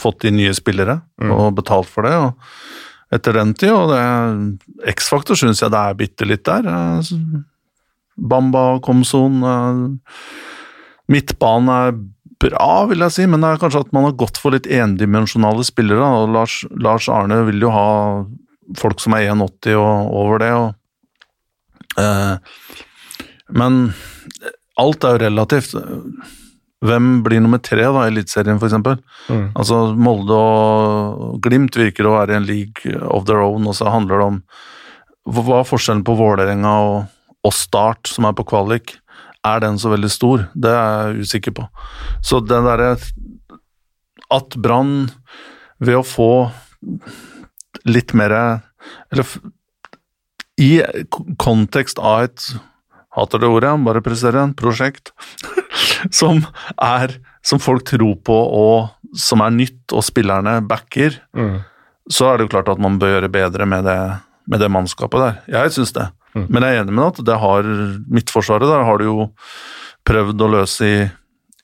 fått 0.00 0.20
de 0.26 0.30
nye 0.34 0.54
spillere 0.56 1.00
Mm. 1.20 1.30
og 1.30 1.54
betalt 1.54 1.86
for 1.86 2.02
det. 2.02 2.12
og 2.14 2.34
etter 3.14 3.32
den 3.36 3.52
tid, 3.54 3.70
og 3.70 3.92
det 3.92 4.88
X-faktor 4.96 5.36
syns 5.38 5.60
jeg 5.62 5.70
det 5.70 5.78
er 5.78 5.94
bitte 5.94 6.26
litt 6.26 6.42
der. 6.44 6.66
Eh, 6.66 7.12
Bamba, 8.18 8.80
Komson 8.82 9.36
eh, 9.44 10.10
Midtbanen 11.12 11.70
er 11.72 11.96
bra, 12.44 12.84
vil 12.90 13.04
jeg 13.04 13.14
si, 13.14 13.26
men 13.30 13.44
det 13.44 13.50
er 13.52 13.60
kanskje 13.62 13.84
at 13.86 13.92
man 13.94 14.08
har 14.08 14.16
gått 14.20 14.40
for 14.40 14.54
litt 14.54 14.68
endimensjonale 14.70 15.64
spillere. 15.66 16.04
og 16.04 16.32
Lars, 16.34 16.62
Lars 16.70 17.08
Arne 17.12 17.42
vil 17.48 17.62
jo 17.66 17.72
ha 17.74 17.88
folk 18.80 19.02
som 19.02 19.16
er 19.16 19.28
1,80 19.32 19.76
og 19.80 20.14
over 20.22 20.42
det. 20.42 20.52
Og, 20.56 20.74
eh, 22.00 22.78
men 23.60 23.92
alt 24.80 25.04
er 25.04 25.16
jo 25.16 25.24
relativt. 25.26 25.76
Hvem 26.84 27.22
blir 27.24 27.40
nummer 27.40 27.62
tre 27.64 27.84
da, 27.86 28.04
i 28.04 28.12
Eliteserien, 28.12 28.60
f.eks.? 28.60 28.76
Mm. 29.30 29.46
Altså, 29.56 29.80
Molde 29.96 30.36
og 30.36 31.38
Glimt 31.44 31.78
virker 31.80 32.08
å 32.08 32.18
være 32.18 32.34
i 32.34 32.40
en 32.40 32.48
league 32.48 32.96
of 33.08 33.24
their 33.28 33.44
own, 33.44 33.68
og 33.70 33.78
så 33.78 33.92
handler 33.92 34.20
det 34.20 34.30
om 34.32 34.40
hva 35.24 35.62
er 35.62 35.68
forskjellen 35.68 36.04
på 36.04 36.16
Vålerenga 36.18 36.74
og, 36.84 36.98
og 37.46 37.54
Start, 37.56 38.10
som 38.10 38.28
er 38.28 38.36
på 38.36 38.44
kvalik? 38.50 38.98
Er 39.44 39.60
den 39.60 39.76
så 39.78 39.90
veldig 39.92 40.10
stor? 40.10 40.46
Det 40.56 40.70
er 40.72 41.12
jeg 41.12 41.26
usikker 41.26 41.52
på. 41.58 41.66
Så 42.24 42.40
den 42.48 42.64
derre 42.64 42.94
At 44.32 44.56
Brann, 44.56 45.10
ved 45.84 45.98
å 46.00 46.04
få 46.06 46.28
litt 47.84 48.14
mer 48.16 48.32
Eller 49.12 49.26
i 50.60 50.78
kontekst 51.42 51.98
av 51.98 52.28
et 52.28 52.44
Hater 53.14 53.38
det 53.42 53.46
ordet, 53.50 53.72
bare 53.86 54.02
presiserer 54.02 54.40
en 54.42 54.54
prosjekt 54.58 55.12
som 56.10 56.40
er 56.82 57.18
Som 57.46 57.60
folk 57.62 57.84
tror 57.86 58.16
på, 58.26 58.34
og 58.34 59.18
som 59.18 59.42
er 59.44 59.52
nytt, 59.54 59.92
og 59.94 60.02
spillerne 60.02 60.56
backer, 60.66 61.20
Mm. 61.36 61.60
så 62.10 62.30
er 62.32 62.38
det 62.38 62.46
jo 62.46 62.52
klart 62.56 62.68
at 62.72 62.80
man 62.82 62.96
bør 62.98 63.12
gjøre 63.20 63.28
bedre 63.30 63.66
med 63.68 63.84
det, 63.84 63.98
med 64.48 64.58
det 64.60 64.70
mannskapet 64.72 65.20
der. 65.20 65.36
Jeg 65.52 65.70
syns 65.76 65.92
det. 65.92 66.06
Mm. 66.34 66.46
Men 66.48 66.66
jeg 66.66 66.76
er 66.76 66.82
enig 66.82 66.96
med 66.96 67.06
at 67.06 67.20
det 67.26 67.36
har 67.42 67.68
Midtforsvaret 68.10 68.70
der 68.70 68.86
har 68.86 68.98
du 68.98 69.06
jo 69.06 69.28
prøvd 70.04 70.42
å 70.44 70.50
løse 70.56 70.88
i, 70.88 70.98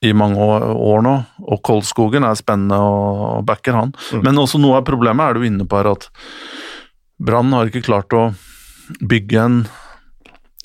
i 0.09 0.13
mange 0.17 0.41
år, 0.41 0.71
år 0.73 1.05
nå, 1.05 1.17
og 1.45 1.63
Koldskogen 1.67 2.25
er 2.25 2.39
spennende 2.39 2.79
og, 2.81 3.43
backer 3.49 3.77
han. 3.77 3.93
Mm. 4.15 4.25
Men 4.29 4.41
også 4.41 4.63
noe 4.63 4.81
av 4.81 4.87
problemet 4.89 5.27
er 5.27 5.37
du 5.37 5.47
inne 5.49 5.67
på 5.69 5.81
her 5.81 5.93
at 5.93 6.09
Brann 7.21 7.53
har 7.53 7.69
ikke 7.69 7.85
klart 7.85 8.17
å 8.17 8.31
bygge 9.05 9.43
en, 9.43 9.61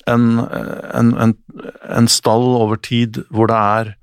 en, 0.08 0.26
en, 0.40 1.12
en, 1.26 1.36
en 1.98 2.08
stall 2.10 2.48
over 2.56 2.80
tid 2.80 3.20
hvor 3.28 3.50
det 3.52 3.60
er 3.60 3.94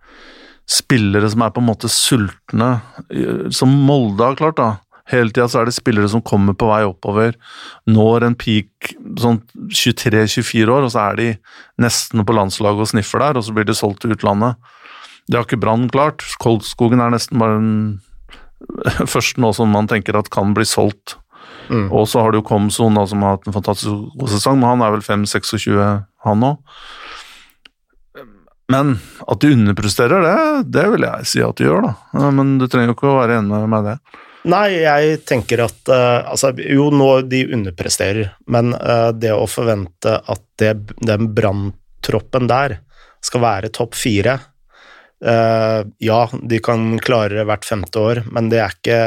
spillere 0.69 1.27
som 1.31 1.43
er 1.43 1.51
på 1.53 1.63
en 1.63 1.67
måte 1.67 1.89
sultne, 1.91 2.69
som 3.51 3.73
Molde 3.87 4.29
har 4.29 4.37
klart, 4.39 4.59
da. 4.59 4.92
Hele 5.11 5.33
tida 5.33 5.49
så 5.51 5.59
er 5.59 5.67
det 5.67 5.75
spillere 5.75 6.07
som 6.11 6.23
kommer 6.23 6.55
på 6.55 6.69
vei 6.69 6.83
oppover, 6.87 7.35
når 7.89 8.27
en 8.29 8.37
peak 8.39 8.93
sånn 9.19 9.41
23-24 9.67 10.63
år, 10.71 10.85
og 10.87 10.93
så 10.93 11.09
er 11.09 11.19
de 11.19 11.27
nesten 11.83 12.23
på 12.23 12.35
landslaget 12.37 12.85
og 12.85 12.91
sniffer 12.93 13.23
der, 13.25 13.39
og 13.39 13.43
så 13.43 13.55
blir 13.55 13.67
de 13.67 13.75
solgt 13.75 14.03
til 14.05 14.15
utlandet. 14.15 14.55
Det 15.27 15.39
har 15.39 15.47
ikke 15.47 15.59
Brann 15.59 15.89
klart. 15.91 16.23
Koldskogen 16.43 17.03
er 17.03 17.11
nesten 17.13 17.39
bare 17.39 17.59
den 17.59 17.75
første 19.13 19.43
nå 19.43 19.51
som 19.55 19.71
man 19.75 19.91
tenker 19.91 20.15
at 20.19 20.31
kan 20.31 20.55
bli 20.55 20.67
solgt. 20.67 21.17
Mm. 21.67 21.89
Og 21.95 22.07
så 22.11 22.23
har 22.23 22.31
du 22.31 22.43
Komson, 22.43 22.95
da, 22.95 23.05
som 23.07 23.23
har 23.23 23.37
hatt 23.37 23.47
en 23.47 23.55
fantastisk 23.55 24.15
god 24.19 24.31
sesong, 24.31 24.59
men 24.59 24.73
han 24.73 24.85
er 24.85 24.95
vel 24.95 25.03
5-26, 25.03 25.79
han 26.27 26.47
òg. 26.47 26.79
Men 28.71 28.95
at 29.27 29.41
de 29.43 29.51
underpresterer, 29.53 30.23
det, 30.23 30.71
det 30.73 30.85
vil 30.93 31.03
jeg 31.05 31.29
si 31.29 31.41
at 31.43 31.59
de 31.59 31.67
gjør, 31.67 31.89
da. 31.89 32.29
Men 32.35 32.55
du 32.61 32.69
trenger 32.71 32.93
jo 32.93 32.97
ikke 32.97 33.11
å 33.11 33.17
være 33.19 33.41
enig 33.41 33.59
med 33.69 33.89
det. 33.89 33.97
Nei, 34.43 34.83
jeg 34.83 35.21
tenker 35.23 35.61
at 35.63 35.91
uh, 35.91 36.27
altså, 36.33 36.51
Jo, 36.59 36.89
nå 36.91 37.09
de 37.31 37.45
underpresterer, 37.55 38.33
men 38.51 38.73
uh, 38.75 39.11
det 39.15 39.31
å 39.31 39.45
forvente 39.47 40.17
at 40.19 40.43
det, 40.59 40.73
den 40.99 41.29
branntroppen 41.35 42.49
der 42.51 42.81
skal 43.23 43.43
være 43.45 43.71
topp 43.71 43.95
fire 43.95 44.35
uh, 45.23 45.79
Ja, 46.03 46.21
de 46.27 46.59
kan 46.63 46.97
klare 47.03 47.45
hvert 47.47 47.67
femte 47.67 48.03
år, 48.03 48.25
men 48.35 48.51
det 48.51 48.59
er 48.59 48.75
ikke 48.75 48.99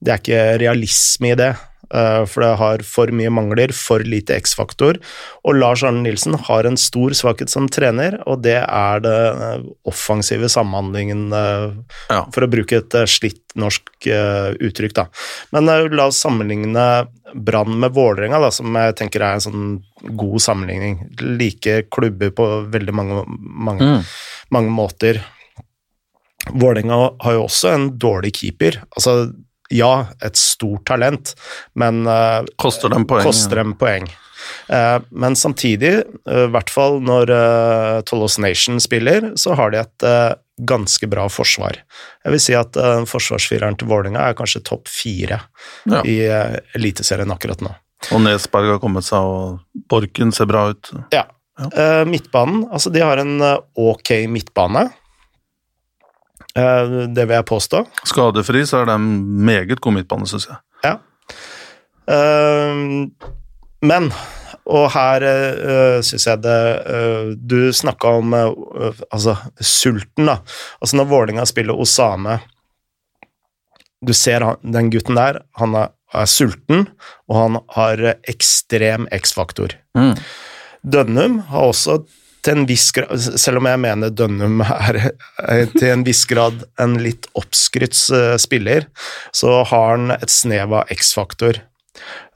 Det 0.00 0.14
er 0.14 0.22
ikke 0.22 0.42
realisme 0.62 1.34
i 1.34 1.38
det. 1.38 1.52
Eh, 1.94 2.24
for 2.28 2.44
det 2.44 2.50
har 2.60 2.78
for 2.86 3.06
mye 3.14 3.30
mangler, 3.30 3.72
for 3.74 4.00
lite 4.04 4.36
X-faktor. 4.36 4.98
Og 5.44 5.54
Lars 5.58 5.82
Arne 5.82 6.02
Nilsen 6.04 6.34
har 6.48 6.64
en 6.68 6.76
stor 6.76 7.10
svakhet 7.16 7.48
som 7.52 7.68
trener, 7.68 8.18
og 8.26 8.42
det 8.42 8.56
er 8.62 9.00
det 9.04 9.16
eh, 9.30 9.66
offensive 9.88 10.48
samhandlingen 10.52 11.28
eh, 11.32 11.70
Ja. 12.10 12.24
for 12.34 12.46
å 12.46 12.50
bruke 12.50 12.76
et 12.82 12.98
slitt 13.08 13.42
norsk 13.58 14.06
uttrykk, 14.06 14.92
da. 14.94 15.06
Men 15.52 15.66
la 15.66 16.04
oss 16.06 16.20
sammenligne 16.22 16.84
Brann 17.34 17.74
med 17.80 17.92
Vålerenga, 17.96 18.38
da, 18.40 18.50
som 18.54 18.72
jeg 18.78 18.94
tenker 19.00 19.20
er 19.24 19.34
en 19.36 19.42
sånn 19.44 19.64
god 20.16 20.38
sammenligning. 20.44 21.00
Like 21.20 21.82
klubber 21.92 22.30
på 22.30 22.46
veldig 22.70 22.94
mange, 22.94 23.24
mange, 23.28 23.82
Mm. 23.82 24.04
mange 24.54 24.70
måter. 24.70 25.20
Vålerenga 26.54 26.98
har 27.24 27.32
jo 27.36 27.42
også 27.48 27.72
en 27.74 27.88
dårlig 28.00 28.32
keeper. 28.38 28.78
Altså, 28.96 29.32
ja, 29.70 30.06
et 30.24 30.36
stort 30.40 30.86
talent, 30.88 31.34
men 31.76 32.06
uh, 32.08 32.40
Koster 32.56 32.88
dem 32.92 33.04
poeng. 33.08 33.24
koster 33.26 33.60
dem 33.60 33.74
poeng. 33.78 34.06
Uh, 34.70 35.00
men 35.10 35.34
samtidig, 35.36 35.90
eh, 36.30 36.44
i 36.46 36.50
hvert 36.54 36.70
fall 36.72 37.00
når 37.04 37.32
uh, 37.34 38.00
Tolos 38.08 38.38
Nation 38.40 38.78
spiller, 38.80 39.32
så 39.36 39.56
har 39.58 39.74
de 39.74 39.80
et 39.82 40.06
ganske 40.58 41.06
bra 41.10 41.26
forsvar. 41.30 41.76
Jeg 42.24 42.32
vil 42.34 42.40
si 42.42 42.54
at 42.58 42.74
forsvarsfireren 43.06 43.76
til 43.78 43.86
Vålerenga 43.90 44.24
er 44.26 44.34
kanskje 44.38 44.64
topp 44.66 44.88
fire 44.90 45.38
Ja. 45.86 46.00
i 46.02 46.16
Eliteserien 46.74 47.30
akkurat 47.30 47.60
nå. 47.62 47.70
Og 48.10 48.22
Nesberg 48.24 48.72
har 48.72 48.80
kommet 48.82 49.06
seg, 49.06 49.22
og 49.22 49.60
Borken 49.90 50.32
ser 50.34 50.48
bra 50.50 50.64
ut. 50.72 50.90
Ja. 51.14 51.26
Eh, 51.58 52.02
midtbanen, 52.10 52.64
altså 52.74 52.90
de 52.94 53.02
har 53.06 53.22
en 53.22 53.38
ok 53.78 54.10
midtbane. 54.30 54.88
Eh, 56.56 56.96
det 57.12 57.26
vil 57.26 57.36
jeg 57.36 57.48
påstå. 57.48 57.84
Skadefri 58.08 58.64
så 58.66 58.82
er 58.82 58.92
de 58.92 58.98
meget 58.98 59.80
god 59.80 59.98
midtbane, 59.98 60.28
syns 60.30 60.48
jeg. 60.48 60.60
Ja. 60.84 60.96
Eh, 62.08 62.82
men 63.88 64.12
og 64.68 64.90
her 64.92 65.24
uh, 65.24 65.98
syns 66.04 66.26
jeg 66.28 66.42
det 66.44 66.60
eh, 66.92 67.30
Du 67.40 67.72
snakka 67.72 68.18
om 68.20 68.34
eh, 68.36 69.00
altså 69.08 69.38
sulten, 69.60 70.28
da. 70.28 70.38
Altså 70.82 70.98
når 70.98 71.08
Vålinga 71.08 71.46
spiller 71.48 71.78
Osame 71.78 72.38
Du 74.04 74.12
ser 74.12 74.44
han, 74.44 74.60
den 74.62 74.90
gutten 74.92 75.16
der, 75.18 75.40
han 75.58 75.74
er, 75.74 75.94
er 76.14 76.28
sulten, 76.30 76.86
og 77.26 77.38
han 77.38 77.58
har 77.74 78.02
eh, 78.04 78.20
ekstrem 78.30 79.08
X-faktor. 79.16 79.74
Mm. 79.98 80.12
Dønnum 80.86 81.40
har 81.48 81.72
også 81.72 81.96
til 82.44 82.52
en 82.56 82.66
viss 82.68 82.90
grad, 82.94 83.10
selv 83.40 83.58
om 83.60 83.66
jeg 83.68 83.80
mener 83.82 84.10
Dønnum 84.14 84.62
er 84.62 85.00
til 85.74 85.88
en 85.90 86.04
viss 86.06 86.24
grad 86.30 86.54
en 86.80 86.96
litt 87.02 87.26
oppskrytt 87.38 87.98
eh, 88.14 88.36
spiller, 88.40 88.86
så 89.34 89.62
har 89.68 89.96
han 89.96 90.10
et 90.18 90.32
snev 90.32 90.72
av 90.80 90.84
X-faktor. 90.94 91.54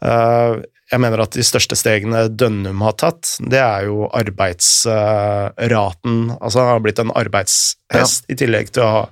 Eh, 0.03 0.53
jeg 0.93 1.01
mener 1.01 1.23
at 1.25 1.33
de 1.33 1.45
største 1.47 1.77
stegene 1.79 2.27
Dønnum 2.29 2.83
har 2.85 2.93
tatt, 3.01 3.25
det 3.41 3.61
er 3.63 3.87
jo 3.89 4.11
arbeidsraten. 4.13 6.37
Altså 6.37 6.61
han 6.61 6.73
har 6.75 6.83
blitt 6.85 7.01
en 7.01 7.15
arbeidshest, 7.17 8.29
i 8.29 8.37
tillegg 8.37 8.69
til 8.75 8.83
å 8.85 8.91
ha 8.99 9.05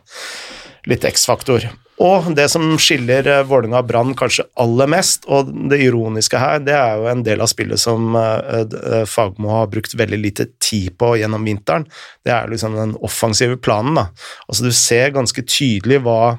litt 0.91 1.05
X-faktor. 1.09 1.65
Og 2.01 2.31
det 2.37 2.47
som 2.49 2.65
skiller 2.81 3.27
uh, 3.29 3.43
Vålerenga 3.45 3.83
og 3.83 3.89
Brann 3.91 4.15
kanskje 4.17 4.47
aller 4.63 4.89
mest, 4.89 5.27
og 5.29 5.51
det 5.71 5.83
ironiske 5.85 6.41
her, 6.41 6.63
det 6.65 6.73
er 6.77 7.01
jo 7.01 7.09
en 7.13 7.25
del 7.27 7.43
av 7.45 7.51
spillet 7.53 7.81
som 7.83 8.15
uh, 8.17 9.05
Fagmo 9.11 9.53
har 9.53 9.69
brukt 9.73 9.97
veldig 10.01 10.21
lite 10.21 10.47
tid 10.65 10.95
på 11.01 11.15
gjennom 11.21 11.45
vinteren. 11.45 11.85
Det 12.25 12.33
er 12.33 12.49
liksom 12.49 12.79
den 12.79 12.95
offensive 13.05 13.59
planen, 13.61 14.01
da. 14.01 14.07
Altså 14.49 14.65
du 14.65 14.73
ser 14.73 15.13
ganske 15.17 15.45
tydelig 15.45 16.01
hva 16.07 16.39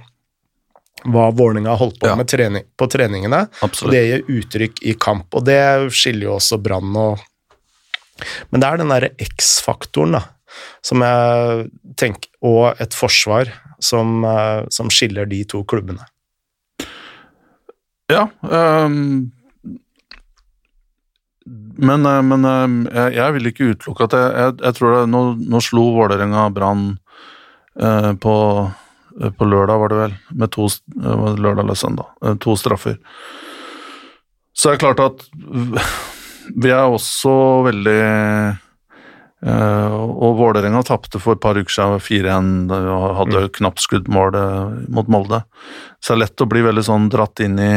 hva 1.02 1.32
Vålerenga 1.34 1.74
holdt 1.80 1.96
på 1.98 2.06
Ja. 2.12 2.16
med 2.16 2.28
trening, 2.30 2.64
på 2.78 2.86
treningene, 2.86 3.48
og 3.64 3.70
Absolutt. 3.72 3.92
det 3.96 4.02
gir 4.06 4.28
uttrykk 4.38 4.82
i 4.86 4.94
kamp. 4.94 5.34
Og 5.34 5.46
det 5.48 5.58
skiller 5.98 6.28
jo 6.28 6.36
også 6.36 6.62
Brann 6.62 6.96
og 6.96 7.20
Men 8.52 8.62
det 8.62 8.68
er 8.68 8.78
den 8.78 8.92
derre 8.94 9.10
X-faktoren, 9.18 10.12
da, 10.14 10.20
som 10.86 11.02
jeg 11.02 11.72
tenker 11.98 12.30
Og 12.46 12.76
et 12.80 12.94
forsvar 12.94 13.50
som, 13.84 14.24
eh, 14.26 14.64
som 14.70 14.90
skiller 14.94 15.30
de 15.30 15.44
to 15.50 15.64
klubbene. 15.68 16.08
Ja. 18.12 18.28
Um 18.42 19.32
men 21.82 22.06
eh, 22.06 22.22
men 22.22 22.46
eh, 22.46 22.94
jeg, 22.96 23.14
jeg 23.18 23.36
vil 23.36 23.50
ikke 23.50 23.70
utelukke 23.74 24.08
at 24.08 24.18
jeg, 24.18 24.32
jeg, 24.38 24.58
jeg 24.68 24.78
tror 24.78 24.96
det, 24.96 25.02
nå, 25.12 25.22
nå 25.54 25.62
slo 25.66 25.88
Vålerenga 25.96 26.46
Brann 26.54 26.88
eh, 27.80 28.12
på, 28.22 28.36
på 29.38 29.50
lørdag, 29.50 29.82
var 29.82 29.94
det 29.94 30.02
vel, 30.04 30.18
med 30.44 30.54
to 30.54 30.68
det 30.70 31.36
lørdag 31.42 31.66
eller 31.66 31.80
søndag, 31.80 32.12
to 32.44 32.56
straffer. 32.60 33.00
Så 34.54 34.72
er 34.72 34.82
klart 34.82 35.02
at 35.02 35.26
vi 36.52 36.70
er 36.70 36.86
også 36.86 37.34
veldig 37.66 38.02
Og 39.42 40.36
Vålerenga 40.38 40.84
tapte 40.86 41.18
for 41.22 41.34
et 41.34 41.42
par 41.42 41.58
uker 41.58 41.74
siden 41.74 42.02
4-1 42.06 42.74
og 42.78 43.16
hadde 43.18 43.48
knapt 43.58 43.82
skuddmål 43.82 44.36
eh, 44.38 44.76
mot 44.94 45.08
Molde. 45.10 45.40
Så 45.98 46.12
det 46.14 46.18
er 46.18 46.22
lett 46.28 46.44
å 46.46 46.50
bli 46.52 46.62
veldig 46.68 46.84
sånn 46.86 47.08
dratt 47.10 47.42
inn 47.42 47.58
i 47.62 47.72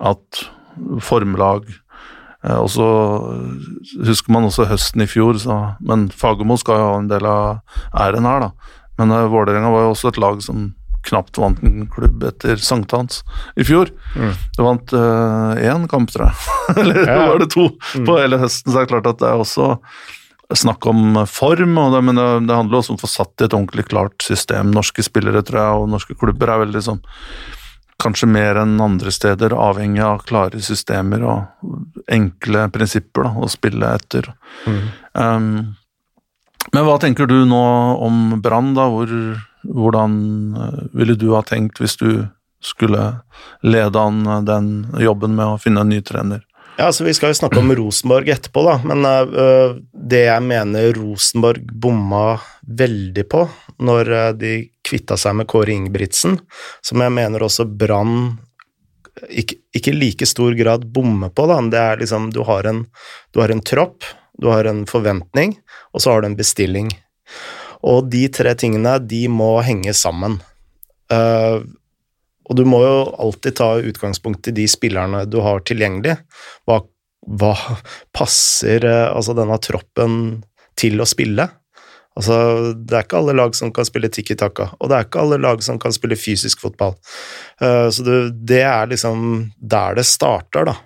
at 0.00 0.40
formlag 1.04 1.68
eh, 1.68 2.56
Og 2.60 2.70
så 2.72 2.86
husker 4.08 4.32
man 4.32 4.48
også 4.48 4.66
høsten 4.70 5.04
i 5.04 5.08
fjor, 5.10 5.36
så, 5.40 5.58
men 5.84 6.08
Fagermo 6.12 6.56
skal 6.60 6.80
jo 6.80 6.88
ha 6.90 6.96
en 7.02 7.12
del 7.12 7.28
av 7.28 7.60
æren 7.92 8.28
her, 8.28 8.48
da. 8.48 8.50
Men 8.96 9.12
uh, 9.12 9.26
Vålerenga 9.28 9.68
var 9.68 9.82
jo 9.84 9.92
også 9.92 10.08
et 10.14 10.18
lag 10.22 10.38
som 10.44 10.70
knapt 11.06 11.36
vant 11.38 11.58
en 11.62 11.84
klubb 11.92 12.24
etter 12.26 12.56
sankthans 12.58 13.20
i 13.60 13.64
fjor. 13.68 13.92
Mm. 14.16 14.30
Det 14.56 14.64
vant 14.64 14.94
én 14.96 15.84
kamp, 15.92 16.08
tror 16.10 16.30
jeg. 16.32 16.54
Eller 16.80 17.02
Ja. 17.04 17.18
var 17.28 17.38
det 17.44 17.50
to 17.52 17.66
Mm. 17.94 18.06
på 18.08 18.16
hele 18.18 18.40
høsten? 18.40 18.72
Så 18.72 18.80
er 18.80 18.86
det 18.88 18.90
klart 18.94 19.06
at 19.12 19.20
det 19.20 19.28
er 19.28 19.38
også 19.44 19.68
snakk 20.54 20.86
om 20.86 21.26
form, 21.26 21.74
det, 21.92 22.02
men 22.06 22.18
det, 22.18 22.26
det 22.46 22.54
handler 22.54 22.78
også 22.78 22.94
om 22.94 23.00
å 23.00 23.02
få 23.02 23.10
satt 23.10 23.42
i 23.42 23.46
et 23.46 23.54
ordentlig 23.56 23.86
klart 23.90 24.22
system. 24.22 24.70
Norske 24.74 25.02
spillere 25.02 25.42
tror 25.46 25.60
jeg, 25.60 25.80
og 25.80 25.88
norske 25.90 26.14
klubber 26.18 26.52
er 26.52 26.66
veldig 26.66 26.84
sånn 26.90 27.04
Kanskje 27.96 28.26
mer 28.28 28.58
enn 28.60 28.74
andre 28.84 29.08
steder 29.08 29.54
avhengig 29.56 30.02
av 30.04 30.18
klare 30.28 30.58
systemer 30.60 31.22
og 31.24 32.02
enkle 32.12 32.66
prinsipper 32.68 33.24
da, 33.24 33.30
å 33.40 33.48
spille 33.48 33.88
etter. 33.96 34.28
Um, 35.16 35.72
men 36.74 36.84
hva 36.84 36.98
tenker 37.00 37.24
du 37.30 37.38
nå 37.48 37.62
om 38.04 38.36
Brann, 38.44 38.74
da? 38.76 38.84
Hvor, 38.92 39.08
hvordan 39.64 40.18
eh, 40.60 40.82
ville 40.92 41.16
du 41.16 41.30
ha 41.34 41.40
tenkt 41.46 41.80
hvis 41.80 41.96
du 42.00 42.26
skulle 42.60 43.22
lede 43.64 44.00
an 44.00 44.44
den 44.44 44.70
jobben 45.00 45.36
med 45.38 45.54
å 45.54 45.60
finne 45.62 45.84
en 45.84 45.92
ny 45.94 46.02
trener? 46.04 46.44
Ja, 46.76 46.90
altså 46.90 47.06
Vi 47.06 47.14
skal 47.16 47.32
jo 47.32 47.38
snakke 47.38 47.60
om 47.62 47.72
Rosenborg 47.72 48.28
etterpå, 48.28 48.62
da, 48.66 48.74
men 48.84 49.06
uh, 49.08 49.78
det 49.96 50.26
jeg 50.26 50.44
mener 50.44 50.90
Rosenborg 50.96 51.70
bomma 51.72 52.36
veldig 52.68 53.24
på 53.32 53.46
når 53.86 54.10
uh, 54.12 54.32
de 54.36 54.58
kvitta 54.84 55.16
seg 55.16 55.38
med 55.38 55.48
Kåre 55.48 55.72
Ingebrigtsen, 55.72 56.36
som 56.84 57.00
jeg 57.00 57.14
mener 57.16 57.46
også 57.46 57.64
Brann 57.64 58.36
ikke, 59.30 59.56
ikke 59.72 59.94
like 59.96 60.28
stor 60.28 60.52
grad 60.58 60.84
bommer 60.92 61.32
på, 61.32 61.46
da. 61.48 61.58
Det 61.72 61.80
er 61.80 62.02
liksom 62.02 62.28
Du 62.34 62.42
har 62.44 62.68
en, 62.68 62.84
du 63.32 63.40
har 63.40 63.52
en 63.52 63.64
tropp, 63.64 64.04
du 64.36 64.50
har 64.52 64.68
en 64.68 64.84
forventning, 64.88 65.56
og 65.96 66.04
så 66.04 66.12
har 66.12 66.22
du 66.22 66.30
en 66.30 66.38
bestilling. 66.38 66.90
Og 67.86 68.10
de 68.12 68.26
tre 68.32 68.52
tingene, 68.58 68.98
de 69.00 69.24
må 69.32 69.54
henge 69.64 69.94
sammen. 69.96 70.38
Eh, 71.12 71.62
og 72.46 72.58
du 72.58 72.62
må 72.68 72.80
jo 72.84 72.96
alltid 73.18 73.58
ta 73.58 73.72
utgangspunkt 73.82 74.48
i 74.50 74.54
de 74.54 74.66
spillerne 74.70 75.24
du 75.28 75.40
har 75.42 75.64
tilgjengelig. 75.66 76.16
Hva, 76.68 76.80
hva 77.26 77.54
passer 78.14 78.86
eh, 78.86 79.06
altså 79.10 79.34
denne 79.36 79.58
troppen 79.62 80.20
til 80.78 81.02
å 81.02 81.08
spille? 81.08 81.48
Altså, 82.16 82.36
det 82.72 82.94
er 82.96 83.04
ikke 83.04 83.18
alle 83.18 83.34
lag 83.36 83.56
som 83.58 83.72
kan 83.76 83.84
spille 83.84 84.08
tikki 84.12 84.38
taka, 84.40 84.70
og 84.80 84.88
det 84.88 84.96
er 84.96 85.08
ikke 85.08 85.20
alle 85.20 85.40
lag 85.42 85.60
som 85.64 85.76
kan 85.80 85.92
spille 85.92 86.16
fysisk 86.16 86.62
fotball. 86.64 86.94
Uh, 87.60 87.90
så 87.92 88.06
det, 88.06 88.20
det 88.48 88.62
er 88.64 88.88
liksom 88.88 89.26
der 89.60 89.98
det 89.98 90.06
starter, 90.08 90.70
da. 90.70 90.78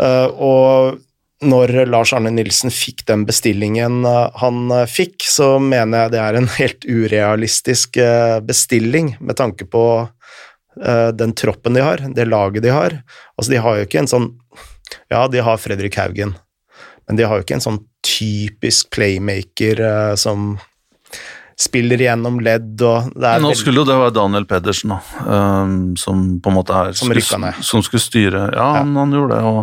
Uh, 0.00 0.26
og 0.34 0.98
når 1.40 1.72
Lars 1.88 2.12
Arne 2.12 2.32
Nilsen 2.34 2.72
fikk 2.72 3.06
den 3.08 3.24
bestillingen 3.28 4.04
eh, 4.04 4.40
han 4.42 4.70
eh, 4.74 4.86
fikk, 4.90 5.24
så 5.24 5.54
mener 5.62 6.04
jeg 6.04 6.14
det 6.14 6.20
er 6.22 6.38
en 6.38 6.50
helt 6.58 6.84
urealistisk 6.84 7.96
eh, 8.00 8.38
bestilling 8.44 9.14
med 9.20 9.40
tanke 9.40 9.68
på 9.68 9.84
den 10.80 11.32
troppen 11.34 11.74
de 11.74 11.82
har, 11.82 12.00
det 12.14 12.24
laget 12.28 12.62
de 12.62 12.70
har. 12.70 12.94
Altså, 13.34 13.50
de 13.50 13.58
har 13.60 13.74
jo 13.76 13.88
ikke 13.88 13.98
en 14.04 14.08
sånn 14.08 14.28
Ja, 15.10 15.24
de 15.28 15.42
har 15.42 15.58
Fredrik 15.58 15.98
Haugen, 15.98 16.36
men 17.04 17.18
de 17.18 17.26
har 17.26 17.36
jo 17.36 17.44
ikke 17.44 17.56
en 17.58 17.64
sånn 17.64 17.80
typisk 18.06 18.88
playmaker 18.94 19.82
som 20.16 20.54
spiller 21.60 22.00
gjennom 22.00 22.38
ledd 22.42 22.80
og 22.86 23.10
Nå 23.20 23.50
skulle 23.58 23.82
jo 23.82 23.88
det 23.88 23.96
være 24.00 24.14
Daniel 24.16 24.46
Pedersen, 24.48 24.90
da, 24.94 24.98
um, 25.26 25.96
som 26.00 26.16
på 26.40 26.48
en 26.50 26.56
måte 26.56 26.72
er 26.76 26.92
Som 26.96 27.12
rykka 27.14 27.38
ned. 27.42 27.54
Som 27.66 27.80
skulle 27.86 28.02
styre 28.02 28.40
Ja, 28.54 28.68
Han, 28.78 28.96
han 28.96 29.12
gjorde 29.14 29.34
det. 29.36 29.42
Og, 29.44 29.60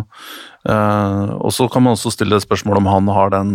uh, 0.70 1.24
og 1.42 1.50
så 1.54 1.64
kan 1.72 1.82
man 1.84 1.92
også 1.96 2.10
stille 2.14 2.36
et 2.38 2.46
spørsmål 2.46 2.76
om 2.82 2.88
han 2.92 3.04
har 3.16 3.28
den 3.34 3.50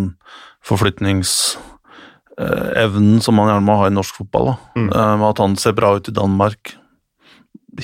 forflytningsevnen 0.68 3.18
som 3.24 3.34
man 3.40 3.50
gjerne 3.52 3.68
må 3.68 3.74
ha 3.80 3.86
i 3.88 3.96
norsk 3.96 4.14
fotball. 4.24 4.48
Mm. 4.76 4.90
Uh, 4.92 5.24
at 5.30 5.38
han 5.44 5.54
ser 5.60 5.74
bra 5.80 5.88
ut 5.96 6.10
i 6.12 6.16
Danmark. 6.16 6.62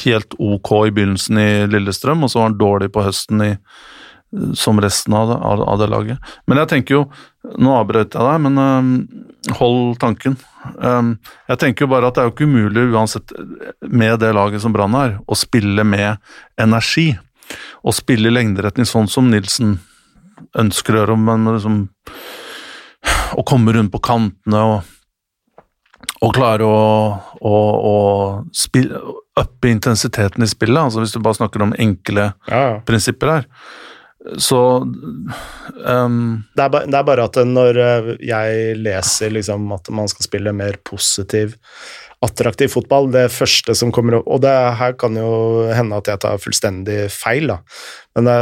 Helt 0.03 0.31
ok 0.37 0.69
i 0.89 0.93
begynnelsen 0.93 1.35
i 1.41 1.49
Lillestrøm, 1.71 2.23
og 2.23 2.29
så 2.29 2.35
var 2.41 2.47
han 2.51 2.59
dårlig 2.59 2.89
på 2.93 3.05
høsten 3.07 3.37
i 3.47 3.51
som 4.53 4.81
resten 4.81 5.13
av 5.17 5.27
det, 5.31 5.37
av, 5.41 5.79
det 5.81 5.87
laget. 5.89 6.17
Men 6.45 6.57
jeg 6.61 6.69
tenker 6.73 6.93
jo 6.99 7.03
Nå 7.57 7.69
avbrøt 7.79 8.13
jeg 8.13 8.21
deg, 8.21 8.37
men 8.43 8.53
øhm, 8.61 8.89
hold 9.59 9.99
tanken. 9.99 10.35
Øhm, 10.83 11.15
jeg 11.47 11.61
tenker 11.61 11.85
jo 11.85 11.91
bare 11.93 12.09
at 12.09 12.17
det 12.17 12.23
er 12.23 12.29
jo 12.29 12.33
ikke 12.35 12.49
umulig, 12.49 12.85
uansett 12.93 13.33
med 13.81 14.19
det 14.19 14.33
laget 14.35 14.63
som 14.63 14.75
Brann 14.75 14.97
er, 14.99 15.17
å 15.27 15.37
spille 15.37 15.85
med 15.87 16.19
energi. 16.59 17.13
Og 17.81 17.95
spille 17.97 18.29
i 18.29 18.33
lengderetning 18.35 18.85
sånn 18.85 19.07
som 19.09 19.29
Nilsen 19.31 19.79
ønsker 20.59 20.95
å 20.95 21.01
gjøre, 21.01 21.17
men 21.17 21.47
liksom 21.49 21.81
Å 23.39 23.43
komme 23.47 23.71
rundt 23.71 23.93
på 23.93 24.01
kantene 24.03 24.59
og 24.67 24.79
og 26.19 26.33
klare 26.35 26.67
å, 26.67 26.79
å, 27.47 27.55
å 27.89 27.95
spille, 28.55 28.99
uppe 29.39 29.71
intensiteten 29.71 30.43
i 30.43 30.49
spillet, 30.51 30.81
altså 30.81 31.03
hvis 31.03 31.13
du 31.15 31.21
bare 31.23 31.37
snakker 31.37 31.63
om 31.63 31.75
enkle 31.79 32.31
ja. 32.49 32.63
prinsipper 32.87 33.31
her. 33.31 33.47
Så 34.19 34.59
um, 35.85 36.43
Det 36.55 36.63
er, 36.63 36.69
bare, 36.69 36.87
det 36.91 36.97
er 36.97 37.05
bare 37.07 37.25
at 37.29 37.37
når 37.47 37.77
eh, 37.79 38.09
jeg 38.27 38.73
leser 38.81 39.31
liksom 39.31 39.69
at 39.71 39.87
man 39.95 40.09
skal 40.11 40.27
spille 40.27 40.51
mer 40.55 40.75
positiv, 40.83 41.55
attraktiv 42.25 42.73
fotball, 42.73 43.07
det 43.13 43.29
første 43.31 43.75
som 43.79 43.93
kommer 43.95 44.17
opp 44.17 44.27
Og 44.27 44.41
det 44.43 44.55
her 44.81 44.97
kan 44.99 45.15
jo 45.15 45.69
hende 45.71 46.01
at 46.01 46.11
jeg 46.11 46.19
tar 46.25 46.41
fullstendig 46.43 47.05
feil, 47.15 47.47
da. 47.53 47.61
Men 48.17 48.27
det, 48.27 48.37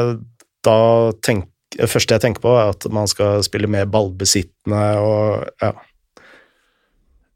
da 0.65 0.80
tenk, 1.21 1.45
det 1.78 1.91
første 1.91 2.17
jeg 2.17 2.25
tenker 2.25 2.47
på, 2.47 2.55
er 2.57 2.73
at 2.73 2.89
man 2.89 3.09
skal 3.11 3.45
spille 3.45 3.69
mer 3.69 3.86
ballbesittende 3.86 4.82
og 5.03 5.45
ja. 5.61 5.75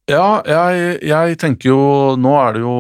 Ja, 0.10 0.42
jeg, 0.50 0.98
jeg 1.06 1.38
tenker 1.40 1.70
jo 1.70 1.82
Nå 2.20 2.34
er 2.42 2.58
det 2.58 2.64
jo 2.66 2.76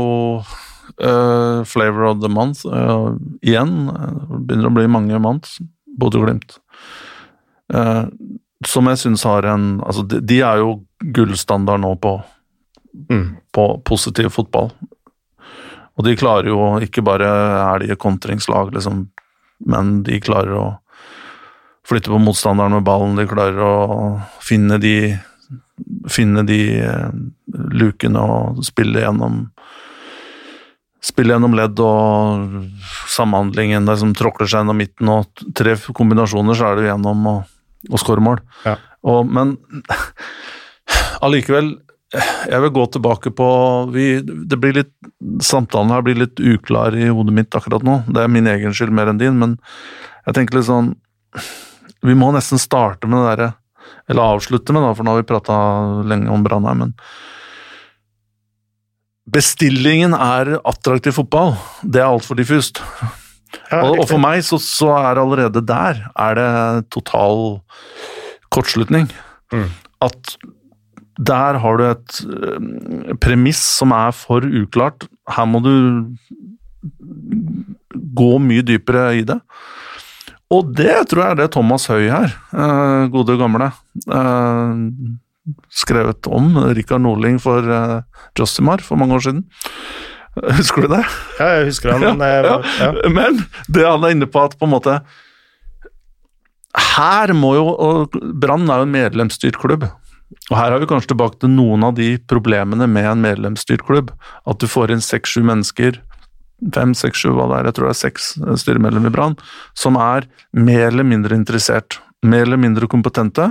eh, 0.99 1.63
flavor 1.65 2.03
of 2.09 2.21
the 2.21 2.29
month 2.29 2.65
uh, 2.65 3.13
igjen. 3.41 3.87
Det 3.87 4.41
begynner 4.47 4.69
å 4.71 4.75
bli 4.75 4.87
mange 4.91 5.19
months. 5.21 5.59
Bodø-Glimt. 5.99 6.57
Uh, 7.73 8.07
som 8.67 8.89
jeg 8.91 8.99
syns 8.99 9.23
har 9.25 9.47
en 9.47 9.79
Altså, 9.81 10.03
de, 10.05 10.19
de 10.21 10.41
er 10.43 10.59
jo 10.61 10.81
gullstandard 11.15 11.81
nå 11.83 11.95
på, 12.01 12.19
Mm. 13.09 13.37
på 13.55 13.65
positiv 13.87 14.33
fotball. 14.35 14.67
Og 15.95 16.03
de 16.03 16.15
klarer 16.19 16.49
jo 16.51 16.77
Ikke 16.83 16.99
bare 17.01 17.23
er 17.23 17.79
de 17.79 17.93
et 17.93 17.99
kontringslag, 17.99 18.73
liksom, 18.75 19.05
men 19.65 20.01
de 20.03 20.19
klarer 20.19 20.57
å 20.57 20.65
flytte 21.87 22.11
på 22.11 22.19
motstanderen 22.19 22.75
med 22.75 22.83
ballen. 22.83 23.15
De 23.15 23.25
klarer 23.27 23.63
å 23.63 23.73
finne 24.43 24.77
de 24.81 25.17
finne 26.09 26.43
de 26.45 26.59
eh, 26.81 27.09
lukene 27.73 28.21
og 28.21 28.61
spille 28.65 29.01
gjennom 29.03 29.43
spille 31.01 31.33
gjennom 31.33 31.55
ledd 31.57 31.79
og 31.81 32.65
samhandlingen 33.09 33.87
der 33.89 33.97
som 33.97 34.13
tråkler 34.17 34.49
seg 34.49 34.61
gjennom 34.61 34.77
midten, 34.77 35.09
og 35.09 35.45
tre 35.57 35.75
kombinasjoner, 35.97 36.57
så 36.57 36.69
er 36.69 36.77
det 36.77 36.89
gjennom 36.91 37.29
og, 37.31 37.55
og 37.89 38.01
skåre 38.01 38.23
mål. 38.23 38.41
Ja. 38.67 38.75
Og, 39.09 39.25
men 39.25 39.55
allikevel, 41.25 41.73
jeg 42.51 42.63
vil 42.65 42.73
gå 42.75 42.85
tilbake 42.93 43.31
på 43.33 43.47
vi, 43.95 44.05
det 44.21 44.59
blir 44.61 44.77
litt, 44.81 44.93
Samtalen 45.41 45.93
her 45.93 46.03
blir 46.05 46.17
litt 46.19 46.41
uklar 46.41 46.95
i 46.97 47.07
hodet 47.07 47.33
mitt 47.33 47.55
akkurat 47.55 47.85
nå. 47.87 48.01
Det 48.11 48.23
er 48.23 48.31
min 48.31 48.49
egen 48.51 48.73
skyld 48.75 48.93
mer 48.93 49.09
enn 49.11 49.21
din, 49.21 49.37
men 49.39 49.55
jeg 50.25 50.37
tenker 50.37 50.57
litt 50.57 50.67
sånn 50.67 50.91
Vi 52.05 52.13
må 52.17 52.27
nesten 52.35 52.61
starte 52.61 53.09
med 53.09 53.21
det 53.21 53.29
derre 53.29 53.47
Eller 54.11 54.35
avslutte 54.35 54.73
med, 54.75 54.83
da, 54.83 54.91
for 54.97 55.07
nå 55.07 55.15
har 55.15 55.21
vi 55.21 55.29
prata 55.29 55.55
lenge 56.05 56.29
om 56.33 56.43
Brann 56.45 56.67
her, 56.67 56.77
men 56.77 56.91
Bestillingen 59.31 60.13
er 60.13 60.57
attraktiv 60.67 61.15
fotball. 61.15 61.55
Det 61.83 62.01
er 62.01 62.09
altfor 62.09 62.39
diffust. 62.39 62.81
Ja, 63.71 63.81
Og, 63.83 64.01
og 64.01 64.07
for 64.09 64.19
meg 64.21 64.43
så, 64.47 64.59
så 64.59 64.91
er 64.95 65.19
allerede 65.19 65.61
der 65.67 66.01
er 66.19 66.37
det 66.39 66.51
total 66.91 67.59
kortslutning. 68.51 69.09
Mm. 69.51 69.69
At 70.03 70.35
der 71.19 71.59
har 71.61 71.77
du 71.77 71.83
et 71.89 72.21
øh, 72.25 73.15
premiss 73.21 73.61
som 73.77 73.91
er 73.91 74.11
for 74.15 74.43
uklart. 74.63 75.07
Her 75.29 75.45
må 75.45 75.59
du 75.63 75.75
gå 78.15 78.31
mye 78.39 78.63
dypere 78.65 79.17
i 79.19 79.25
det. 79.27 79.39
Og 80.51 80.71
det 80.75 80.95
tror 81.07 81.23
jeg 81.23 81.31
er 81.31 81.39
det 81.43 81.51
Thomas 81.53 81.85
Høy 81.87 82.09
her, 82.11 82.31
øh, 82.51 83.11
gode 83.11 83.37
gamle, 83.39 83.71
øh, 84.11 84.71
skrevet 85.73 86.27
om 86.29 86.51
Rikard 86.77 87.01
Norling 87.01 87.39
for 87.41 87.65
uh, 87.65 88.01
Jossimar 88.37 88.83
for 88.85 88.99
mange 89.01 89.17
år 89.17 89.23
siden. 89.25 89.43
Husker 90.59 90.85
du 90.85 90.93
det? 90.93 91.01
Ja, 91.39 91.47
jeg 91.57 91.71
husker 91.71 91.91
han. 91.95 92.05
men 92.21 92.21
ja, 92.21 92.41
var- 92.45 92.69
ja. 92.79 92.91
Men 93.11 93.41
det 93.67 93.87
han 93.87 94.05
er 94.07 94.13
inne 94.15 94.29
på 94.31 94.43
at 94.45 94.53
på 94.59 94.67
en 94.69 94.71
måte 94.77 94.99
Her 96.95 97.33
må 97.35 97.49
jo 97.57 97.65
og 97.73 98.15
Brann 98.39 98.69
er 98.71 98.79
jo 98.79 98.87
en 98.87 98.93
medlemsstyrt 98.95 99.57
klubb. 99.59 99.83
Og 100.49 100.55
her 100.55 100.71
er 100.71 100.79
vi 100.79 100.87
kanskje 100.87 101.11
tilbake 101.11 101.41
til 101.41 101.51
noen 101.51 101.83
av 101.83 101.97
de 101.97 102.13
problemene 102.31 102.87
med 102.87 103.09
en 103.09 103.23
medlemsstyrt 103.23 103.83
klubb. 103.87 104.13
At 104.47 104.61
du 104.63 104.67
får 104.71 104.93
inn 104.95 105.03
seks-sju 105.03 105.41
mennesker, 105.47 105.99
fem, 106.75 106.93
seks, 106.95 107.23
sju, 107.25 107.33
hva 107.35 107.49
det 107.51 107.57
er, 107.57 107.67
jeg 107.69 107.75
tror 107.77 107.89
det 107.89 107.95
er 107.95 107.99
seks 108.05 108.29
eh, 108.39 108.53
styremedlemmer 108.63 109.11
i 109.11 109.15
Brann, 109.17 109.35
som 109.75 109.97
er 109.99 110.29
mer 110.55 110.85
eller 110.91 111.07
mindre 111.07 111.35
interessert, 111.35 111.99
mer 112.23 112.45
eller 112.45 112.61
mindre 112.61 112.87
kompetente, 112.91 113.49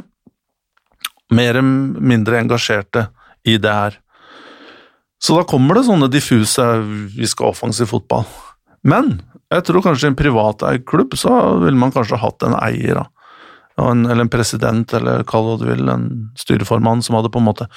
mer 1.31 1.57
eller 1.57 2.01
mindre 2.13 2.41
engasjerte 2.41 3.09
i 3.47 3.57
det 3.61 3.73
her. 3.73 3.99
Så 5.21 5.37
da 5.37 5.45
kommer 5.45 5.77
det 5.77 5.87
sånne 5.89 6.09
diffuse 6.11 6.65
'vi 7.17 7.27
skal 7.27 7.53
offensiv 7.53 7.91
fotball'. 7.93 8.27
Men 8.83 9.21
jeg 9.51 9.65
tror 9.65 9.83
kanskje 9.83 10.09
i 10.09 10.11
en 10.13 10.17
privateid 10.17 10.87
klubb 10.87 11.17
så 11.19 11.59
ville 11.61 11.77
man 11.77 11.93
kanskje 11.93 12.21
hatt 12.21 12.43
en 12.43 12.57
eier, 12.57 13.03
da. 13.03 13.07
En, 13.81 14.05
eller 14.07 14.27
en 14.27 14.33
president, 14.33 14.93
eller 14.93 15.25
kall 15.25 15.45
hva 15.45 15.59
du 15.59 15.67
vil, 15.67 15.89
en 15.89 16.31
styreformann 16.37 17.03
som 17.03 17.17
hadde 17.17 17.31
på 17.33 17.41
en 17.41 17.49
måte 17.49 17.69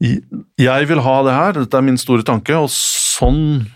Jeg 0.00 0.88
vil 0.88 0.98
ha 0.98 1.16
det 1.22 1.32
her, 1.32 1.52
dette 1.52 1.78
er 1.78 1.82
min 1.86 1.98
store 1.98 2.24
tanke, 2.26 2.56
og 2.58 2.70
sånn 2.70 3.70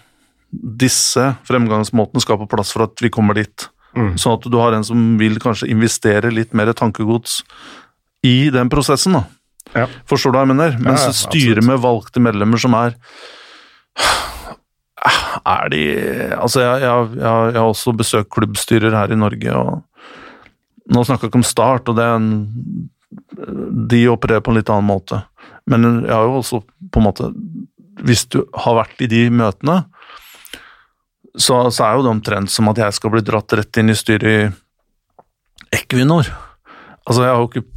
disse 0.51 1.37
fremgangsmåtene 1.47 2.23
skal 2.23 2.39
på 2.41 2.49
plass 2.51 2.73
for 2.75 2.87
at 2.87 3.03
vi 3.03 3.11
kommer 3.11 3.35
dit. 3.35 3.69
Mm. 3.95 4.17
Sånn 4.19 4.35
at 4.35 4.47
du 4.51 4.57
har 4.59 4.75
en 4.75 4.85
som 4.87 5.17
vil 5.21 5.39
kanskje 5.43 5.71
investere 5.71 6.33
litt 6.35 6.55
mer 6.57 6.73
tankegods 6.77 7.43
i 8.27 8.51
den 8.55 8.71
prosessen, 8.73 9.17
da. 9.19 9.25
Ja. 9.75 9.87
Forstår 10.09 10.33
du 10.33 10.39
hva 10.39 10.45
jeg 10.45 10.53
mener? 10.55 10.77
Mens 10.81 11.03
ja, 11.05 11.11
ja, 11.11 11.17
styret 11.19 11.67
med 11.67 11.83
valgte 11.83 12.23
medlemmer 12.23 12.61
som 12.61 12.77
er 12.79 12.95
Er 15.47 15.71
de 15.73 15.83
Altså, 16.37 16.63
jeg, 16.63 16.85
jeg, 16.85 17.09
jeg, 17.19 17.51
jeg 17.53 17.59
har 17.59 17.67
også 17.67 17.95
besøkt 17.97 18.33
klubbstyrer 18.35 18.95
her 18.97 19.13
i 19.13 19.19
Norge, 19.19 19.53
og 19.53 19.83
nå 20.93 21.03
snakker 21.03 21.27
jeg 21.27 21.33
ikke 21.33 21.43
om 21.43 21.47
Start, 21.47 21.91
og 21.91 21.99
det 21.99 22.07
er 22.07 22.17
en 22.21 22.31
De 23.91 24.07
opererer 24.11 24.45
på 24.45 24.53
en 24.53 24.59
litt 24.61 24.71
annen 24.73 24.87
måte. 24.89 25.21
Men 25.67 25.87
jeg 26.07 26.15
har 26.15 26.27
jo 26.27 26.41
også 26.41 26.63
på 26.63 27.03
en 27.03 27.07
måte 27.09 27.31
Hvis 28.07 28.27
du 28.31 28.43
har 28.55 28.79
vært 28.79 29.03
i 29.03 29.11
de 29.11 29.27
møtene, 29.35 29.81
så, 31.37 31.67
så 31.75 31.85
er 31.85 31.97
jo 31.97 32.05
det 32.07 32.13
omtrent 32.15 32.53
som 32.53 32.71
at 32.71 32.79
jeg 32.81 32.97
skal 32.97 33.13
bli 33.13 33.23
dratt 33.25 33.53
rett 33.59 33.81
inn 33.81 33.93
i 33.93 33.97
styret 33.99 34.29
i 34.31 35.77
Equinor. 35.77 36.29
Altså, 37.05 37.23
jeg 37.23 37.33
har 37.33 37.43
jo 37.43 37.49
ikke 37.51 37.76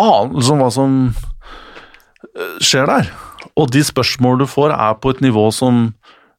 anelse 0.00 0.54
om 0.54 0.62
hva 0.62 0.70
som 0.74 0.96
eh, 1.10 2.56
skjer 2.64 2.88
der. 2.90 3.12
Og 3.54 3.70
de 3.70 3.84
spørsmål 3.86 4.42
du 4.42 4.48
får, 4.50 4.74
er 4.74 4.98
på 4.98 5.14
et 5.14 5.22
nivå 5.24 5.48
som, 5.54 5.92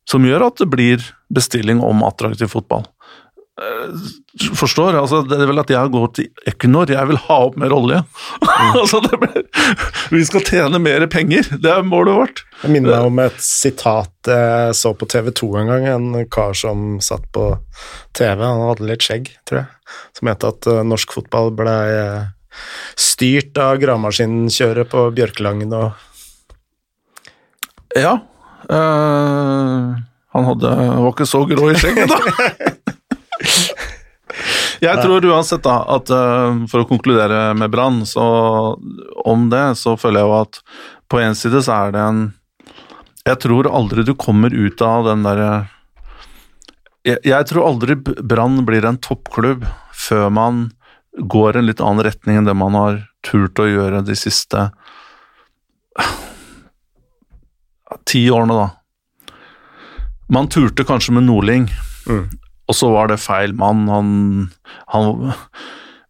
som 0.09 0.25
gjør 0.27 0.49
at 0.49 0.59
det 0.61 0.69
blir 0.71 1.05
bestilling 1.33 1.81
om 1.83 2.03
attraktiv 2.07 2.51
fotball. 2.51 2.85
Eh, 3.55 3.91
Forstår? 4.59 4.97
Altså, 4.99 5.21
det 5.23 5.37
er 5.39 5.47
vel 5.47 5.61
at 5.61 5.69
jeg 5.71 5.91
går 5.93 6.09
til 6.17 6.49
Equinor, 6.49 6.89
jeg 6.91 7.07
vil 7.07 7.19
ha 7.27 7.37
opp 7.45 7.55
mer 7.59 7.71
olje. 7.71 8.01
altså, 8.81 8.99
det 9.05 9.15
blir, 9.21 9.45
vi 10.11 10.23
skal 10.27 10.43
tjene 10.43 10.81
mer 10.83 11.05
penger, 11.11 11.47
det 11.63 11.71
er 11.71 11.87
målet 11.87 12.17
vårt. 12.17 12.43
Jeg 12.65 12.73
minner 12.73 12.97
meg 12.97 13.07
om 13.07 13.21
et 13.23 13.39
sitat 13.39 14.11
jeg 14.27 14.75
så 14.75 14.91
på 14.97 15.07
TV 15.07 15.31
2 15.39 15.51
en 15.61 15.71
gang. 15.71 15.87
En 15.93 16.27
kar 16.33 16.55
som 16.57 16.97
satt 17.03 17.23
på 17.35 17.47
TV, 18.17 18.43
han 18.43 18.65
hadde 18.65 18.89
litt 18.89 19.05
skjegg, 19.05 19.31
tror 19.47 19.61
jeg, 19.61 19.95
som 20.19 20.33
het 20.33 20.47
at 20.51 20.71
eh, 20.71 20.83
norsk 20.91 21.15
fotball 21.15 21.53
ble 21.55 21.77
eh, 21.95 22.25
styrt 22.99 23.57
av 23.61 23.77
gravemaskinkjøret 23.81 24.91
på 24.91 25.09
Bjørkelangen 25.15 25.73
og 25.75 25.91
Ja. 27.95 28.17
Øh, 28.65 29.95
han 30.35 30.47
hadde, 30.49 30.71
var 30.99 31.11
ikke 31.13 31.27
så 31.29 31.45
grå 31.47 31.69
i 31.71 31.77
skjegget, 31.79 32.11
da. 32.11 32.17
Jeg 34.83 34.99
tror 35.01 35.25
uansett 35.31 35.63
da, 35.63 35.77
at 35.95 36.11
eh, 36.11 36.57
for 36.71 36.83
å 36.83 36.87
konkludere 36.89 37.53
med 37.57 37.71
Brann, 37.71 38.01
så 38.09 38.25
om 39.23 39.47
det, 39.51 39.77
så 39.79 39.95
føler 39.99 40.21
jeg 40.21 40.27
jo 40.29 40.35
at 40.41 40.59
på 41.11 41.21
en 41.23 41.37
side 41.37 41.61
så 41.63 41.77
er 41.85 41.95
det 41.95 42.01
en 42.03 42.19
Jeg 43.25 43.39
tror 43.41 43.69
aldri 43.71 44.03
du 44.05 44.13
kommer 44.19 44.53
ut 44.53 44.81
av 44.85 45.07
den 45.07 45.23
derre 45.25 45.49
jeg, 47.05 47.21
jeg 47.25 47.47
tror 47.49 47.67
aldri 47.69 47.95
Brann 48.01 48.63
blir 48.65 48.85
en 48.85 48.97
toppklubb 49.01 49.65
før 49.95 50.29
man 50.33 50.63
går 51.19 51.55
en 51.61 51.65
litt 51.69 51.81
annen 51.81 52.03
retning 52.05 52.37
enn 52.41 52.47
det 52.49 52.55
man 52.57 52.75
har 52.75 52.97
turt 53.25 53.59
å 53.61 53.67
gjøre 53.69 54.01
de 54.05 54.15
siste 54.19 54.69
ti 58.05 58.25
årene, 58.33 58.55
da. 58.57 59.35
Man 60.33 60.47
turte 60.49 60.85
kanskje 60.87 61.13
med 61.15 61.27
Nordling, 61.27 61.67
Mm. 62.07 62.29
og 62.67 62.75
så 62.75 62.89
var 62.91 63.07
det 63.07 63.19
feil 63.19 63.53
mann. 63.53 63.87
Han, 63.87 64.51
han 64.87 65.33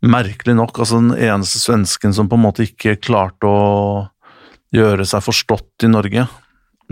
Merkelig 0.06 0.54
nok, 0.56 0.78
altså 0.78 1.00
den 1.00 1.16
eneste 1.18 1.58
svensken 1.58 2.14
som 2.14 2.28
på 2.30 2.36
en 2.38 2.44
måte 2.44 2.62
ikke 2.68 3.00
klarte 3.02 3.48
å 3.50 4.10
gjøre 4.76 5.06
seg 5.08 5.24
forstått 5.26 5.82
i 5.84 5.88
Norge. 5.90 6.28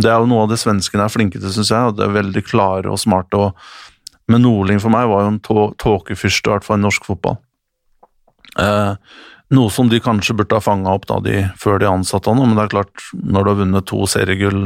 Det 0.02 0.10
er 0.10 0.18
jo 0.18 0.26
noe 0.26 0.44
av 0.48 0.50
det 0.50 0.58
svenskene 0.58 1.04
er 1.06 1.10
flinke 1.14 1.38
til, 1.38 1.52
syns 1.54 1.70
jeg. 1.70 1.78
og 1.92 1.98
Det 1.98 2.08
er 2.08 2.16
veldig 2.16 2.44
klare 2.48 2.90
og 2.90 2.98
smarte. 2.98 3.38
Og, 3.38 3.54
men 4.28 4.42
Nordling 4.42 4.80
for 4.82 4.90
meg 4.90 5.06
var 5.12 5.22
jo 5.28 5.28
en 5.28 5.40
tå- 5.46 5.76
tåkefyrste, 5.78 6.48
i 6.50 6.54
hvert 6.56 6.64
fall 6.66 6.80
i 6.80 6.86
norsk 6.88 7.06
fotball. 7.06 7.38
Eh, 8.62 8.96
noe 9.54 9.70
som 9.74 9.90
de 9.90 10.00
kanskje 10.02 10.36
burde 10.38 10.58
ha 10.58 10.64
fanga 10.64 10.94
opp 10.96 11.06
da 11.10 11.20
de, 11.24 11.44
før 11.60 11.82
de 11.82 11.90
ansatte 11.90 12.32
han, 12.32 12.42
men 12.42 12.58
det 12.58 12.66
er 12.68 12.74
klart, 12.74 13.06
når 13.14 13.44
du 13.46 13.52
har 13.52 13.60
vunnet 13.62 13.88
to 13.90 14.02
seriegull 14.10 14.64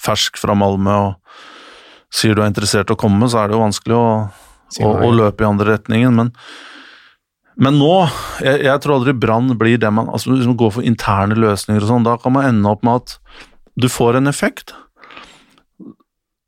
fersk 0.00 0.38
fra 0.40 0.56
Malmö 0.58 0.98
og 1.08 1.40
sier 2.14 2.36
du 2.36 2.44
er 2.44 2.50
interessert 2.50 2.92
i 2.92 2.94
å 2.94 3.00
komme, 3.00 3.26
så 3.30 3.42
er 3.42 3.50
det 3.50 3.56
jo 3.56 3.64
vanskelig 3.64 3.96
å, 3.98 4.06
å, 4.86 4.92
å 5.08 5.10
løpe 5.14 5.42
i 5.42 5.48
andre 5.48 5.74
retningen. 5.74 6.14
Men, 6.20 6.30
men 7.58 7.80
nå, 7.80 7.94
jeg, 8.44 8.62
jeg 8.68 8.84
tror 8.84 9.00
aldri 9.00 9.16
Brann 9.18 9.50
blir 9.58 9.80
det 9.82 9.90
man 9.94 10.10
altså 10.10 10.34
Hvis 10.34 10.46
man 10.50 10.58
går 10.60 10.76
for 10.76 10.86
interne 10.86 11.38
løsninger 11.38 11.82
og 11.82 11.90
sånn, 11.90 12.06
da 12.06 12.14
kan 12.22 12.36
man 12.36 12.46
ende 12.52 12.70
opp 12.70 12.86
med 12.86 13.02
at 13.02 13.18
du 13.74 13.88
får 13.90 14.20
en 14.20 14.30
effekt. 14.30 14.76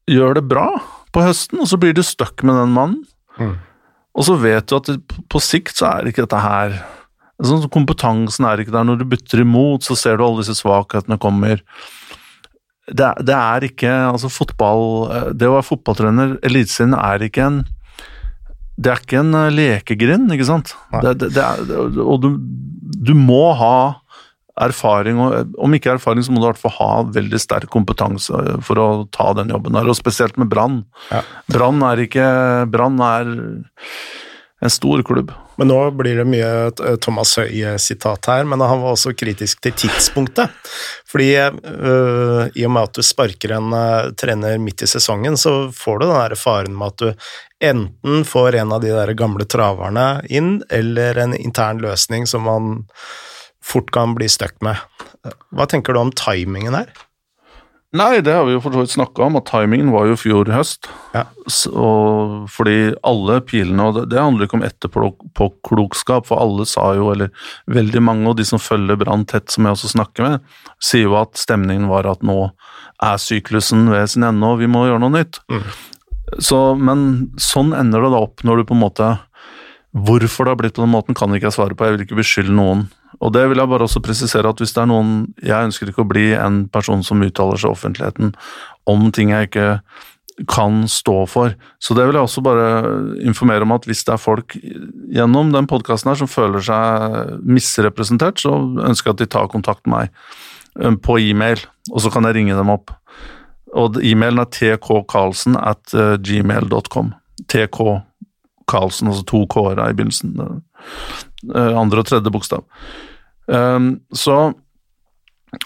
Gjør 0.06 0.38
det 0.38 0.46
bra 0.46 0.68
på 1.10 1.24
høsten, 1.26 1.58
og 1.62 1.66
så 1.66 1.78
blir 1.82 1.96
du 1.96 2.04
stuck 2.06 2.44
med 2.46 2.54
den 2.60 2.74
mannen. 2.76 3.02
Mm. 3.40 3.56
Og 4.16 4.24
så 4.24 4.36
vet 4.40 4.68
du 4.68 4.78
at 4.78 4.90
på 5.28 5.40
sikt 5.44 5.76
så 5.76 5.90
er 5.90 6.08
ikke 6.08 6.24
dette 6.24 6.40
her 6.40 6.78
sånn, 7.44 7.66
Kompetansen 7.72 8.46
er 8.48 8.62
ikke 8.62 8.74
der. 8.74 8.86
Når 8.88 9.02
du 9.02 9.08
bytter 9.12 9.42
imot, 9.44 9.84
så 9.84 9.96
ser 9.98 10.16
du 10.16 10.24
alle 10.26 10.40
disse 10.42 10.56
svakhetene 10.58 11.18
kommer. 11.20 11.60
Det, 12.86 13.08
det 13.26 13.34
er 13.34 13.64
ikke 13.66 13.90
Altså, 14.12 14.28
fotball 14.30 14.84
eh, 15.10 15.24
Det 15.34 15.48
å 15.48 15.56
være 15.56 15.66
fotballtrener, 15.66 16.36
Eliteserien, 16.46 16.92
er 16.94 17.24
ikke 17.26 17.42
en 17.42 17.56
Det 18.78 18.92
er 18.92 19.00
ikke 19.02 19.24
en 19.24 19.34
eh, 19.34 19.48
lekegrind, 19.50 20.30
ikke 20.30 20.46
sant? 20.46 20.70
Det, 21.02 21.16
det, 21.18 21.32
det 21.34 21.42
er, 21.42 21.74
og 22.04 22.20
du, 22.22 22.28
du 22.38 23.10
må 23.18 23.50
ha 23.58 23.78
erfaring, 24.60 25.18
og 25.20 25.56
om 25.60 25.74
ikke 25.76 25.96
erfaring, 25.96 26.24
så 26.24 26.32
må 26.32 26.40
du 26.40 26.46
i 26.46 26.50
hvert 26.50 26.62
fall 26.62 26.76
ha 26.78 26.92
veldig 27.16 27.40
sterk 27.42 27.70
kompetanse 27.72 28.60
for 28.64 28.80
å 28.80 28.88
ta 29.12 29.32
den 29.36 29.52
jobben 29.52 29.76
der, 29.76 29.88
og 29.88 29.98
spesielt 29.98 30.38
med 30.40 30.50
Brann. 30.52 30.84
Ja. 31.10 31.24
Brann 31.52 31.82
er 31.84 32.06
ikke 32.06 32.28
Brann 32.72 33.02
er 33.04 33.34
en 34.60 34.72
stor 34.72 35.02
klubb. 35.02 35.32
Men 35.56 35.68
nå 35.68 35.78
blir 35.96 36.18
det 36.20 36.26
mye 36.28 36.50
eh, 36.68 36.96
Thomas 37.00 37.34
Høie-sitat 37.40 38.28
her, 38.30 38.46
men 38.48 38.60
han 38.64 38.80
var 38.82 38.94
også 38.94 39.12
kritisk 39.16 39.60
til 39.64 39.74
tidspunktet. 39.76 40.52
Fordi 41.08 41.28
øh, 41.36 42.42
i 42.52 42.64
og 42.64 42.72
med 42.72 42.88
at 42.88 42.96
du 42.96 43.04
sparker 43.04 43.56
en 43.56 43.72
uh, 43.76 44.12
trener 44.18 44.56
midt 44.60 44.84
i 44.84 44.90
sesongen, 44.90 45.36
så 45.40 45.68
får 45.76 46.00
du 46.00 46.06
den 46.06 46.16
der 46.16 46.36
faren 46.40 46.76
med 46.76 46.94
at 46.94 47.04
du 47.04 47.28
enten 47.68 48.26
får 48.28 48.58
en 48.60 48.74
av 48.76 48.84
de 48.84 48.92
der 48.92 49.14
gamle 49.16 49.46
traverne 49.48 50.08
inn, 50.28 50.58
eller 50.72 51.20
en 51.20 51.36
intern 51.36 51.80
løsning 51.84 52.28
som 52.28 52.44
man 52.48 52.74
fort 53.66 53.90
kan 53.94 54.14
bli 54.16 54.28
stuck 54.30 54.56
med. 54.64 54.78
Hva 55.54 55.66
tenker 55.70 55.96
du 55.96 56.02
om 56.04 56.14
timingen 56.14 56.76
her? 56.78 56.90
Nei, 57.96 58.18
det 58.20 58.32
har 58.34 58.44
vi 58.44 58.56
jo 58.56 58.60
for 58.60 58.74
så 58.74 58.82
vidt 58.82 58.92
snakka 58.92 59.24
om, 59.28 59.36
at 59.38 59.46
timingen 59.48 59.92
var 59.94 60.08
jo 60.10 60.18
fjor 60.18 60.48
høst. 60.52 60.88
Ja. 61.14 61.22
Så, 61.48 61.90
fordi 62.52 62.90
alle 63.06 63.38
pilene, 63.46 63.86
og 63.86 63.96
det, 63.96 64.04
det 64.12 64.20
handler 64.20 64.48
ikke 64.48 64.58
om 64.58 64.66
etterpåklokskap, 64.66 66.26
for 66.28 66.42
alle 66.42 66.66
sa 66.68 66.90
jo, 66.98 67.08
eller 67.14 67.30
veldig 67.72 68.02
mange, 68.04 68.26
og 68.28 68.40
de 68.40 68.46
som 68.48 68.60
følger 68.60 68.98
Brann 69.00 69.24
tett, 69.30 69.48
som 69.54 69.68
jeg 69.68 69.78
også 69.78 69.92
snakker 69.94 70.26
med, 70.26 70.58
sier 70.82 71.06
jo 71.06 71.16
at 71.20 71.38
stemningen 71.40 71.88
var 71.92 72.10
at 72.10 72.26
nå 72.26 72.50
er 73.06 73.22
syklusen 73.22 73.86
ved 73.92 74.10
sin 74.12 74.26
ende, 74.26 74.50
og 74.50 74.60
vi 74.60 74.68
må 74.70 74.84
gjøre 74.88 75.04
noe 75.06 75.16
nytt. 75.16 75.40
Mm. 75.52 75.64
Så, 76.42 76.60
men 76.74 77.00
sånn 77.40 77.70
ender 77.78 78.02
det 78.02 78.12
da 78.12 78.20
opp 78.26 78.42
når 78.44 78.60
du 78.60 78.68
på 78.72 78.76
en 78.76 78.82
måte 78.82 79.14
Hvorfor 79.96 80.44
det 80.44 80.50
har 80.50 80.58
blitt 80.60 80.74
på 80.76 80.82
den 80.82 80.90
måten, 80.92 81.16
kan 81.16 81.32
ikke 81.32 81.46
jeg 81.46 81.54
svare 81.56 81.72
på, 81.72 81.86
jeg 81.86 81.94
vil 81.94 82.02
ikke 82.04 82.18
beskylde 82.18 82.52
noen 82.52 82.82
og 83.20 83.32
det 83.32 83.46
vil 83.50 83.60
jeg 83.60 83.70
bare 83.70 83.86
også 83.86 84.02
presisere 84.04 84.50
at 84.50 84.60
hvis 84.60 84.74
det 84.76 84.82
er 84.82 84.90
noen 84.90 85.12
Jeg 85.40 85.70
ønsker 85.70 85.88
ikke 85.90 86.04
å 86.04 86.10
bli 86.10 86.26
en 86.36 86.66
person 86.72 87.04
som 87.06 87.22
uttaler 87.24 87.60
seg 87.60 87.72
offentligheten 87.72 88.34
om 88.86 89.08
ting 89.14 89.32
jeg 89.32 89.48
ikke 89.48 89.68
kan 90.52 90.82
stå 90.88 91.22
for. 91.32 91.54
Så 91.80 91.94
det 91.96 92.04
vil 92.06 92.18
jeg 92.18 92.26
også 92.28 92.42
bare 92.44 92.66
informere 93.24 93.64
om 93.64 93.72
at 93.72 93.86
hvis 93.88 94.04
det 94.04 94.12
er 94.12 94.20
folk 94.20 94.52
gjennom 95.16 95.48
den 95.54 95.68
podkasten 95.70 96.12
her 96.12 96.18
som 96.20 96.28
føler 96.28 96.60
seg 96.60 97.30
misrepresentert, 97.40 98.42
så 98.44 98.52
ønsker 98.84 99.10
jeg 99.10 99.16
at 99.16 99.22
de 99.22 99.30
tar 99.32 99.48
kontakt 99.48 99.86
med 99.88 99.96
meg 99.96 100.84
eh, 100.84 100.92
på 101.00 101.16
e-mail, 101.24 101.64
og 101.88 102.04
så 102.04 102.12
kan 102.12 102.28
jeg 102.28 102.36
ringe 102.36 102.58
dem 102.58 102.74
opp. 102.74 102.92
Og 103.76 103.96
e-mailen 104.04 104.44
er 104.44 104.52
tkkarlsen 104.52 105.56
at 105.56 105.96
eh, 105.96 106.18
gmail.com. 106.20 107.14
TK 107.48 107.80
Karlsen, 108.66 109.08
altså 109.08 109.22
to 109.26 109.44
k-er 109.46 109.78
i 109.84 109.94
begynnelsen. 109.94 110.62
Eh, 111.44 111.74
andre 111.76 112.00
og 112.00 112.08
tredje 112.08 112.32
bokstav. 112.32 112.64
Um, 113.46 114.00
så 114.16 114.54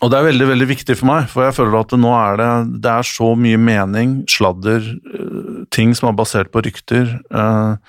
og 0.04 0.10
det 0.12 0.18
er 0.18 0.26
veldig 0.28 0.46
veldig 0.50 0.66
viktig 0.70 0.94
for 1.00 1.08
meg, 1.08 1.24
for 1.32 1.46
jeg 1.46 1.56
føler 1.56 1.80
at 1.80 1.94
nå 1.98 2.10
er 2.14 2.36
det, 2.38 2.50
det 2.84 2.90
er 2.92 3.06
så 3.08 3.30
mye 3.34 3.58
mening, 3.58 4.20
sladder, 4.30 4.84
uh, 5.16 5.62
ting 5.74 5.94
som 5.98 6.10
er 6.10 6.18
basert 6.18 6.52
på 6.52 6.62
rykter. 6.66 7.16
Uh, 7.32 7.80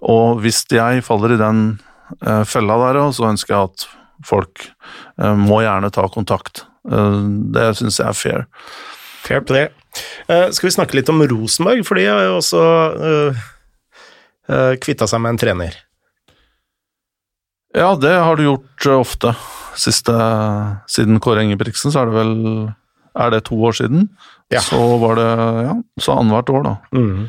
og 0.00 0.40
hvis 0.42 0.64
jeg 0.72 1.04
faller 1.06 1.36
i 1.36 1.40
den 1.40 1.60
uh, 2.24 2.42
fella 2.48 2.78
der, 2.86 3.02
så 3.14 3.28
ønsker 3.30 3.54
jeg 3.54 3.70
at 3.70 3.86
folk 4.26 4.66
må 5.20 5.62
gjerne 5.62 5.88
ta 5.94 6.02
kontakt. 6.12 6.66
det 6.84 7.70
syns 7.78 7.96
jeg 8.00 8.08
er 8.08 8.16
fair. 8.16 8.42
Fair 9.24 9.40
play. 9.40 9.70
skal 10.28 10.66
vi 10.66 10.72
snakke 10.74 10.98
litt 10.98 11.08
om 11.08 11.22
Rosenborg, 11.24 11.80
for 11.88 11.96
de 11.96 12.04
har 12.04 12.26
jo 12.26 12.34
også 12.36 12.64
uh, 13.00 14.74
kvitta 14.84 15.08
seg 15.08 15.24
med 15.24 15.34
en 15.34 15.40
trener. 15.40 15.78
Ja, 17.76 17.94
det 17.94 18.16
har 18.18 18.36
du 18.36 18.44
gjort 18.44 18.86
uh, 18.86 18.98
ofte. 19.00 19.34
Siste, 19.78 20.14
siden 20.90 21.20
Kåre 21.22 21.44
Engebrigtsen, 21.44 21.92
så 21.92 22.02
er 22.02 22.10
det 22.10 22.16
vel 22.18 22.34
Er 23.20 23.30
det 23.30 23.44
to 23.46 23.56
år 23.66 23.74
siden? 23.78 24.08
Ja. 24.50 24.60
Så 24.62 24.78
var 25.02 25.16
det 25.18 25.30
ja, 25.66 25.74
så 26.02 26.18
annethvert 26.18 26.50
år, 26.50 26.66
da. 26.66 26.74
Mm. 26.94 27.28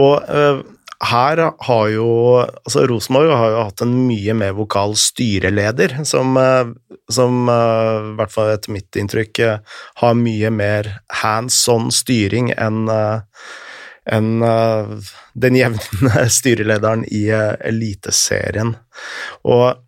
Og 0.00 0.14
uh, 0.28 0.62
her 1.04 1.40
har 1.66 1.88
jo 1.92 2.08
altså 2.40 2.84
Rosenborg 2.88 3.32
har 3.36 3.50
jo 3.52 3.64
hatt 3.66 3.82
en 3.84 3.92
mye 4.06 4.36
mer 4.36 4.54
vokal 4.56 4.94
styreleder, 4.96 5.98
som, 6.08 6.38
som 7.12 7.50
i 7.50 8.14
hvert 8.16 8.32
fall 8.32 8.54
etter 8.54 8.72
mitt 8.72 8.96
inntrykk 8.96 9.42
har 10.00 10.16
mye 10.16 10.52
mer 10.54 10.88
hands 11.20 11.58
on 11.68 11.90
styring 11.92 12.54
enn 12.56 12.86
enn 14.10 14.42
uh, 14.42 14.98
den 15.32 15.56
jevne 15.56 16.28
styrelederen 16.38 17.04
i 17.08 17.26
uh, 17.32 17.54
Eliteserien. 17.64 18.74
Og 19.48 19.80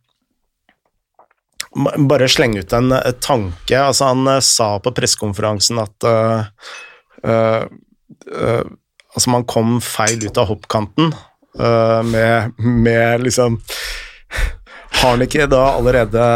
bare 2.09 2.29
slenge 2.33 2.65
ut 2.65 2.73
en 2.77 2.93
uh, 2.97 3.13
tanke. 3.21 3.77
Altså, 3.77 4.13
han 4.13 4.43
sa 4.45 4.77
på 4.81 4.95
pressekonferansen 4.97 5.83
at 5.83 6.11
Altså, 9.17 9.31
man 9.33 9.47
kom 9.49 9.79
feil 9.83 10.21
ut 10.29 10.37
av 10.39 10.51
hoppkanten 10.51 11.09
med, 11.57 12.53
med 12.61 13.23
liksom 13.25 13.57
Har 15.01 15.15
han 15.15 15.25
ikke 15.25 15.47
da 15.49 15.63
allerede 15.79 16.27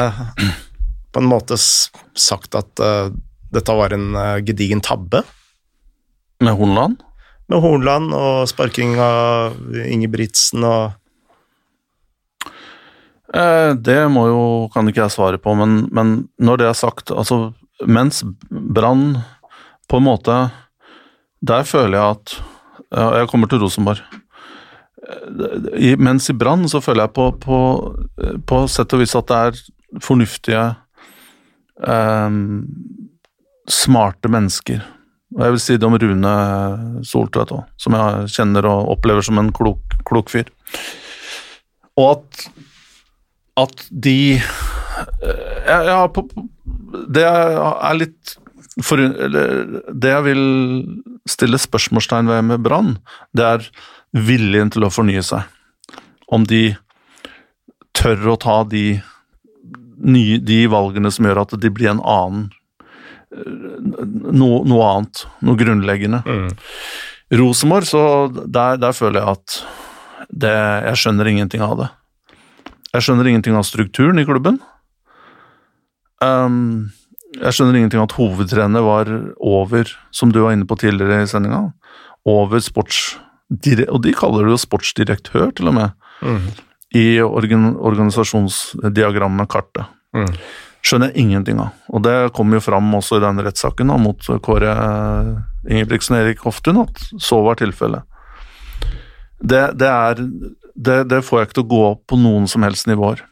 på 1.13 1.21
en 1.21 1.29
måte 1.29 1.59
sagt 1.61 2.57
at 2.59 2.83
dette 3.53 3.77
var 3.77 3.93
en 3.95 4.17
gedigen 4.49 4.81
tabbe? 4.81 5.21
Med 6.41 6.57
Hornland? 6.57 7.05
Med 7.51 7.63
Hornland 7.65 8.15
og 8.15 8.47
sparking 8.51 8.95
av 9.03 9.57
Ingebrigtsen 9.83 10.65
og 10.67 10.93
eh, 13.35 13.73
Det 13.75 14.01
må 14.13 14.27
jo, 14.31 14.45
kan 14.75 14.89
ikke 14.89 15.05
jeg 15.05 15.17
svare 15.17 15.41
på, 15.43 15.55
men, 15.59 15.83
men 15.95 16.15
når 16.39 16.63
det 16.63 16.71
er 16.71 16.79
sagt 16.79 17.11
altså 17.11 17.51
Mens 17.89 18.23
Brann 18.51 19.23
på 19.89 19.99
en 19.99 20.07
måte 20.07 20.37
Der 21.41 21.67
føler 21.67 21.97
jeg 21.97 22.19
at 22.19 22.35
Jeg 22.91 23.31
kommer 23.31 23.47
til 23.47 23.63
Rosenborg. 23.63 24.01
I, 25.79 25.95
mens 25.95 26.27
i 26.31 26.35
Brann 26.35 26.67
så 26.69 26.81
føler 26.83 27.07
jeg 27.07 27.15
på, 27.15 27.29
på, 27.39 27.59
på 28.47 28.59
sett 28.71 28.93
og 28.95 29.01
vis 29.01 29.15
at 29.15 29.29
det 29.31 29.39
er 29.39 29.61
fornuftige, 30.03 30.65
eh, 31.87 32.35
smarte 33.71 34.33
mennesker 34.35 34.83
og 35.37 35.45
jeg 35.45 35.55
vil 35.55 35.63
si 35.63 35.77
det 35.79 35.87
om 35.87 35.95
Rune 36.01 36.35
Soltvedt 37.07 37.53
òg, 37.55 37.63
som 37.79 37.95
jeg 37.95 38.31
kjenner 38.35 38.67
og 38.67 38.91
opplever 38.97 39.23
som 39.27 39.39
en 39.39 39.53
klok, 39.55 39.95
klok 40.09 40.33
fyr. 40.33 40.51
Og 42.01 42.17
at, 42.17 42.45
at 43.63 43.87
de 43.91 44.19
jeg, 44.41 45.81
ja, 45.87 46.03
på, 46.13 46.25
Det 47.15 47.23
er 47.25 47.97
litt 47.97 48.35
for, 48.85 49.01
Det 49.01 50.13
jeg 50.13 50.27
vil 50.27 50.45
stille 51.29 51.61
spørsmålstegn 51.61 52.31
ved 52.31 52.47
med 52.51 52.63
Brann, 52.65 52.95
det 53.37 53.47
er 53.47 53.67
viljen 54.11 54.73
til 54.73 54.87
å 54.87 54.93
fornye 54.93 55.23
seg. 55.23 55.47
Om 56.31 56.47
de 56.51 56.75
tør 57.97 58.33
å 58.33 58.39
ta 58.41 58.63
de, 58.71 59.01
de 60.51 60.61
valgene 60.73 61.13
som 61.13 61.29
gjør 61.29 61.45
at 61.45 61.55
de 61.61 61.71
blir 61.75 61.93
en 61.93 62.03
annen 62.03 62.49
noe, 63.31 64.63
noe, 64.67 64.83
annet, 64.87 65.25
noe 65.47 65.59
grunnleggende. 65.59 66.23
Mm. 66.27 66.51
Rosenborg, 67.41 67.87
så 67.87 68.03
der, 68.31 68.79
der, 68.83 68.95
føler 68.97 69.21
jeg 69.21 69.39
at 69.39 69.59
det, 70.31 70.55
Jeg 70.87 71.01
skjønner 71.03 71.31
ingenting 71.31 71.63
av 71.63 71.77
det. 71.79 71.89
Jeg 72.91 73.07
skjønner 73.07 73.29
ingenting 73.31 73.59
av 73.59 73.67
strukturen 73.67 74.19
i 74.19 74.27
klubben. 74.27 74.59
Um, 76.21 76.91
jeg 77.39 77.55
skjønner 77.55 77.79
ingenting 77.79 78.03
av 78.03 78.09
at 78.09 78.17
hovedtrener 78.19 78.85
var 78.85 79.11
over, 79.39 79.93
som 80.11 80.35
du 80.35 80.43
var 80.43 80.57
inne 80.57 80.67
på 80.69 80.79
tidligere 80.81 81.23
i 81.23 81.31
sendinga, 81.31 81.69
over 82.29 82.63
sports... 82.63 83.15
Og 83.51 83.99
de 84.05 84.13
kaller 84.15 84.47
det 84.47 84.53
jo 84.53 84.63
sportsdirektør, 84.63 85.49
til 85.59 85.71
og 85.71 85.75
med, 85.75 85.95
mm. 86.23 86.43
i 86.99 87.07
organ, 87.23 87.73
organisasjonsdiagrammet, 87.79 89.51
kartet. 89.51 89.91
Mm 90.15 90.35
skjønner 90.85 91.11
jeg 91.11 91.25
ingenting 91.25 91.61
av. 91.63 91.75
Og 91.93 92.03
det 92.05 92.17
kom 92.37 92.53
jo 92.55 92.63
fram 92.65 92.89
også 92.97 93.19
i 93.19 93.25
denne 93.25 93.45
rettssaken 93.47 93.93
mot 94.01 94.31
Kåre 94.45 94.75
Ingebrigtsen 95.69 96.17
og 96.17 96.23
Erik 96.23 96.45
Hoftun, 96.47 96.83
at 96.87 97.03
så 97.21 97.41
var 97.45 97.61
tilfellet. 97.61 98.07
Det, 99.41 99.63
det, 99.81 99.89
er 99.89 100.21
det, 100.75 100.99
det, 101.09 101.23
får 101.25 101.39
jeg 101.39 101.49
ikke 101.49 101.59
til 101.61 101.67
å 101.67 101.73
gå 101.73 101.83
opp 101.95 102.03
på 102.13 102.19
noen 102.21 102.49
som 102.51 102.65
helst 102.67 102.89
nivåer. 102.91 103.23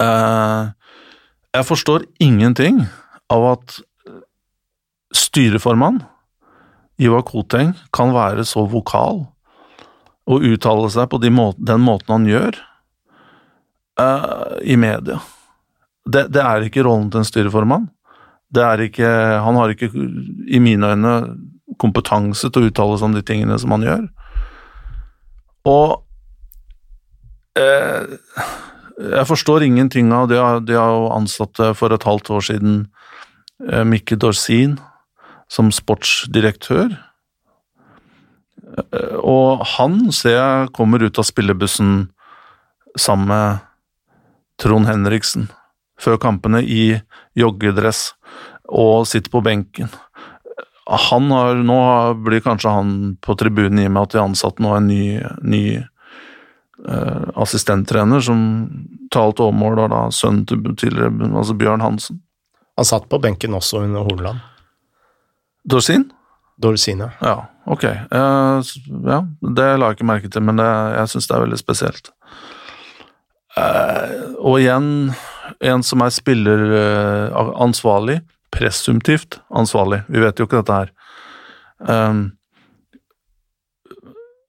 Uh, 0.00 0.72
jeg 1.52 1.68
forstår 1.68 2.06
ingenting 2.22 2.80
av 3.30 3.46
at 3.52 3.76
styreformann 5.14 6.00
Ivar 7.02 7.22
Koteng 7.28 7.74
kan 7.94 8.14
være 8.14 8.44
så 8.48 8.64
vokal 8.70 9.24
og 10.30 10.46
uttale 10.48 10.88
seg 10.92 11.10
på 11.12 11.20
de 11.22 11.30
må 11.34 11.50
den 11.58 11.82
måten 11.84 12.14
han 12.14 12.26
gjør 12.30 12.58
uh, 14.00 14.58
i 14.62 14.78
media 14.80 15.20
det, 16.04 16.26
det, 16.34 16.42
er 16.42 16.66
ikke 16.66 16.84
rollen 16.86 17.10
til 17.12 17.22
en 17.22 17.28
styreformann. 17.28 17.88
Det 18.52 18.62
er 18.66 18.84
ikke, 18.88 19.08
han 19.44 19.56
har 19.56 19.72
ikke, 19.72 19.90
i 20.50 20.60
mine 20.62 20.92
øyne, 20.92 21.14
kompetanse 21.80 22.50
til 22.52 22.66
å 22.66 22.68
uttale 22.68 22.98
seg 22.98 23.08
om 23.08 23.14
de 23.16 23.22
tingene 23.24 23.56
som 23.60 23.72
han 23.72 23.86
gjør. 23.86 24.02
Og 25.70 26.02
eh, 27.56 28.10
jeg 28.98 29.28
forstår 29.30 29.64
ingenting 29.64 30.12
av 30.12 30.28
det. 30.28 30.40
De 30.68 30.76
har 30.76 30.92
jo 30.92 31.08
ansatt 31.14 31.62
for 31.78 31.94
et 31.94 32.04
halvt 32.06 32.32
år 32.34 32.44
siden 32.50 32.74
eh, 33.70 33.86
Mikke 33.88 34.18
Dorsin 34.20 34.76
som 35.52 35.72
sportsdirektør. 35.72 36.92
Eh, 38.76 39.16
Og 39.22 39.64
han 39.78 40.10
ser 40.12 40.36
jeg 40.36 40.72
kommer 40.76 41.02
ut 41.04 41.18
av 41.18 41.28
spillebussen 41.28 42.10
sammen 42.98 43.30
med 43.32 43.64
Trond 44.60 44.86
Henriksen 44.90 45.48
før 46.02 46.18
kampene 46.22 46.62
i 46.62 46.96
joggedress 47.38 48.10
og 48.72 49.06
sitter 49.08 49.32
på 49.32 49.42
benken. 49.44 49.90
Han 50.86 51.30
har, 51.30 51.60
nå 51.62 51.78
blir 52.26 52.42
kanskje 52.44 52.72
han 52.74 52.94
på 53.22 53.36
tribunen 53.38 53.80
i 53.82 53.86
og 53.88 53.94
med 53.94 54.02
at 54.02 54.14
de 54.14 54.20
har 54.20 54.28
ansatt 54.28 54.58
nå 54.62 54.72
en 54.76 54.88
ny, 54.90 55.04
ny 55.46 55.64
eh, 55.78 57.28
assistenttrener 57.38 58.24
som 58.24 58.40
talte 59.12 59.22
alt 59.22 59.44
overmål, 59.46 59.84
og 59.84 59.92
da 59.92 60.00
sønnen 60.14 60.46
til 60.48 60.64
tidligere, 60.74 61.12
altså 61.30 61.56
Bjørn 61.58 61.84
Hansen. 61.84 62.22
Han 62.80 62.88
satt 62.88 63.06
på 63.12 63.20
benken 63.22 63.54
også 63.54 63.84
under 63.84 64.04
Horneland. 64.08 64.42
Dorsin? 65.68 66.08
Dorsin, 66.62 67.04
Ja, 67.20 67.36
ok. 67.66 67.84
Eh, 67.84 68.72
ja, 69.06 69.20
det 69.40 69.68
la 69.78 69.90
jeg 69.90 69.98
ikke 69.98 70.08
merke 70.08 70.30
til, 70.32 70.42
men 70.42 70.58
det, 70.60 70.68
jeg 70.96 71.12
syns 71.12 71.28
det 71.28 71.36
er 71.36 71.44
veldig 71.46 71.60
spesielt. 71.60 72.10
Eh, 73.60 74.12
og 74.40 74.58
igjen, 74.60 75.12
en 75.62 75.82
som 75.86 76.02
er 76.02 76.14
spilleransvarlig, 76.14 78.20
eh, 78.20 78.28
presumptivt 78.52 79.40
ansvarlig, 79.48 80.02
vi 80.12 80.20
vet 80.20 80.38
jo 80.38 80.46
ikke 80.46 80.60
dette 80.60 80.78
her. 80.80 80.88
Eh, 81.88 82.14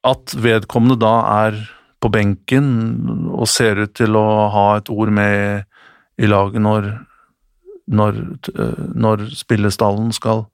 at 0.03 0.35
vedkommende 0.35 0.99
da 0.99 1.15
er 1.47 1.61
på 2.03 2.11
benken 2.11 3.29
og 3.31 3.47
ser 3.47 3.79
ut 3.85 3.93
til 3.95 4.17
å 4.19 4.49
ha 4.51 4.67
et 4.77 4.91
ord 4.91 5.11
med 5.15 5.63
i 6.19 6.27
laget 6.27 6.61
når, 6.61 6.89
når, 7.87 8.19
eh, 8.51 8.81
når 8.93 9.29
spillestallen 9.39 10.11
skal 10.15 10.49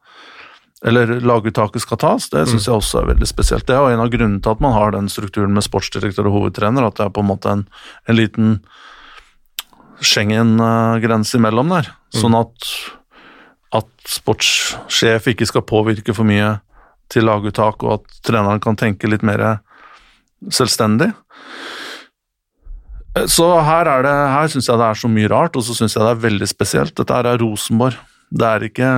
eller 0.79 1.17
laguttaket 1.19 1.83
skal 1.83 1.99
tas, 1.99 2.29
det 2.31 2.45
syns 2.47 2.69
jeg 2.69 2.71
også 2.71 3.01
er 3.01 3.07
veldig 3.09 3.27
spesielt. 3.27 3.65
Det 3.67 3.73
er 3.75 3.81
jo 3.83 3.97
en 3.97 4.03
av 4.05 4.11
grunnene 4.13 4.39
til 4.39 4.53
at 4.53 4.61
man 4.63 4.71
har 4.71 4.93
den 4.95 5.09
strukturen 5.11 5.51
med 5.51 5.65
sportsdirektør 5.65 6.29
og 6.29 6.37
hovedtrener, 6.37 6.85
at 6.87 6.95
det 6.95 7.03
er 7.03 7.11
på 7.17 7.19
en 7.19 7.27
måte 7.27 7.51
en, 7.51 7.65
en 8.07 8.15
liten 8.15 8.53
Schengen-grense 9.99 11.37
imellom 11.39 11.73
der. 11.73 11.91
Sånn 12.15 12.37
at, 12.37 12.69
at 13.75 13.89
sportssjef 14.07 15.31
ikke 15.33 15.47
skal 15.49 15.67
påvirke 15.67 16.15
for 16.15 16.27
mye 16.27 16.57
til 17.09 17.25
laguttak, 17.25 17.83
og 17.83 17.99
at 17.99 18.21
treneren 18.25 18.61
kan 18.63 18.77
tenke 18.79 19.09
litt 19.09 19.25
mer 19.25 19.59
selvstendig. 20.53 21.11
Så 23.27 23.47
her, 23.65 23.89
er 23.89 24.05
det, 24.05 24.13
her 24.35 24.51
syns 24.53 24.69
jeg 24.69 24.79
det 24.79 24.85
er 24.85 25.01
så 25.01 25.09
mye 25.11 25.31
rart, 25.31 25.57
og 25.57 25.65
så 25.65 25.75
syns 25.75 25.97
jeg 25.97 26.05
det 26.05 26.13
er 26.13 26.23
veldig 26.27 26.47
spesielt. 26.49 26.95
Dette 26.95 27.15
her 27.15 27.27
er 27.27 27.41
Rosenborg. 27.41 27.97
Det 28.29 28.45
er 28.45 28.65
ikke 28.69 28.89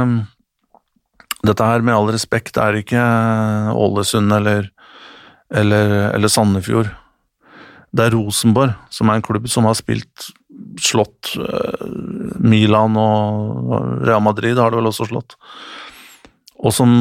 dette 1.47 1.65
her, 1.65 1.81
med 1.81 1.95
all 1.95 2.11
respekt, 2.13 2.59
er 2.61 2.77
ikke 2.77 3.01
Ålesund 3.73 4.33
eller, 4.35 4.67
eller, 5.49 5.95
eller 6.11 6.29
Sandefjord. 6.29 6.91
Det 7.91 8.05
er 8.05 8.15
Rosenborg, 8.15 8.75
som 8.93 9.09
er 9.09 9.19
en 9.19 9.25
klubb 9.25 9.47
som 9.51 9.65
har 9.67 9.79
spilt 9.79 10.29
slått 10.79 11.33
eh, 11.41 11.85
Milan 12.39 12.97
og 12.99 14.05
Real 14.05 14.23
Madrid, 14.23 14.59
har 14.59 14.71
det 14.71 14.79
vel 14.79 14.91
også 14.91 15.09
slått. 15.09 15.35
Og 16.61 16.73
som 16.75 16.91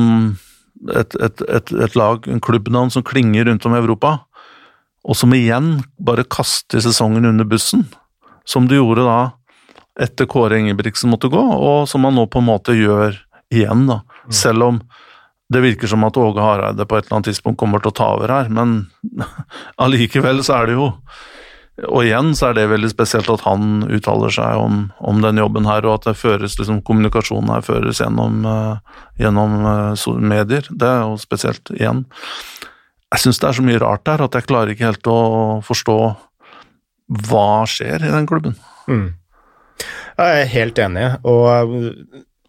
et, 0.89 1.15
et, 1.15 1.43
et, 1.45 1.73
et 1.73 1.99
lag, 1.99 2.27
en 2.29 2.43
klubbnavn 2.43 2.93
som 2.93 3.05
klinger 3.07 3.47
rundt 3.49 3.67
om 3.69 3.77
i 3.77 3.83
Europa, 3.83 4.17
og 5.05 5.17
som 5.17 5.33
igjen 5.37 5.79
bare 6.01 6.27
kaster 6.29 6.83
sesongen 6.85 7.29
under 7.29 7.49
bussen, 7.49 7.87
som 8.49 8.67
de 8.69 8.81
gjorde 8.81 9.05
da 9.07 9.21
etter 10.01 10.29
Kåre 10.31 10.59
Ingebrigtsen 10.61 11.11
måtte 11.13 11.31
gå, 11.33 11.41
og 11.41 11.89
som 11.89 12.05
man 12.05 12.17
nå 12.17 12.27
på 12.31 12.41
en 12.41 12.49
måte 12.49 12.77
gjør 12.77 13.19
igjen, 13.53 13.87
da. 13.91 14.01
Selv 14.33 14.67
om 14.69 14.81
det 15.51 15.65
virker 15.65 15.91
som 15.91 16.05
at 16.07 16.17
Åge 16.21 16.43
Hareide 16.45 16.87
på 16.87 16.97
et 16.97 17.07
eller 17.07 17.19
annet 17.19 17.33
tidspunkt 17.33 17.59
kommer 17.61 17.83
til 17.83 17.91
å 17.91 17.97
ta 17.99 18.13
over 18.15 18.33
her, 18.33 18.51
men 18.55 18.87
allikevel 19.83 20.45
så 20.47 20.61
er 20.61 20.71
det 20.71 20.79
jo 20.79 20.93
Og 21.89 22.05
igjen 22.05 22.35
så 22.37 22.51
er 22.51 22.59
det 22.59 22.67
veldig 22.69 22.91
spesielt 22.93 23.31
at 23.33 23.45
han 23.47 23.85
uttaler 23.89 24.33
seg 24.35 24.61
om, 24.61 24.81
om 25.01 25.21
den 25.25 25.41
jobben 25.41 25.69
her, 25.69 25.87
og 25.89 26.01
at 26.01 26.11
det 26.11 26.21
føres 26.21 26.59
liksom 26.59 26.83
kommunikasjonen 26.85 27.53
her 27.55 27.65
føres 27.65 28.03
gjennom, 28.03 28.43
eh, 28.45 28.99
gjennom 29.23 29.55
eh, 29.71 30.09
medier. 30.21 30.69
Det 30.69 30.89
er 30.89 31.07
jo 31.07 31.17
spesielt 31.21 31.73
igjen. 31.77 32.05
Jeg 33.11 33.25
syns 33.25 33.41
det 33.41 33.49
er 33.49 33.59
så 33.59 33.65
mye 33.67 33.81
rart 33.83 34.05
der 34.07 34.27
at 34.27 34.37
jeg 34.37 34.47
klarer 34.51 34.75
ikke 34.75 34.91
helt 34.91 35.11
å 35.11 35.21
forstå 35.67 35.99
hva 37.31 37.49
skjer 37.67 38.07
i 38.07 38.13
den 38.13 38.29
klubben. 38.31 38.55
Mm. 38.87 39.09
Jeg 40.21 40.43
er 40.43 40.53
helt 40.53 40.79
enig, 40.79 41.07
og 41.25 41.79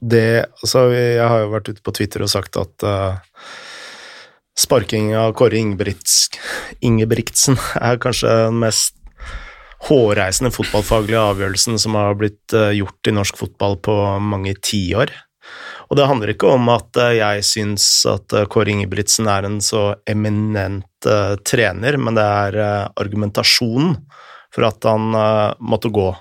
det 0.02 0.46
Altså, 0.62 0.90
jeg 0.92 1.28
har 1.30 1.44
jo 1.44 1.52
vært 1.54 1.70
ute 1.72 1.84
på 1.86 1.94
Twitter 1.96 2.24
og 2.26 2.32
sagt 2.34 2.58
at 2.58 2.86
uh, 2.86 3.22
sparking 4.58 5.14
av 5.18 5.34
Kåre 5.38 5.60
Ingebrigts, 5.60 6.28
Ingebrigtsen 6.82 7.58
er 7.80 8.02
kanskje 8.02 8.34
den 8.48 8.60
mest 8.62 8.98
hårreisende 9.88 10.52
fotballfaglige 10.54 11.22
avgjørelsen 11.32 11.80
som 11.82 11.96
har 11.98 12.14
blitt 12.20 12.54
uh, 12.54 12.70
gjort 12.76 13.08
i 13.10 13.12
norsk 13.16 13.38
fotball 13.40 13.78
på 13.82 13.94
mange 14.22 14.54
tiår. 14.62 15.10
Og 15.92 15.98
det 15.98 16.08
handler 16.08 16.30
ikke 16.34 16.48
om 16.54 16.70
at 16.72 16.98
uh, 17.02 17.18
jeg 17.18 17.44
syns 17.48 18.06
at 18.10 18.34
uh, 18.38 18.48
Kåre 18.52 18.72
Ingebrigtsen 18.76 19.28
er 19.32 19.42
en 19.48 19.60
så 19.64 19.84
eminent 20.10 20.88
trener, 21.50 21.94
men 21.98 22.14
det 22.14 22.22
er 22.22 22.54
argumentasjonen 23.02 23.96
for 24.54 24.62
at 24.68 24.86
han 24.86 25.10
måtte 25.58 25.90
gå. 25.90 26.14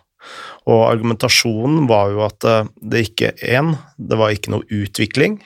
Og 0.73 0.81
argumentasjonen 0.87 1.85
var 1.91 2.09
jo 2.15 2.23
at 2.25 2.41
det 2.81 3.01
ikke 3.11 3.37
én, 3.45 3.77
det 4.01 4.17
var 4.17 4.33
ikke 4.33 4.51
noe 4.55 4.65
utvikling. 4.73 5.45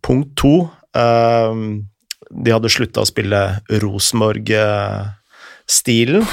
Punkt 0.00 0.32
to, 0.40 0.72
de 0.96 2.48
hadde 2.54 2.72
slutta 2.72 3.04
å 3.04 3.10
spille 3.10 3.60
Rosenborg-stilen, 3.84 6.24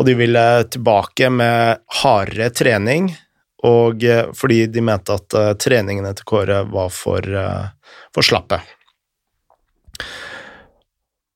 og 0.00 0.06
de 0.08 0.16
ville 0.16 0.42
tilbake 0.72 1.28
med 1.28 1.82
hardere 2.00 2.48
trening, 2.56 3.10
og 3.68 4.00
uh, 4.08 4.30
fordi 4.32 4.62
de 4.72 4.80
mente 4.84 5.12
at 5.12 5.36
uh, 5.36 5.52
treningene 5.60 6.14
til 6.16 6.24
Kåre 6.30 6.62
var 6.72 6.88
for, 6.94 7.20
uh, 7.20 7.98
for 8.16 8.24
slappe. 8.24 8.62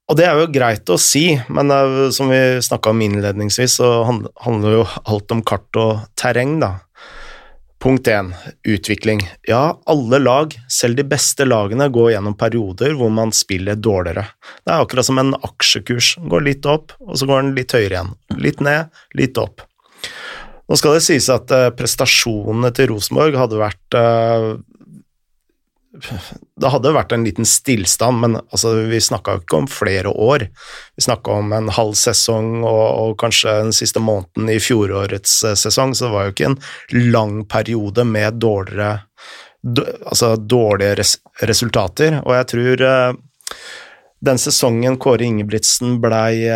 Og 0.09 0.17
det 0.17 0.25
er 0.29 0.41
jo 0.41 0.49
greit 0.53 0.89
å 0.93 0.97
si, 1.01 1.31
men 1.53 1.73
som 2.13 2.29
vi 2.29 2.41
snakka 2.65 2.93
om 2.93 3.05
innledningsvis, 3.05 3.79
så 3.81 3.93
handler 4.05 4.75
jo 4.75 4.83
alt 5.09 5.33
om 5.33 5.41
kart 5.49 5.81
og 5.81 6.03
terreng, 6.21 6.59
da. 6.61 6.75
Punkt 7.85 8.07
1. 8.09 8.33
utvikling. 8.65 9.21
Ja, 9.43 9.81
alle 9.85 10.19
lag, 10.19 10.55
selv 10.73 10.97
de 10.97 11.05
beste 11.05 11.45
lagene, 11.45 11.91
går 11.93 12.15
gjennom 12.15 12.33
perioder 12.41 12.95
hvor 12.97 13.11
man 13.13 13.29
spiller 13.37 13.77
dårligere. 13.77 14.25
Det 14.65 14.73
er 14.73 14.87
akkurat 14.87 15.05
som 15.05 15.21
en 15.21 15.35
aksjekurs. 15.37 16.15
Den 16.17 16.31
går 16.33 16.47
litt 16.47 16.65
opp, 16.65 16.95
og 17.05 17.19
så 17.21 17.29
går 17.29 17.43
den 17.43 17.51
litt 17.59 17.75
høyere 17.77 17.99
igjen. 17.99 18.15
Litt 18.41 18.65
ned, 18.65 18.89
litt 19.21 19.37
opp. 19.37 19.67
Nå 20.65 20.79
skal 20.81 20.97
det 20.97 21.05
sies 21.05 21.29
at 21.29 21.53
eh, 21.53 21.69
prestasjonene 21.77 22.73
til 22.73 22.89
Rosenborg 22.95 23.37
hadde 23.37 23.61
vært 23.61 23.99
eh, 24.01 24.49
det 25.95 26.71
hadde 26.73 26.93
vært 26.95 27.13
en 27.15 27.25
liten 27.27 27.47
stillstand, 27.47 28.19
men 28.23 28.37
altså, 28.43 28.73
vi 28.91 28.99
snakka 29.03 29.39
ikke 29.41 29.61
om 29.63 29.69
flere 29.71 30.11
år. 30.11 30.47
Vi 30.99 31.05
snakka 31.07 31.39
om 31.39 31.55
en 31.55 31.71
halv 31.75 31.95
sesong 31.99 32.65
og, 32.65 32.87
og 32.99 33.15
kanskje 33.23 33.55
den 33.63 33.75
siste 33.77 34.03
måneden 34.03 34.51
i 34.51 34.59
fjorårets 34.63 35.37
eh, 35.47 35.57
sesong, 35.59 35.95
så 35.95 36.09
det 36.09 36.15
var 36.17 36.27
jo 36.27 36.35
ikke 36.35 36.51
en 36.51 36.59
lang 37.15 37.37
periode 37.51 38.07
med 38.09 38.41
dårligere, 38.43 39.05
altså 40.11 40.35
dårlige 40.37 40.99
res 40.99 41.15
resultater. 41.47 42.19
Og 42.25 42.35
jeg 42.37 42.51
tror 42.51 42.85
uh, 42.85 43.63
den 44.25 44.41
sesongen 44.41 44.99
Kåre 45.01 45.29
Ingebrigtsen 45.29 46.01
blei 46.03 46.51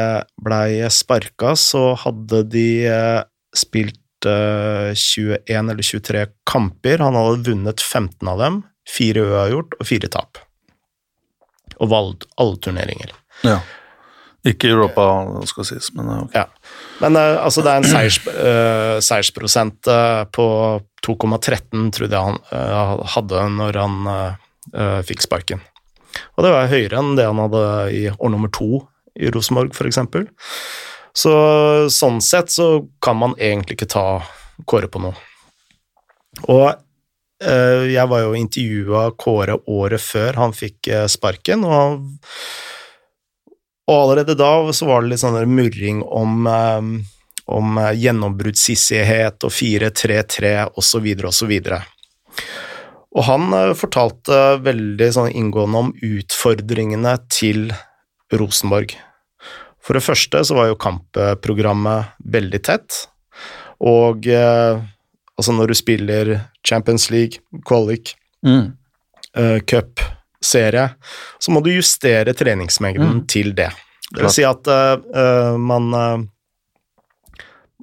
ble 0.45 0.91
sparka, 0.93 1.55
så 1.57 1.93
hadde 2.03 2.43
de 2.53 2.69
uh, 2.91 3.23
spilt 3.57 4.29
uh, 4.29 4.91
21 4.93 5.47
eller 5.63 5.87
23 5.93 6.27
kamper. 6.49 7.07
Han 7.07 7.17
hadde 7.17 7.53
vunnet 7.53 7.85
15 7.87 8.35
av 8.35 8.43
dem 8.43 8.61
fire 8.89 9.25
uavgjort 9.29 9.77
og 9.79 9.89
fire 9.89 10.11
tap. 10.13 10.41
Og 11.79 11.91
valgt 11.93 12.27
alle 12.41 12.59
turneringer. 12.65 13.13
Ja. 13.47 13.61
Ikke 14.47 14.71
Europa, 14.71 15.05
skal 15.51 15.67
sies, 15.67 15.91
men 15.97 16.09
ja, 16.09 16.19
ok. 16.25 16.37
Ja. 16.37 16.45
Men 17.03 17.19
eh, 17.19 17.37
altså, 17.43 17.63
det 17.67 17.73
er 17.73 17.83
en 17.83 17.89
seiers, 17.89 18.19
uh, 18.31 18.99
seiersprosent 19.05 19.91
uh, 19.91 20.23
på 20.35 20.47
2,13, 21.05 21.91
trodde 21.95 22.15
jeg 22.15 22.31
han 22.31 22.39
uh, 22.53 23.03
hadde 23.15 23.43
når 23.55 23.79
han 23.79 24.09
eh, 24.13 24.47
eh, 24.75 25.01
fikk 25.07 25.23
sparken. 25.27 25.63
Og 26.37 26.45
det 26.45 26.51
var 26.55 26.71
høyere 26.71 26.99
enn 26.99 27.15
det 27.19 27.27
han 27.29 27.41
hadde 27.45 27.63
i 27.95 28.03
år 28.11 28.33
nummer 28.35 28.51
to 28.55 28.83
i 29.19 29.31
Rosenborg, 29.35 29.75
f.eks. 29.75 30.01
Så 31.19 31.33
sånn 31.93 32.21
sett 32.23 32.51
så 32.55 32.69
kan 33.05 33.19
man 33.21 33.37
egentlig 33.39 33.79
ikke 33.79 33.93
ta 33.95 34.09
Kåre 34.67 34.89
på 34.91 34.99
noe. 34.99 35.15
Og 36.51 36.65
Eh, 36.67 36.88
jeg 37.39 38.11
var 38.11 38.25
jo 38.25 38.35
intervjua 38.35 39.05
Kåre 39.15 39.55
året 39.71 40.03
før 40.03 40.41
han 40.41 40.55
fikk 40.57 40.91
eh, 40.91 41.07
sparken, 41.11 41.63
og, 41.63 42.09
og 43.87 43.95
allerede 43.95 44.35
da 44.39 44.51
så 44.75 44.89
var 44.89 45.05
det 45.05 45.13
litt 45.13 45.23
sånn 45.23 45.39
murring 45.53 46.03
om, 46.03 46.49
eh, 46.51 46.89
om 47.59 47.79
gjennombruddshissighet 47.95 49.47
og 49.47 49.55
4-3-3 49.55 50.57
osv. 50.83 51.09
osv. 51.31 51.55
Og 53.17 53.25
han 53.27 53.53
eh, 53.57 53.75
fortalte 53.79 54.59
veldig 54.65 55.11
sånn 55.15 55.33
inngående 55.33 55.85
om 55.87 55.93
utfordringene 55.95 57.17
til 57.33 57.69
Rosenborg. 58.35 58.95
For 59.83 59.97
det 59.97 60.05
første 60.05 60.43
så 60.45 60.57
var 60.59 60.69
jo 60.69 60.81
kampprogrammet 60.81 62.19
veldig 62.35 62.61
tett, 62.67 63.05
og 63.81 64.27
eh, 64.29 64.83
altså 65.39 65.53
når 65.55 65.67
du 65.71 65.75
spiller 65.75 66.41
Champions 66.67 67.11
League, 67.11 67.39
qualic, 67.69 68.15
Mm. 68.45 68.73
uh, 69.39 69.59
cup, 69.67 70.01
serie, 70.43 70.89
så 71.41 71.51
må 71.51 71.61
du 71.61 71.71
justere 71.73 72.33
treningsmengden 72.35 73.17
Mm. 73.17 73.27
til 73.27 73.51
det. 73.57 73.71
Det 74.15 74.23
vil 74.23 74.31
si 74.31 74.45
at 74.47 74.69
uh, 74.71 75.57
man 75.59 76.29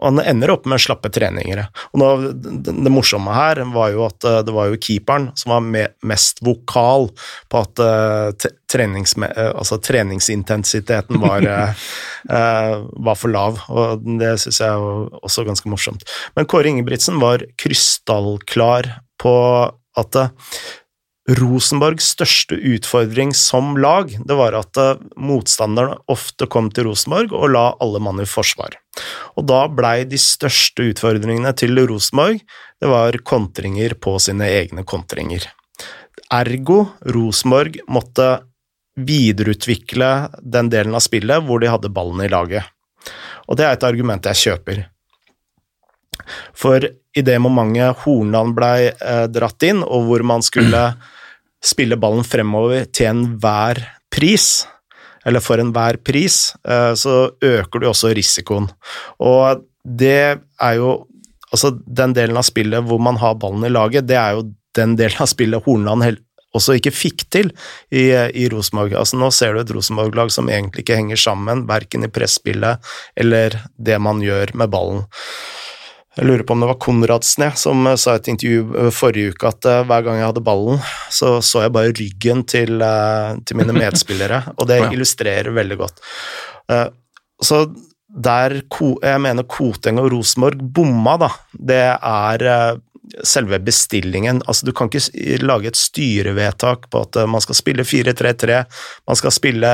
eh, 0.01 0.05
han 0.05 0.19
ender 0.19 0.55
opp 0.55 0.67
med 0.69 0.81
slappe 0.81 1.11
treninger. 1.13 1.65
Og 1.93 2.01
nå, 2.01 2.11
det, 2.33 2.75
det 2.85 2.93
morsomme 2.93 3.35
her 3.35 3.63
var 3.75 3.93
jo 3.95 4.05
at 4.09 4.27
eh, 4.27 4.41
det 4.45 4.55
var 4.55 4.71
jo 4.71 4.81
keeperen 4.81 5.31
som 5.39 5.55
var 5.55 5.65
me, 5.65 5.87
mest 6.05 6.43
vokal 6.45 7.09
på 7.51 7.63
at 7.63 7.83
uh, 7.83 8.51
trenings, 8.71 9.15
treningsme, 9.15 9.27
eh, 9.35 9.51
altså 9.55 9.77
treningsintensiteten 9.77 11.19
var, 11.19 11.45
eh, 11.55 11.69
eh, 12.29 12.85
var 13.05 13.15
for 13.15 13.29
lav, 13.31 13.59
og 13.69 14.05
det 14.19 14.35
syns 14.41 14.61
jeg 14.61 14.69
er 14.69 15.19
også 15.23 15.45
ganske 15.45 15.69
morsomt. 15.69 16.05
Men 16.35 16.45
Kåre 16.45 16.69
Ingebrigtsen 16.69 17.19
var 17.21 17.45
krystallklar 17.57 18.89
på 19.21 19.35
at 19.95 20.15
uh, 20.19 20.27
Rosenborgs 21.25 22.11
største 22.13 22.53
utfordring 22.55 23.31
som 23.33 23.73
lag, 23.81 24.11
det 24.13 24.35
var 24.37 24.53
at 24.53 24.77
eh, 24.77 24.99
motstanderne 25.17 25.97
ofte 26.11 26.45
kom 26.45 26.69
til 26.69 26.85
Rosenborg 26.91 27.33
og 27.33 27.49
la 27.55 27.71
alle 27.81 28.01
mann 28.03 28.21
i 28.21 28.27
forsvar. 28.29 28.77
Og 29.35 29.45
da 29.49 29.65
blei 29.67 30.05
de 30.07 30.19
største 30.21 30.89
utfordringene 30.91 31.51
til 31.57 31.77
Rosenborg, 31.89 32.41
det 32.79 32.91
var 32.91 33.17
kontringer 33.27 33.95
på 33.99 34.17
sine 34.23 34.47
egne 34.61 34.85
kontringer. 34.87 35.47
Ergo 36.33 36.81
Rosenborg 37.05 37.81
måtte 37.91 38.29
videreutvikle 38.95 40.11
den 40.39 40.71
delen 40.71 40.95
av 40.95 41.03
spillet 41.03 41.43
hvor 41.43 41.59
de 41.59 41.71
hadde 41.71 41.91
ballen 41.93 42.23
i 42.23 42.31
laget. 42.31 42.63
Og 43.45 43.59
det 43.59 43.67
er 43.67 43.75
et 43.75 43.87
argument 43.87 44.29
jeg 44.31 44.41
kjøper. 44.45 44.85
For 46.55 46.81
i 46.85 47.23
det 47.23 47.35
momentet 47.43 48.01
Hornland 48.03 48.55
blei 48.57 48.87
eh, 48.89 49.25
dratt 49.31 49.65
inn, 49.67 49.83
og 49.83 50.07
hvor 50.07 50.23
man 50.25 50.43
skulle 50.45 50.87
spille 51.65 51.99
ballen 51.99 52.25
fremover 52.25 52.87
til 52.89 53.11
enhver 53.11 53.81
pris, 54.13 54.65
eller 55.25 55.43
for 55.43 55.61
enhver 55.61 55.97
pris, 56.05 56.53
eh, 56.67 56.93
så 56.93 57.31
øker 57.43 57.81
du 57.81 57.89
også 57.89 58.13
risikoen. 58.15 58.69
Og 59.19 59.65
det 59.83 60.39
er 60.61 60.79
jo 60.79 61.05
Altså, 61.53 61.69
den 61.71 62.11
delen 62.11 62.35
av 62.35 62.43
spillet 62.43 62.83
hvor 62.83 62.99
man 62.99 63.15
har 63.21 63.37
ballen 63.39 63.63
i 63.63 63.69
laget, 63.71 64.07
det 64.09 64.17
er 64.19 64.33
jo 64.35 64.41
den 64.75 64.95
delen 64.99 65.21
av 65.23 65.29
spillet 65.29 65.63
Hornland 65.63 66.03
også 66.57 66.77
ikke 66.79 66.91
fikk 66.91 67.25
til 67.31 67.51
i, 67.93 68.09
i 68.11 68.47
Rosenborg. 68.51 68.95
Altså, 68.97 69.19
nå 69.21 69.29
ser 69.31 69.55
du 69.55 69.61
et 69.61 69.71
Rosenborg-lag 69.71 70.33
som 70.33 70.49
egentlig 70.51 70.83
ikke 70.83 70.97
henger 70.99 71.21
sammen, 71.21 71.63
verken 71.69 72.03
i 72.03 72.11
presspillet 72.11 72.83
eller 73.15 73.55
det 73.77 74.01
man 74.03 74.19
gjør 74.25 74.55
med 74.59 74.73
ballen. 74.73 75.05
Jeg 76.15 76.29
lurer 76.29 76.45
på 76.47 76.55
om 76.55 76.61
det 76.63 76.69
var 76.69 76.77
Konradsen 76.79 77.43
jeg, 77.49 77.57
som 77.59 77.87
eh, 77.89 77.97
sa 77.99 78.15
i 78.15 78.21
et 78.21 78.29
intervju 78.31 78.59
eh, 78.79 78.91
forrige 78.95 79.33
uke 79.33 79.49
at 79.49 79.67
eh, 79.67 79.81
hver 79.87 80.05
gang 80.05 80.21
jeg 80.21 80.29
hadde 80.29 80.45
ballen, 80.45 80.79
så 81.11 81.33
så 81.43 81.65
jeg 81.65 81.73
bare 81.75 81.95
ryggen 81.95 82.45
til, 82.47 82.83
til 83.43 83.59
mine 83.59 83.75
medspillere, 83.75 84.41
og 84.59 84.69
det 84.71 84.79
illustrerer 84.87 85.51
veldig 85.55 85.77
godt. 85.81 85.99
Så 87.43 87.65
der 88.07 88.61
jeg 88.63 89.21
mener 89.21 89.43
Koteng 89.43 89.99
og 89.99 90.07
Rosenborg 90.13 90.61
bomma, 90.73 91.17
da, 91.19 91.29
det 91.51 91.83
er 91.99 92.79
selve 93.23 93.59
bestillingen. 93.59 94.41
Altså, 94.45 94.65
du 94.65 94.73
kan 94.75 94.89
ikke 94.89 95.39
lage 95.43 95.69
et 95.71 95.79
styrevedtak 95.79 96.89
på 96.91 97.03
at 97.05 97.19
eh, 97.19 97.29
man 97.29 97.43
skal 97.43 97.57
spille 97.57 97.85
4-3-3, 97.87 98.61
man 99.07 99.19
skal 99.19 99.33
spille 99.33 99.71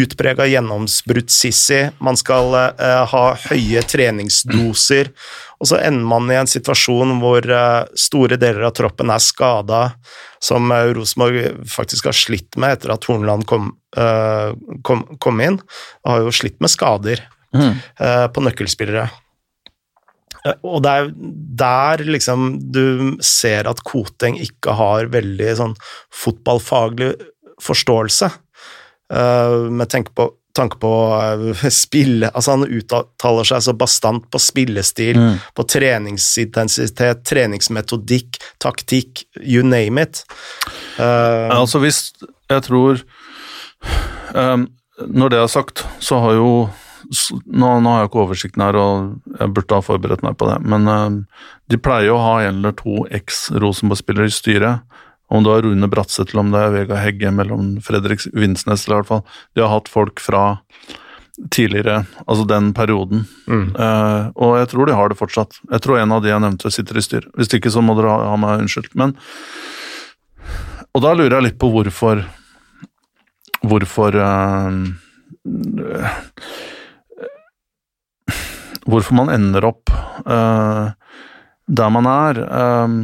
utprega 0.00 0.46
gjennomsbrutt 0.50 1.32
sissy, 1.32 1.82
man 2.04 2.18
skal 2.18 2.54
uh, 2.54 3.04
ha 3.10 3.24
høye 3.48 3.82
treningsdoser, 3.86 5.10
og 5.60 5.68
så 5.68 5.80
ender 5.84 6.06
man 6.08 6.30
i 6.30 6.38
en 6.40 6.50
situasjon 6.50 7.18
hvor 7.20 7.44
uh, 7.50 7.88
store 7.98 8.38
deler 8.40 8.68
av 8.68 8.74
troppen 8.78 9.12
er 9.12 9.22
skada, 9.24 9.82
som 10.40 10.70
uh, 10.72 10.86
Rosenborg 10.96 11.66
faktisk 11.68 12.08
har 12.08 12.16
slitt 12.16 12.56
med 12.60 12.78
etter 12.78 12.94
at 12.94 13.04
Hornland 13.10 13.48
kom, 13.50 13.74
uh, 13.98 14.54
kom, 14.86 15.04
kom 15.20 15.42
inn. 15.44 15.60
Har 16.06 16.24
jo 16.24 16.32
slitt 16.34 16.60
med 16.62 16.72
skader 16.72 17.26
Mm. 17.50 17.80
på 18.30 18.42
nøkkelspillere. 18.46 19.08
Eh, 20.46 20.54
Og 20.64 20.82
det 20.82 20.90
er 20.90 21.10
der 21.60 22.04
liksom 22.06 22.58
du 22.72 23.16
ser 23.20 23.68
at 23.68 23.82
Koteng 23.84 24.38
ikke 24.40 24.72
har 24.78 25.10
veldig 25.12 25.50
sånn 25.58 25.74
fotballfaglig 26.14 27.14
forståelse, 27.60 28.30
eh, 29.12 29.56
med 29.70 29.90
tanke 29.92 30.14
på, 30.16 30.30
tanke 30.56 30.78
på 30.80 30.92
eh, 31.20 31.68
spille 31.84 32.30
Altså, 32.34 32.56
han 32.56 32.64
uttaler 32.64 33.44
seg 33.50 33.62
så 33.68 33.74
bastant 33.76 34.30
på 34.32 34.40
spillestil, 34.40 35.18
Mm. 35.20 35.36
på 35.54 35.62
treningsintensitet, 35.68 37.24
treningsmetodikk, 37.28 38.38
taktikk, 38.58 39.24
you 39.42 39.62
name 39.62 40.00
it. 40.02 40.24
Uh, 40.98 41.50
Altså 41.52 41.78
hvis 41.84 42.12
Jeg 42.50 42.62
tror 42.66 43.00
um, 44.34 44.68
Når 45.06 45.28
det 45.30 45.38
er 45.40 45.46
sagt, 45.48 45.84
så 46.00 46.18
har 46.20 46.32
jo 46.36 46.50
nå, 47.46 47.68
nå 47.80 47.92
har 47.92 48.02
jeg 48.02 48.10
ikke 48.10 48.22
oversikten 48.24 48.64
her, 48.64 48.78
og 48.78 49.34
jeg 49.38 49.52
burde 49.56 49.78
ha 49.78 49.84
forberedt 49.84 50.24
meg 50.26 50.38
på 50.40 50.48
det, 50.50 50.58
men 50.68 50.88
uh, 50.90 51.44
de 51.70 51.80
pleier 51.80 52.14
å 52.14 52.22
ha 52.22 52.34
en 52.44 52.60
eller 52.60 52.74
to 52.78 53.04
eks-Rosenborg-spillere 53.20 54.30
i 54.30 54.34
styret. 54.34 54.98
Om 55.30 55.44
det 55.46 55.52
var 55.52 55.62
Rune 55.62 55.86
Bratseth 55.86 56.32
eller 56.32 56.42
om 56.42 56.48
det 56.50 56.60
er 56.64 56.72
Vega 56.74 56.96
Hegge 56.98 57.30
mellom 57.30 57.76
Fredrik 57.86 58.24
Vinsnes, 58.34 58.82
eller 58.82 58.96
i 58.96 58.98
hvert 58.98 59.10
fall. 59.12 59.22
De 59.54 59.62
har 59.62 59.70
hatt 59.70 59.90
folk 59.90 60.18
fra 60.18 60.42
tidligere, 61.54 62.04
altså 62.26 62.44
den 62.44 62.72
perioden. 62.74 63.24
mm. 63.46 63.68
Uh, 63.78 64.30
og 64.34 64.58
jeg 64.58 64.68
tror 64.72 64.86
de 64.86 64.96
har 64.98 65.08
det 65.08 65.18
fortsatt. 65.20 65.60
Jeg 65.70 65.84
tror 65.84 66.00
en 66.00 66.12
av 66.12 66.24
de 66.24 66.32
jeg 66.32 66.42
nevnte, 66.42 66.72
sitter 66.74 66.98
i 66.98 67.04
styr. 67.04 67.28
Hvis 67.38 67.52
ikke, 67.56 67.70
så 67.72 67.82
må 67.84 67.94
dere 67.98 68.10
ha, 68.12 68.32
ha 68.32 68.36
meg 68.40 68.64
unnskyldt. 68.64 68.94
Men 68.98 69.14
Og 70.94 71.02
da 71.04 71.14
lurer 71.14 71.38
jeg 71.38 71.46
litt 71.50 71.60
på 71.62 71.70
hvorfor 71.70 72.24
Hvorfor 73.60 74.16
eh, 74.16 74.72
Hvorfor 78.90 79.16
man 79.18 79.32
ender 79.32 79.66
opp 79.70 79.92
uh, 80.26 80.90
der 81.70 81.90
man 81.94 82.08
er. 82.10 82.40
Um, 82.50 83.00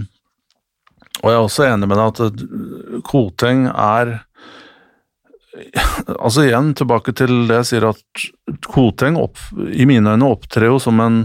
og 1.23 1.31
jeg 1.31 1.37
er 1.37 1.45
også 1.47 1.67
enig 1.67 1.89
med 1.89 1.99
deg 1.99 2.09
at 2.11 2.21
eh, 2.27 2.97
Koteng 3.07 3.67
er 3.71 4.19
Altså 6.27 6.45
igjen, 6.45 6.75
tilbake 6.77 7.15
til 7.17 7.47
det 7.49 7.63
jeg 7.63 7.69
sier 7.71 7.87
at 7.89 8.27
Koteng 8.69 9.17
opp, 9.17 9.41
i 9.73 9.87
mine 9.89 10.13
øyne 10.13 10.29
opptrer 10.29 10.69
jo 10.69 10.77
som 10.83 11.01
en 11.01 11.23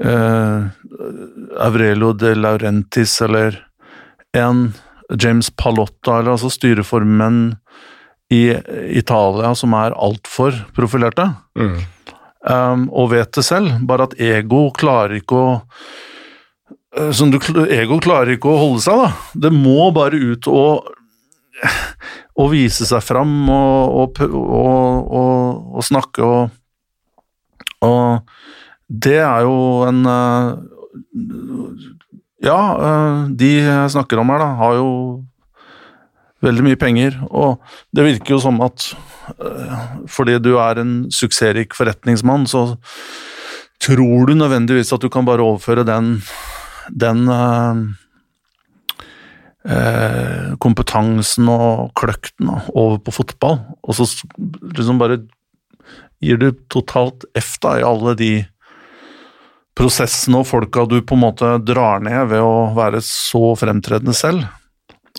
uh, 0.00 0.70
Aurelio 1.66 2.14
de 2.16 2.32
Laurentis 2.38 3.18
eller 3.26 3.60
en 4.36 4.70
James 5.12 5.50
Palotta, 5.54 6.18
eller 6.18 6.32
altså 6.34 6.50
styreformenn 6.50 7.58
i 8.32 8.48
Italia 8.98 9.52
som 9.54 9.76
er 9.78 9.94
altfor 9.94 10.56
profilerte. 10.74 11.28
Mm. 11.58 11.76
Um, 12.46 12.86
og 12.94 13.10
vet 13.10 13.32
det 13.34 13.42
selv, 13.42 13.80
bare 13.88 14.06
at 14.06 14.20
ego 14.22 14.68
klarer 14.76 15.18
ikke 15.18 15.38
å 15.38 15.48
som 17.12 17.30
du, 17.30 17.38
Ego 17.68 17.98
klarer 18.00 18.36
ikke 18.36 18.50
å 18.50 18.60
holde 18.60 18.82
seg, 18.84 19.00
da. 19.00 19.08
Det 19.46 19.52
må 19.52 19.90
bare 19.94 20.16
ut 20.16 20.48
og, 20.48 20.86
og 22.40 22.52
vise 22.52 22.88
seg 22.88 23.04
fram 23.04 23.34
og, 23.52 23.98
og, 24.00 24.22
og, 24.24 25.10
og, 25.76 25.84
snakke 25.84 26.30
Og 27.86 28.32
det 28.86 29.18
er 29.18 29.44
jo 29.44 29.58
en 29.88 30.02
eh, 30.08 30.50
Ja, 32.46 32.60
eh, 32.88 33.22
de 33.40 33.52
jeg 33.58 33.94
snakker 33.96 34.22
om 34.22 34.30
her, 34.32 34.44
da, 34.44 34.50
har 34.60 34.76
jo 34.78 34.90
veldig 36.46 36.64
mye 36.66 36.78
penger, 36.80 37.18
og 37.28 37.60
det 37.94 38.06
virker 38.06 38.36
jo 38.36 38.40
som 38.42 38.60
at 38.64 38.88
eh, 39.36 39.84
fordi 40.10 40.38
du 40.42 40.54
er 40.62 40.80
en 40.82 40.94
suksessrik 41.12 41.76
forretningsmann, 41.76 42.46
så 42.50 42.68
tror 43.82 44.30
du 44.30 44.34
nødvendigvis 44.38 44.94
at 44.94 45.04
du 45.04 45.10
kan 45.12 45.26
bare 45.26 45.44
overføre 45.44 45.84
den, 45.86 46.16
den 46.90 47.28
eh, 47.32 47.84
eh, 49.76 50.50
kompetansen 50.62 51.50
og 51.52 51.92
kløkten 51.98 52.50
over 52.72 53.00
på 53.02 53.14
fotball, 53.20 53.60
og 53.82 53.98
så 53.98 54.08
liksom 54.76 55.02
bare 55.02 55.22
gir 56.24 56.40
du 56.40 56.50
totalt 56.72 57.26
F 57.36 57.56
da 57.62 57.76
i 57.78 57.86
alle 57.86 58.16
de 58.18 58.34
prosessene 59.76 60.40
og 60.40 60.48
folka 60.48 60.86
du 60.88 61.02
på 61.04 61.16
en 61.16 61.24
måte 61.26 61.50
drar 61.66 62.00
ned 62.04 62.30
ved 62.30 62.40
å 62.40 62.70
være 62.76 63.02
så 63.04 63.50
fremtredende 63.60 64.16
selv, 64.16 64.46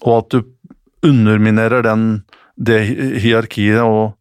og 0.01 0.13
at 0.21 0.33
du 0.33 0.41
underminerer 1.09 1.85
den, 1.85 2.07
det 2.57 2.81
hierarkiet 3.23 3.81
og 3.83 4.15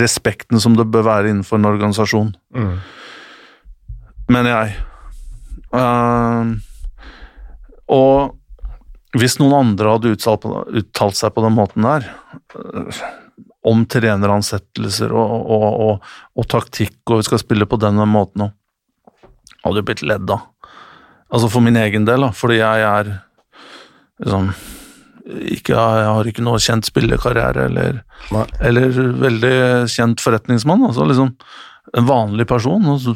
respekten 0.00 0.60
som 0.60 0.76
det 0.76 0.88
bør 0.92 1.06
være 1.08 1.30
innenfor 1.32 1.60
en 1.60 1.70
organisasjon, 1.70 2.34
Mm. 2.54 2.76
mener 4.28 4.50
jeg. 4.50 4.76
Uh, 5.72 6.52
og 7.88 8.36
hvis 9.16 9.38
noen 9.40 9.54
andre 9.58 9.94
hadde 9.94 10.12
uttalt, 10.14 10.44
uttalt 10.72 11.18
seg 11.18 11.34
på 11.34 11.42
den 11.44 11.56
måten 11.56 11.84
der, 11.84 12.06
øh, 12.56 13.00
om 13.68 13.84
treneransettelser 13.86 15.12
og, 15.12 15.34
og, 15.52 15.66
og, 15.84 16.12
og, 16.36 16.46
taktikk, 16.48 16.96
og 17.10 17.20
vi 17.20 17.26
skal 17.28 17.42
spille 17.42 17.68
på 17.68 17.78
denne 17.80 18.06
måten 18.08 18.46
òg, 18.46 18.54
hadde 19.62 19.82
jo 19.82 19.86
blitt 19.86 20.02
ledd 20.02 20.32
av. 20.32 20.48
Altså 21.32 21.50
for 21.52 21.64
min 21.64 21.76
egen 21.76 22.08
del, 22.08 22.24
da, 22.24 22.32
fordi 22.36 22.58
jeg 22.58 22.86
er 22.88 23.12
liksom 24.24 24.48
ikke, 25.22 25.74
Jeg 25.74 26.08
har 26.08 26.28
ikke 26.28 26.44
noe 26.44 26.60
kjent 26.62 26.88
spillekarriere 26.88 27.68
eller, 27.68 28.02
eller 28.60 28.96
veldig 29.22 29.54
kjent 29.90 30.22
forretningsmann. 30.22 30.82
altså 30.88 31.06
liksom 31.06 31.36
En 31.96 32.06
vanlig 32.06 32.46
person. 32.48 32.84
Altså, 32.86 33.14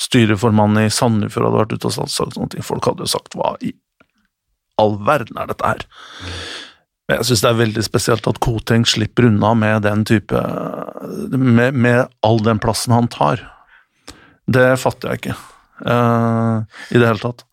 Styreformann 0.00 0.78
i 0.80 0.90
Sandefjord 0.90 1.48
hadde 1.48 1.60
vært 1.60 1.74
ute 1.76 1.90
og 1.90 1.94
sagt 1.94 2.34
sånne 2.34 2.50
ting. 2.54 2.66
Folk 2.66 2.86
hadde 2.88 3.06
jo 3.06 3.12
sagt 3.14 3.36
hva 3.38 3.54
i 3.60 3.74
all 4.80 4.96
verden 5.04 5.38
er 5.38 5.50
dette 5.50 5.68
her? 5.68 5.84
Men 7.06 7.20
jeg 7.20 7.28
syns 7.28 7.42
det 7.44 7.50
er 7.50 7.60
veldig 7.60 7.84
spesielt 7.84 8.28
at 8.30 8.40
Koteng 8.42 8.86
slipper 8.88 9.26
unna 9.28 9.52
med 9.58 9.82
den 9.86 10.04
type 10.08 10.42
med, 11.32 11.74
med, 11.74 12.06
all 12.24 12.42
den 12.42 12.62
plassen 12.62 12.94
han 12.94 13.10
tar. 13.12 13.42
Det 14.46 14.68
fatter 14.80 15.12
jeg 15.12 15.22
ikke 15.22 15.36
uh, 15.86 16.62
i 16.90 16.98
det 16.98 17.06
hele 17.06 17.22
tatt. 17.22 17.44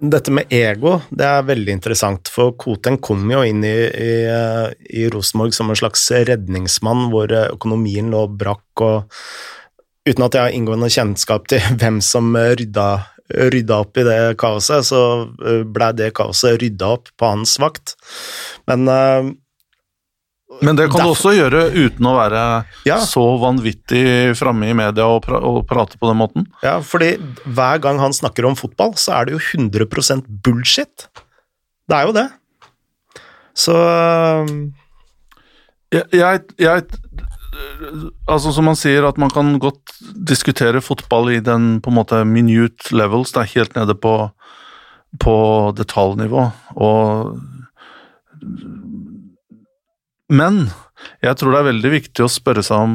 Dette 0.00 0.32
med 0.32 0.48
ego 0.48 0.94
det 1.12 1.26
er 1.28 1.44
veldig 1.44 1.74
interessant, 1.76 2.30
for 2.32 2.54
Koten 2.56 2.96
kom 3.04 3.26
jo 3.28 3.42
inn 3.44 3.60
i, 3.68 3.76
i, 3.84 4.12
i 4.96 5.08
Rosenborg 5.12 5.52
som 5.52 5.68
en 5.68 5.76
slags 5.76 6.06
redningsmann, 6.24 7.10
hvor 7.12 7.32
økonomien 7.36 8.08
lå 8.12 8.22
brakk, 8.40 8.80
og 8.80 10.08
uten 10.08 10.24
at 10.24 10.38
jeg 10.38 10.46
har 10.46 10.56
inngående 10.56 10.88
kjennskap 10.88 11.50
til 11.52 11.60
hvem 11.82 12.00
som 12.04 12.32
rydda, 12.32 12.88
rydda 13.52 13.82
opp 13.84 14.00
i 14.00 14.06
det 14.08 14.18
kaoset, 14.40 14.88
så 14.88 15.02
blei 15.68 15.92
det 15.98 16.14
kaoset 16.16 16.56
rydda 16.64 16.94
opp 16.96 17.12
på 17.20 17.34
hans 17.34 17.58
vakt. 17.60 17.98
Men 18.70 18.88
men 20.60 20.76
det 20.76 20.88
kan 20.90 21.00
Derfor. 21.00 21.06
du 21.06 21.14
også 21.14 21.32
gjøre 21.36 21.62
uten 21.72 22.08
å 22.10 22.16
være 22.16 22.42
ja. 22.88 22.98
så 23.04 23.22
vanvittig 23.40 24.04
framme 24.38 24.68
i 24.70 24.76
media 24.76 25.06
og, 25.08 25.22
pra 25.24 25.40
og, 25.40 25.62
prate 25.68 26.00
på 26.00 26.10
den 26.10 26.20
måten. 26.20 26.46
Ja, 26.64 26.78
fordi 26.84 27.14
hver 27.44 27.80
gang 27.84 28.00
han 28.02 28.16
snakker 28.16 28.48
om 28.48 28.58
fotball, 28.58 28.92
så 29.00 29.18
er 29.18 29.28
det 29.28 29.38
jo 29.38 29.40
100% 29.40 30.28
bullshit. 30.44 31.08
Det 31.88 31.96
er 31.96 32.08
jo 32.08 32.16
det. 32.16 32.28
Så 33.56 33.76
jeg, 35.90 36.06
jeg, 36.14 36.44
jeg, 36.60 36.84
Altså, 38.30 38.52
som 38.54 38.68
man 38.68 38.76
sier, 38.78 39.04
at 39.08 39.18
man 39.18 39.32
kan 39.34 39.56
godt 39.60 39.96
diskutere 40.14 40.80
fotball 40.84 41.32
i 41.34 41.40
den 41.44 41.80
på 41.82 41.90
en 41.90 41.96
måte 41.98 42.20
minute 42.28 42.94
levels, 42.94 43.32
det 43.34 43.42
er 43.42 43.54
helt 43.56 43.74
nede 43.74 43.96
på, 43.98 44.14
på 45.20 45.34
detaljnivå. 45.76 46.44
Og 46.78 47.34
men 50.30 50.68
jeg 51.24 51.38
tror 51.38 51.54
det 51.54 51.60
er 51.60 51.70
veldig 51.70 51.92
viktig 51.96 52.24
å 52.24 52.30
spørre 52.30 52.62
seg 52.64 52.84
om 52.84 52.92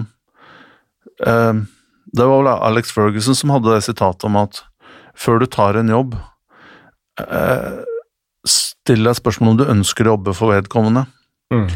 eh, 1.25 1.57
Det 2.05 2.27
var 2.29 2.39
vel 2.43 2.51
Alex 2.53 2.93
Ferguson 2.95 3.37
som 3.37 3.53
hadde 3.53 3.73
det 3.73 3.83
sitatet 3.87 4.27
om 4.29 4.39
at 4.39 4.63
før 5.15 5.39
du 5.39 5.45
tar 5.47 5.77
en 5.79 5.87
jobb, 5.87 6.15
eh, 7.23 7.75
still 8.45 9.07
deg 9.07 9.15
spørsmål 9.15 9.53
om 9.53 9.59
du 9.61 9.69
ønsker 9.71 10.07
å 10.07 10.17
jobbe 10.17 10.33
for 10.35 10.51
vedkommende. 10.51 11.05
Mm. 11.53 11.69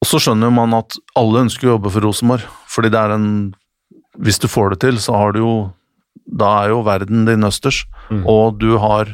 Og 0.00 0.08
så 0.08 0.20
skjønner 0.22 0.52
man 0.54 0.76
at 0.78 0.96
alle 1.18 1.42
ønsker 1.44 1.66
å 1.66 1.74
jobbe 1.74 1.92
for 1.92 2.06
Rosenborg, 2.06 2.46
fordi 2.70 2.92
det 2.94 3.00
er 3.00 3.16
en 3.16 3.30
Hvis 4.18 4.40
du 4.42 4.48
får 4.48 4.70
det 4.70 4.80
til, 4.80 4.96
så 4.98 5.14
har 5.16 5.32
du 5.32 5.38
jo 5.40 5.72
Da 6.26 6.64
er 6.64 6.70
jo 6.70 6.82
verden 6.82 7.24
din 7.26 7.46
østers, 7.46 7.84
mm. 8.10 8.26
og 8.26 8.58
du 8.60 8.76
har 8.78 9.08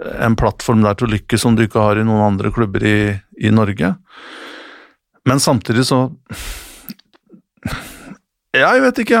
en 0.00 0.36
plattform 0.36 0.82
der 0.82 0.94
til 0.94 1.08
å 1.08 1.12
lykkes 1.12 1.42
som 1.42 1.56
du 1.56 1.64
ikke 1.66 1.82
har 1.82 1.98
i 1.98 2.04
noen 2.06 2.22
andre 2.32 2.50
klubber 2.54 2.82
i, 2.86 3.20
i 3.40 3.52
Norge. 3.54 3.94
Men 5.28 5.40
samtidig 5.40 5.86
så 5.88 6.08
Ja, 8.56 8.72
jeg 8.74 8.82
vet 8.82 8.98
ikke. 9.04 9.20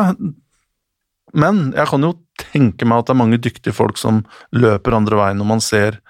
Men 1.36 1.70
jeg 1.76 1.86
kan 1.86 2.02
jo 2.02 2.14
tenke 2.40 2.88
meg 2.88 3.02
at 3.02 3.08
det 3.08 3.14
er 3.14 3.20
mange 3.20 3.38
dyktige 3.42 3.76
folk 3.76 4.00
som 4.00 4.24
løper 4.56 4.96
andre 4.96 5.18
veien 5.20 5.38
når 5.38 5.48
man 5.52 5.62
ser 5.62 6.00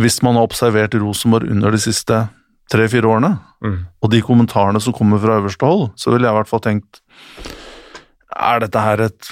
Hvis 0.00 0.20
man 0.24 0.36
har 0.36 0.48
observert 0.48 0.94
Rosenborg 0.98 1.50
under 1.52 1.70
de 1.72 1.80
siste 1.80 2.26
tre-fire 2.72 3.04
årene, 3.04 3.34
mm. 3.60 3.78
og 4.00 4.10
de 4.12 4.22
kommentarene 4.24 4.80
som 4.80 4.94
kommer 4.96 5.20
fra 5.20 5.36
øverste 5.40 5.66
hold, 5.68 5.90
så 6.00 6.12
ville 6.12 6.24
jeg 6.24 6.32
i 6.32 6.38
hvert 6.38 6.48
fall 6.48 6.62
tenkt 6.64 7.02
Er 8.32 8.62
dette 8.64 8.80
her 8.80 9.04
et 9.08 9.28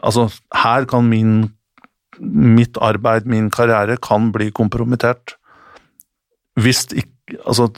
Altså, 0.00 0.30
her 0.56 0.86
kan 0.88 1.04
min 1.04 1.50
mitt 2.20 2.76
arbeid, 2.80 3.26
min 3.26 3.50
karriere, 3.52 3.96
kan 4.00 4.30
bli 4.32 4.50
kompromittert. 4.52 5.36
Hvis 6.58 6.86
ikke 6.90 7.08
Altså 7.46 7.68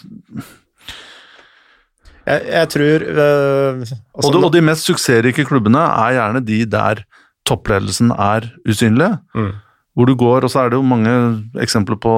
jeg, 2.27 2.43
jeg 2.47 2.68
tror 2.73 3.03
øh, 3.05 3.81
altså, 3.81 3.97
og, 4.14 4.33
de, 4.33 4.45
og, 4.47 4.53
de, 4.55 4.62
mest 4.64 4.87
suksessrike 4.87 5.45
klubbene 5.45 5.83
er 5.83 6.14
gjerne 6.16 6.43
de 6.47 6.61
der 6.70 7.03
toppledelsen 7.49 8.12
er 8.14 8.47
usynlig. 8.68 9.11
Mm. 9.35 9.51
Hvor 9.95 10.09
du 10.09 10.14
går, 10.16 10.47
og 10.47 10.51
så 10.51 10.62
er 10.62 10.70
det 10.70 10.79
jo 10.79 10.87
mange 10.87 11.12
eksempler 11.61 11.99
på 12.01 12.12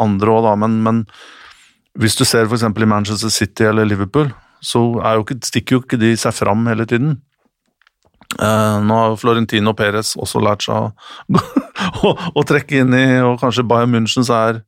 andre 0.00 0.36
òg, 0.36 0.44
da, 0.46 0.54
men, 0.62 0.78
men, 0.86 1.02
hvis 1.98 2.14
du 2.16 2.24
ser 2.24 2.46
f.eks. 2.46 2.62
i 2.62 2.88
Manchester 2.88 3.28
City 3.28 3.66
eller 3.66 3.84
Liverpool, 3.84 4.30
så 4.62 4.78
jo 5.02 5.24
ikke, 5.26 5.40
stikker 5.44 5.76
jo 5.76 5.82
ikke 5.82 5.98
de 6.00 6.14
seg 6.16 6.32
fram 6.36 6.62
hele 6.70 6.86
tiden. 6.86 7.18
Uh, 8.38 8.78
nå 8.86 8.94
har 8.94 9.16
Florentino 9.18 9.72
Perez 9.74 10.14
også 10.14 10.40
lært 10.40 10.62
seg 10.62 10.76
å, 10.78 11.40
å, 12.06 12.12
å, 12.38 12.44
trekke 12.46 12.84
inn 12.84 12.94
i, 12.94 13.04
og 13.26 13.40
kanskje 13.42 13.66
Bayern 13.66 13.90
München 13.90 14.24
så 14.24 14.36
er 14.38 14.60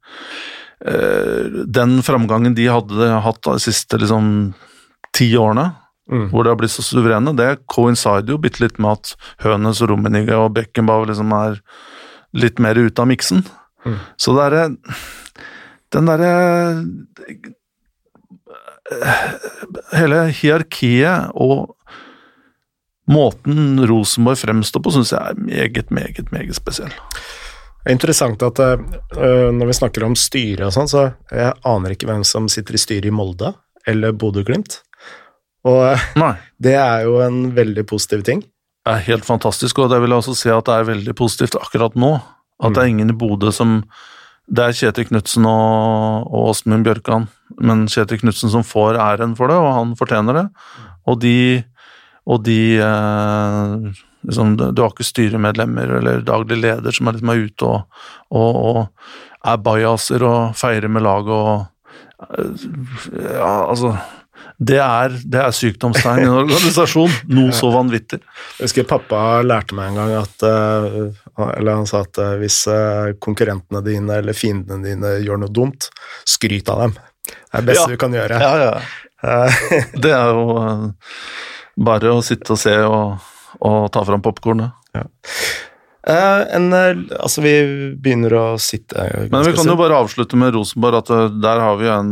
den 0.82 1.92
framgangen 2.02 2.56
de 2.58 2.64
hadde 2.66 3.08
hatt 3.22 3.38
de 3.46 3.52
siste 3.62 4.00
liksom 4.02 4.26
ti 5.14 5.28
årene, 5.38 5.68
mm. 6.10 6.28
hvor 6.32 6.44
de 6.44 6.50
har 6.52 6.58
blitt 6.58 6.74
så 6.74 6.82
suverene, 6.82 7.34
det 7.38 7.62
coincider 7.70 8.34
jo 8.34 8.40
bitte 8.42 8.64
litt 8.64 8.80
med 8.82 8.98
at 8.98 9.12
Hønes 9.44 9.82
og 9.84 9.92
Rummenigge 9.92 10.38
og 10.38 10.54
Beckenbauer 10.56 11.12
liksom 11.12 11.32
er 11.36 11.60
litt 12.34 12.62
mer 12.62 12.80
ute 12.80 13.02
av 13.02 13.10
miksen. 13.10 13.44
Mm. 13.86 13.98
Så 14.16 14.34
det 14.36 14.48
er 14.48 14.72
den 15.92 16.08
derre 16.08 16.32
Hele 19.92 20.26
hierarkiet 20.36 21.30
og 21.38 21.72
måten 23.08 23.80
Rosenborg 23.88 24.40
fremstår 24.42 24.82
på, 24.84 24.92
syns 24.92 25.12
jeg 25.14 25.32
er 25.32 25.38
meget, 25.38 25.88
meget, 25.94 26.28
meget 26.34 26.58
spesiell. 26.58 26.92
Det 27.82 27.90
er 27.90 27.96
interessant 27.96 28.42
at 28.46 28.60
uh, 28.62 29.50
når 29.50 29.68
vi 29.68 29.74
snakker 29.74 30.06
om 30.06 30.14
styre 30.18 30.68
og 30.68 30.74
sånn, 30.76 30.90
så 30.90 31.08
jeg 31.34 31.56
aner 31.66 31.94
ikke 31.94 32.06
hvem 32.10 32.22
som 32.26 32.46
sitter 32.52 32.78
i 32.78 32.80
styret 32.80 33.10
i 33.10 33.14
Molde 33.14 33.50
eller 33.90 34.14
Bodø-Glimt. 34.14 34.78
Og 35.66 35.82
Nei. 36.18 36.34
det 36.64 36.76
er 36.78 37.08
jo 37.08 37.18
en 37.24 37.48
veldig 37.56 37.84
positiv 37.90 38.22
ting. 38.28 38.44
Det 38.82 38.94
er 38.94 39.04
helt 39.10 39.26
fantastisk, 39.26 39.78
og 39.78 39.90
det 39.92 40.00
vil 40.02 40.14
jeg 40.14 40.22
også 40.24 40.36
si 40.38 40.50
at 40.50 40.66
det 40.66 40.78
er 40.78 40.88
veldig 40.88 41.16
positivt 41.18 41.58
akkurat 41.58 41.98
nå. 41.98 42.16
At 42.62 42.70
mm. 42.70 42.74
det 42.74 42.82
er 42.82 42.88
mm. 42.88 42.94
ingen 42.94 43.14
i 43.14 43.18
Bodø 43.18 43.52
som 43.54 43.82
Det 44.52 44.62
er 44.62 44.74
Kjetil 44.74 45.06
Knutsen 45.08 45.46
og, 45.46 46.26
og 46.26 46.48
Åsmund 46.50 46.86
Bjørkan, 46.86 47.28
men 47.62 47.84
Kjetil 47.90 48.18
Knutsen 48.24 48.50
som 48.50 48.64
får 48.66 48.98
æren 49.00 49.36
for 49.38 49.50
det, 49.50 49.58
og 49.58 49.70
han 49.74 49.94
fortjener 49.98 50.38
det. 50.40 50.46
Og 51.06 51.20
de 51.22 51.62
og 52.28 52.44
de 52.46 52.78
eh, 52.78 54.02
liksom, 54.26 54.56
Du 54.60 54.82
har 54.82 54.92
ikke 54.92 55.06
styremedlemmer 55.06 55.98
eller 55.98 56.24
daglig 56.26 56.60
leder 56.62 56.94
som 56.94 57.08
er, 57.08 57.18
liksom, 57.18 57.32
er 57.32 57.44
ute 57.46 57.68
og, 57.68 58.00
og, 58.30 58.56
og 58.70 59.52
er 59.52 59.62
bajaser 59.62 60.24
og 60.26 60.56
feirer 60.58 60.92
med 60.92 61.06
laget 61.06 61.36
og 61.36 62.34
eh, 62.38 62.66
Ja, 63.36 63.54
altså 63.68 63.96
det 64.62 64.78
er, 64.78 65.14
det 65.26 65.38
er 65.42 65.54
sykdomstegn 65.54 66.20
i 66.22 66.26
en 66.28 66.36
organisasjon. 66.44 67.10
Noe 67.34 67.54
så 67.56 67.70
vanvittig. 67.72 68.20
Jeg 68.58 68.68
husker 68.68 68.86
pappa 68.86 69.40
lærte 69.42 69.74
meg 69.74 69.90
en 69.90 69.98
gang 69.98 70.12
at 70.20 70.44
eh, 70.46 70.98
Eller 71.56 71.80
han 71.80 71.88
sa 71.90 72.04
at 72.04 72.20
hvis 72.38 72.60
konkurrentene 73.22 73.82
dine 73.86 74.20
eller 74.22 74.36
fiendene 74.38 74.84
dine 74.86 75.16
gjør 75.24 75.42
noe 75.42 75.50
dumt, 75.50 75.88
skryt 76.28 76.70
av 76.70 76.84
dem. 76.84 76.94
Det 77.26 77.58
er 77.58 77.64
det 77.64 77.68
beste 77.72 77.88
ja. 77.88 77.96
du 77.96 78.02
kan 78.02 78.14
gjøre. 78.14 78.38
Ja, 78.42 78.52
ja. 78.62 78.72
det 80.02 80.10
er 80.14 80.32
jo 80.34 80.92
bare 81.82 82.14
å 82.14 82.22
sitte 82.24 82.54
og 82.54 82.60
se 82.60 82.74
og, 82.84 83.31
og 83.60 83.90
ta 83.92 84.04
fram 84.06 84.22
popkornet. 84.24 84.72
Ja. 84.96 85.04
Uh, 86.02 86.42
en, 86.56 86.72
uh, 86.74 86.98
altså, 87.22 87.44
vi 87.44 87.52
begynner 88.02 88.34
å 88.34 88.46
sitte 88.58 89.04
Men 89.30 89.44
vi 89.46 89.52
kan 89.54 89.68
jo 89.70 89.76
bare 89.78 90.00
avslutte 90.02 90.34
med 90.34 90.50
Rosenborg, 90.56 90.98
at 90.98 91.12
uh, 91.14 91.28
der 91.30 91.62
har 91.62 91.76
vi 91.78 91.86
en 91.94 92.10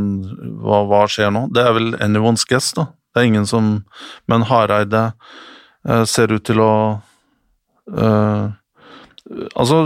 hva, 0.63 0.85
hva, 0.87 1.01
skjer 1.11 1.33
nå? 1.35 1.49
Det 1.51 1.65
er 1.65 1.75
vel 1.75 1.89
anyone's 1.99 2.47
guess, 2.47 2.71
da. 2.77 2.87
Det 3.11 3.25
er 3.25 3.27
ingen 3.33 3.49
som 3.51 3.81
Men 4.31 4.47
Hareide 4.47 5.11
ser 6.07 6.31
ut 6.31 6.45
til 6.45 6.61
å 6.61 6.73
Altså, 9.59 9.79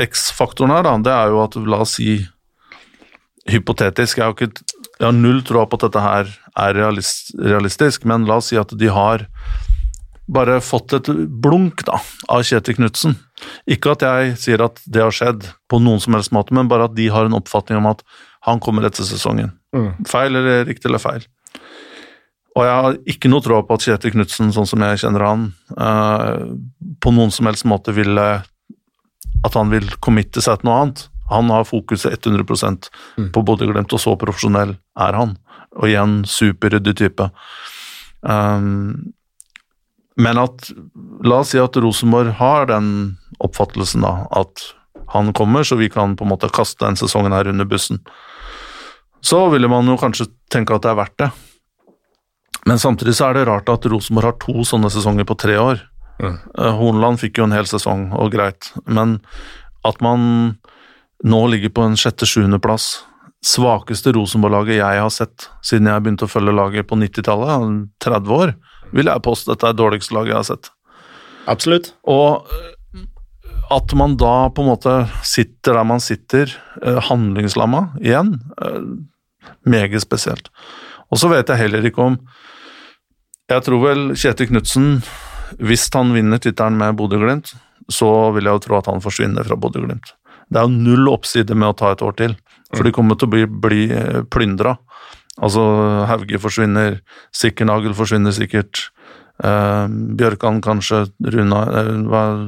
X-faktoren 0.00 0.72
her, 0.72 0.86
da, 0.86 0.92
det 1.02 1.12
er 1.12 1.32
jo 1.34 1.40
at 1.42 1.56
la 1.66 1.80
oss 1.82 1.96
si 1.98 2.14
Hypotetisk, 3.50 4.20
jeg 4.20 4.24
har, 4.24 4.36
ikke, 4.36 4.78
jeg 5.00 5.02
har 5.02 5.16
null 5.16 5.40
tro 5.42 5.64
på 5.66 5.80
at 5.80 5.84
dette 5.88 6.02
her 6.04 6.28
er 6.62 6.76
realist, 6.78 7.32
realistisk, 7.42 8.06
men 8.06 8.28
la 8.28 8.38
oss 8.38 8.52
si 8.52 8.58
at 8.60 8.70
de 8.78 8.90
har 8.94 9.26
bare 10.32 10.60
fått 10.64 10.94
et 10.96 11.08
blunk 11.42 11.84
da, 11.88 11.98
av 12.32 12.42
Kjetil 12.46 12.78
Knutsen. 12.78 13.16
Ikke 13.70 13.92
at 13.94 14.04
jeg 14.06 14.36
sier 14.40 14.64
at 14.64 14.80
det 14.86 15.02
har 15.04 15.14
skjedd 15.14 15.46
på 15.70 15.80
noen 15.82 16.00
som 16.02 16.16
helst 16.16 16.32
måte, 16.34 16.54
men 16.56 16.70
bare 16.70 16.88
at 16.88 16.96
de 16.96 17.08
har 17.12 17.28
en 17.28 17.36
oppfatning 17.38 17.80
om 17.80 17.90
at 17.92 18.02
han 18.48 18.60
kommer 18.62 18.86
etter 18.88 19.06
sesongen. 19.06 19.52
Mm. 19.76 20.04
Feil 20.08 20.34
eller 20.40 20.64
riktig 20.68 20.90
eller 20.90 21.02
feil. 21.02 21.26
Og 22.52 22.66
jeg 22.66 22.80
har 22.84 22.96
ikke 23.08 23.30
noe 23.32 23.40
tro 23.44 23.62
på 23.64 23.76
at 23.78 23.84
Kjetil 23.86 24.12
Knutsen, 24.12 24.50
sånn 24.52 24.68
som 24.68 24.82
jeg 24.84 25.00
kjenner 25.00 25.24
han, 25.24 25.46
eh, 25.72 26.42
på 27.00 27.12
noen 27.14 27.32
som 27.32 27.48
helst 27.48 27.64
måte 27.68 27.94
vil 27.96 28.18
eh, 28.18 28.48
At 29.42 29.56
han 29.58 29.72
vil 29.72 29.88
committe 29.98 30.38
seg 30.44 30.60
til 30.60 30.68
noe 30.68 30.76
annet. 30.78 31.00
Han 31.32 31.48
har 31.50 31.64
fokuset 31.66 32.12
100 32.14 32.90
Mm. 33.18 33.32
på 33.32 33.42
Bodø-Glimt, 33.42 33.92
og 33.92 33.98
så 33.98 34.14
profesjonell 34.16 34.76
er 34.96 35.12
han. 35.18 35.36
Og 35.74 35.88
igjen 35.88 36.22
superryddig 36.24 36.94
type. 36.94 37.30
Um, 38.22 39.12
men 40.16 40.40
at 40.40 40.70
La 41.24 41.38
oss 41.40 41.52
si 41.54 41.60
at 41.62 41.76
Rosenborg 41.78 42.34
har 42.40 42.66
den 42.68 42.86
oppfattelsen, 43.42 44.02
da, 44.04 44.26
at 44.34 44.64
han 45.12 45.30
kommer, 45.36 45.64
så 45.64 45.78
vi 45.78 45.90
kan 45.92 46.16
på 46.18 46.26
en 46.26 46.32
måte 46.32 46.50
kaste 46.52 46.84
den 46.84 46.98
sesongen 46.98 47.34
her 47.34 47.48
under 47.48 47.68
bussen. 47.68 48.00
Så 49.22 49.44
ville 49.52 49.70
man 49.70 49.86
jo 49.86 49.98
kanskje 50.00 50.26
tenke 50.50 50.74
at 50.74 50.82
det 50.84 50.90
er 50.90 50.98
verdt 50.98 51.18
det. 51.22 51.30
Men 52.66 52.82
samtidig 52.82 53.14
så 53.18 53.28
er 53.28 53.38
det 53.38 53.46
rart 53.48 53.70
at 53.70 53.86
Rosenborg 53.90 54.32
har 54.32 54.38
to 54.42 54.66
sånne 54.66 54.90
sesonger 54.92 55.26
på 55.28 55.38
tre 55.38 55.56
år. 55.58 55.82
Mm. 56.22 56.36
Eh, 56.58 56.74
Hornland 56.78 57.22
fikk 57.22 57.38
jo 57.38 57.46
en 57.46 57.54
hel 57.54 57.68
sesong, 57.70 58.10
og 58.18 58.34
greit, 58.34 58.72
men 58.86 59.20
at 59.86 60.02
man 60.04 60.58
nå 61.22 61.40
ligger 61.50 61.72
på 61.74 61.86
en 61.86 61.98
sjette-sjuendeplass 61.98 63.04
Svakeste 63.42 64.12
Rosenborg-laget 64.14 64.78
jeg 64.78 64.98
har 65.02 65.10
sett 65.10 65.48
siden 65.66 65.88
jeg 65.90 66.02
begynte 66.04 66.28
å 66.28 66.30
følge 66.30 66.54
laget 66.54 66.86
på 66.86 66.98
90-tallet, 66.98 67.88
30 68.02 68.34
år, 68.36 68.52
vil 68.92 69.08
jeg 69.08 69.24
påstå 69.24 69.54
dette 69.54 69.68
er 69.68 69.78
dårligste 69.78 70.16
laget 70.16 70.34
jeg 70.34 70.38
har 70.38 70.48
sett. 70.48 70.70
Absolutt. 71.50 71.92
Og 72.08 72.46
eh, 72.52 73.02
at 73.72 73.94
man 73.98 74.16
da 74.20 74.50
på 74.52 74.64
en 74.64 74.70
måte 74.72 74.94
sitter 75.26 75.78
der 75.78 75.88
man 75.88 76.02
sitter, 76.02 76.52
eh, 76.82 77.00
handlingslamma 77.08 77.86
igjen, 78.02 78.36
eh, 78.62 79.50
meget 79.66 80.04
spesielt. 80.04 80.52
Og 81.10 81.20
så 81.20 81.30
vet 81.32 81.48
jeg 81.48 81.64
heller 81.66 81.84
ikke 81.84 82.12
om 82.12 82.22
Jeg 83.50 83.64
tror 83.66 83.80
vel 83.82 84.14
Kjetil 84.16 84.46
Knutsen, 84.48 85.02
hvis 85.58 85.90
han 85.92 86.14
vinner 86.14 86.38
tittelen 86.40 86.78
med 86.78 86.94
Bodø-Glimt, 86.96 87.50
så 87.90 88.30
vil 88.32 88.46
jeg 88.46 88.54
jo 88.54 88.62
tro 88.64 88.76
at 88.78 88.86
han 88.88 89.02
forsvinner 89.02 89.44
fra 89.44 89.58
Bodø-Glimt. 89.60 90.14
Det 90.48 90.56
er 90.56 90.64
jo 90.64 90.72
null 90.86 91.10
oppside 91.10 91.52
med 91.52 91.68
å 91.68 91.76
ta 91.76 91.90
et 91.92 92.00
år 92.06 92.14
til, 92.16 92.36
for 92.72 92.86
de 92.86 92.94
kommer 92.94 93.18
til 93.18 93.28
å 93.28 93.32
bli, 93.34 93.44
bli 93.44 93.82
plyndra. 94.32 94.78
Altså, 95.40 95.62
Hauge 96.10 96.38
forsvinner, 96.42 96.98
Sikkernagel 97.32 97.94
forsvinner 97.96 98.34
sikkert. 98.36 98.90
Eh, 99.42 99.86
Bjørkan 100.18 100.60
kanskje, 100.62 101.06
Runa 101.24 101.62
eh, 101.80 102.42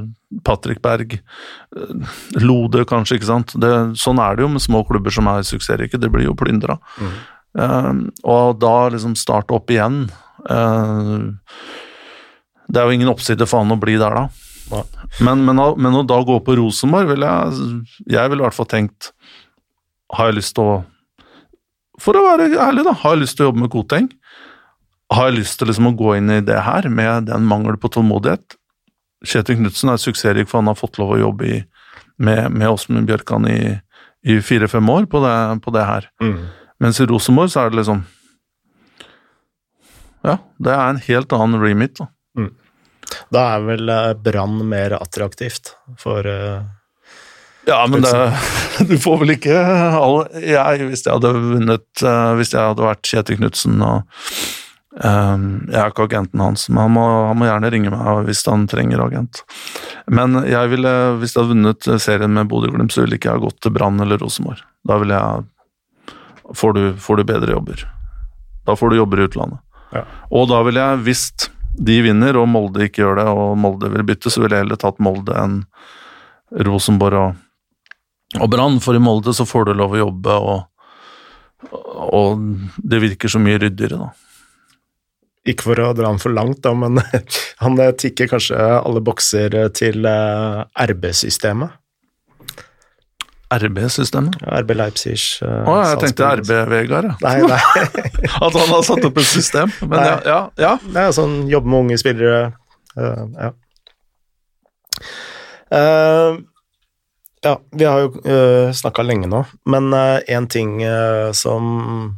Patrick 0.45 0.83
Berg. 0.85 1.17
eh, 1.17 2.17
Lode 2.45 2.85
kanskje, 2.85 3.17
ikke 3.19 3.31
sant. 3.31 3.55
Det, 3.61 3.73
sånn 3.97 4.21
er 4.21 4.37
det 4.37 4.45
jo 4.45 4.53
med 4.53 4.63
små 4.63 4.85
klubber 4.87 5.15
som 5.15 5.31
er 5.33 5.47
suksessrike, 5.49 5.99
det 5.99 6.13
blir 6.13 6.29
jo 6.29 6.37
plyndra. 6.39 6.77
Eh, 7.57 7.93
og 8.25 8.59
da 8.61 8.75
liksom 8.93 9.15
starte 9.17 9.55
opp 9.55 9.71
igjen 9.71 10.09
eh, 10.51 11.21
Det 12.67 12.81
er 12.81 12.89
jo 12.89 12.97
ingen 12.97 13.13
oppside 13.13 13.47
han 13.53 13.71
å 13.71 13.79
bli 13.81 13.95
der 14.01 14.11
da. 14.19 14.25
Men, 15.21 15.45
men, 15.47 15.61
men 15.79 15.99
å 16.01 16.03
da 16.09 16.17
gå 16.25 16.39
på 16.43 16.57
Rosenborg, 16.57 17.11
vil 17.13 17.21
jeg 17.23 18.15
Jeg 18.17 18.31
ville 18.33 18.41
i 18.43 18.47
hvert 18.47 18.57
fall 18.57 18.67
tenkt 18.71 19.11
Har 20.17 20.31
jeg 20.31 20.39
lyst 20.41 20.55
til 20.57 20.65
å 20.65 20.77
For 22.05 22.17
å 22.19 22.25
være 22.27 22.51
ærlig, 22.61 22.85
da. 22.87 22.95
Har 23.01 23.17
jeg 23.17 23.25
lyst 23.25 23.39
til 23.39 23.47
å 23.47 23.49
jobbe 23.51 23.63
med 23.65 23.73
Koteng? 23.73 24.11
Har 25.15 25.31
jeg 25.31 25.39
lyst 25.39 25.59
til 25.61 25.71
liksom 25.71 25.89
å 25.91 25.97
gå 25.97 26.17
inn 26.19 26.33
i 26.33 26.43
det 26.45 26.59
her 26.67 26.89
med 26.93 27.31
den 27.31 27.47
mangel 27.49 27.79
på 27.81 27.91
tålmodighet? 27.93 28.59
Kjetil 29.25 29.61
Knutsen 29.61 29.93
er 29.93 30.01
suksessrik, 30.01 30.51
for 30.51 30.61
han 30.61 30.69
har 30.69 30.79
fått 30.79 30.99
lov 31.01 31.15
å 31.15 31.21
jobbe 31.21 31.49
i, 31.49 31.61
med, 32.21 32.53
med 32.53 32.69
Åsmund 32.69 33.09
Bjørkan 33.09 33.49
i, 33.49 33.61
i 34.29 34.37
fire-fem 34.45 34.91
år 34.93 35.09
på 35.13 35.23
det, 35.25 35.37
på 35.65 35.73
det 35.75 35.87
her. 35.89 36.11
Mm. 36.21 36.43
Mens 36.85 37.01
i 37.01 37.09
Rosenborg 37.09 37.53
så 37.53 37.65
er 37.65 37.73
det 37.73 37.81
liksom 37.81 38.05
Ja, 40.25 40.39
det 40.61 40.73
er 40.75 40.85
en 40.89 41.01
helt 41.07 41.33
annen 41.37 41.63
remit. 41.63 42.01
Da. 42.01 42.11
Da 43.33 43.45
er 43.55 43.65
vel 43.67 43.93
eh, 43.93 44.13
Brann 44.25 44.61
mer 44.69 44.97
attraktivt 44.99 45.75
for 46.01 46.27
eh, 46.29 46.65
Ja, 47.69 47.87
men 47.91 48.05
det 48.05 48.13
Du 48.89 48.99
får 49.01 49.21
vel 49.23 49.37
ikke 49.37 49.55
alle 49.57 50.43
Jeg, 50.43 50.85
hvis 50.91 51.05
jeg 51.07 51.15
hadde 51.15 51.31
vunnet 51.33 52.03
eh, 52.05 52.33
Hvis 52.39 52.53
jeg 52.53 52.61
hadde 52.61 52.85
vært 52.85 53.09
Kjetil 53.09 53.39
Knutsen 53.39 53.79
og 53.85 54.03
um, 55.01 55.47
Jeg 55.71 55.79
er 55.81 55.93
ikke 55.93 56.09
agenten 56.09 56.43
hans, 56.45 56.67
men 56.69 56.83
han 56.83 56.95
må, 56.97 57.07
han 57.31 57.41
må 57.41 57.49
gjerne 57.49 57.73
ringe 57.73 57.95
meg 57.95 58.29
hvis 58.29 58.45
han 58.51 58.67
trenger 58.71 59.07
agent. 59.07 59.43
Men 60.13 60.37
jeg 60.49 60.71
ville, 60.75 60.93
hvis 61.21 61.35
jeg 61.35 61.41
hadde 61.43 61.55
vunnet 61.55 61.89
serien 62.03 62.37
med 62.37 62.51
Bodø-Glimt, 62.51 62.93
så 62.93 63.05
ville 63.05 63.19
ikke 63.19 63.33
jeg 63.33 63.45
gått 63.47 63.61
til 63.65 63.75
Brann 63.75 64.03
eller 64.05 64.21
Rosenborg. 64.21 64.61
Da 64.85 65.01
ville 65.01 65.17
jeg 65.17 65.45
får 66.55 66.73
du, 66.73 66.83
får 67.01 67.17
du 67.17 67.25
bedre 67.25 67.53
jobber. 67.57 67.87
Da 68.67 68.77
får 68.77 68.91
du 68.91 68.97
jobber 68.97 69.21
i 69.21 69.27
utlandet. 69.29 69.61
Ja. 69.95 70.05
Og 70.31 70.49
da 70.51 70.61
ville 70.67 70.83
jeg, 70.83 71.03
hvis 71.07 71.25
de 71.75 72.01
vinner 72.05 72.37
og 72.39 72.49
Molde 72.51 72.87
ikke 72.87 73.03
gjør 73.03 73.21
det, 73.21 73.27
og 73.31 73.57
Molde 73.59 73.91
vil 73.93 74.07
bytte, 74.07 74.31
så 74.31 74.43
ville 74.43 74.57
jeg 74.57 74.67
heller 74.67 74.81
tatt 74.81 75.01
Molde 75.03 75.35
enn 75.39 75.63
Rosenborg 76.65 77.21
og, 77.21 77.41
og 78.41 78.51
Brann. 78.53 78.81
For 78.85 78.97
i 78.97 79.03
Molde 79.03 79.35
så 79.37 79.47
får 79.49 79.69
du 79.69 79.75
lov 79.79 79.97
å 79.97 80.03
jobbe, 80.05 80.37
og, 80.39 81.75
og 82.15 82.45
det 82.79 83.03
virker 83.05 83.33
så 83.33 83.43
mye 83.43 83.61
ryddigere, 83.63 84.01
da. 84.07 84.13
Ikke 85.45 85.67
for 85.67 85.81
å 85.85 85.91
dra 85.93 86.09
han 86.09 86.21
for 86.23 86.33
langt, 86.33 86.63
da, 86.65 86.73
men 86.73 87.03
han 87.65 87.81
eh, 87.85 87.93
tikker 88.01 88.31
kanskje 88.31 88.57
alle 88.57 89.03
bokser 89.05 89.57
eh, 89.61 89.73
til 89.77 90.07
eh, 90.09 90.63
RB-systemet. 90.89 91.81
RB-systemet? 93.55 94.39
Ja, 94.41 94.63
RB 94.65 94.73
Leipzig. 94.75 95.19
Å, 95.45 95.75
jeg 95.85 96.01
tenkte 96.01 96.31
RB-Vegard, 96.41 97.11
ja. 97.13 97.17
Nei, 97.23 97.35
nei. 97.45 97.85
At 98.45 98.57
han 98.57 98.73
har 98.73 98.83
satt 98.89 99.05
opp 99.07 99.21
et 99.21 99.29
system. 99.29 99.71
Men 99.85 99.99
Nei. 100.01 100.09
ja, 100.09 100.17
ja, 100.27 100.41
ja. 100.65 100.73
Det 100.83 101.05
er 101.05 101.15
sånn 101.15 101.37
jobbe 101.53 101.71
med 101.71 101.85
unge 101.85 102.01
spillere. 102.01 102.41
uh, 102.97 103.23
ja. 103.37 103.53
Eh, 105.75 106.41
ja, 107.45 107.55
vi 107.77 107.85
har 107.85 108.01
jo 108.07 108.11
uh, 108.25 108.73
snakka 108.75 109.05
lenge 109.05 109.29
nå, 109.31 109.43
men 109.71 109.93
én 109.95 110.47
ting 110.51 110.79
uh, 110.85 111.31
som 111.37 112.15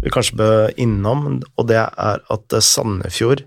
vi 0.00 0.10
kanskje 0.12 0.36
bør 0.40 0.70
innom, 0.80 1.40
og 1.60 1.66
det 1.68 1.76
er 1.80 2.20
at 2.32 2.54
eh, 2.56 2.62
Sandefjord 2.64 3.42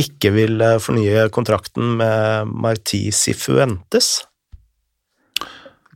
ikke 0.00 0.30
vil 0.34 0.60
eh, 0.64 0.78
fornye 0.82 1.26
kontrakten 1.32 1.94
med 2.00 2.48
Marti 2.52 3.06
Sifuentes. 3.14 4.08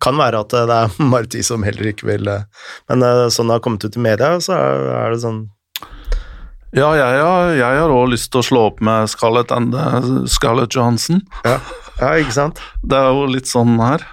Kan 0.05 0.17
være 0.21 0.41
at 0.45 0.53
eh, 0.57 0.67
det 0.69 0.77
er 0.85 0.99
Marti 1.13 1.43
som 1.45 1.65
heller 1.67 1.91
ikke 1.91 2.09
vil 2.09 2.29
eh, 2.33 2.45
Men 2.89 3.05
eh, 3.05 3.25
sånn 3.35 3.49
det 3.51 3.57
har 3.59 3.65
kommet 3.65 3.85
ut 3.89 3.97
i 3.99 4.05
media, 4.05 4.35
så 4.45 4.57
er, 4.57 4.85
er 5.03 5.17
det 5.17 5.23
sånn 5.25 5.41
Ja, 6.77 6.93
jeg, 6.97 7.21
har- 7.25 7.57
jeg 7.57 7.81
har 7.83 7.89
også 7.93 8.13
lyst 8.13 8.31
til 8.33 8.43
å 8.43 8.47
slå 8.51 8.67
opp 8.71 8.81
med 8.85 9.09
Scarlett, 9.13 9.53
and, 9.57 9.75
Scarlett 10.29 10.77
Johansen. 10.77 11.25
Ja, 11.49 11.59
ja 12.03 12.15
ikke 12.21 12.37
sant? 12.37 12.61
Det 12.89 13.01
er 13.01 13.11
jo 13.17 13.25
litt 13.33 13.49
sånn 13.51 13.77
her. 13.81 14.05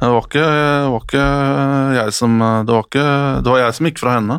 Det 0.00 0.08
var 0.08 0.24
ikke, 0.24 0.44
det 0.44 0.90
var 0.94 1.02
ikke 1.04 1.24
jeg 1.98 2.12
som 2.16 2.36
det 2.40 2.72
var, 2.72 2.86
ikke, 2.86 3.08
det 3.44 3.52
var 3.52 3.60
jeg 3.60 3.76
som 3.76 3.88
gikk 3.90 4.00
fra 4.00 4.14
henne. 4.16 4.38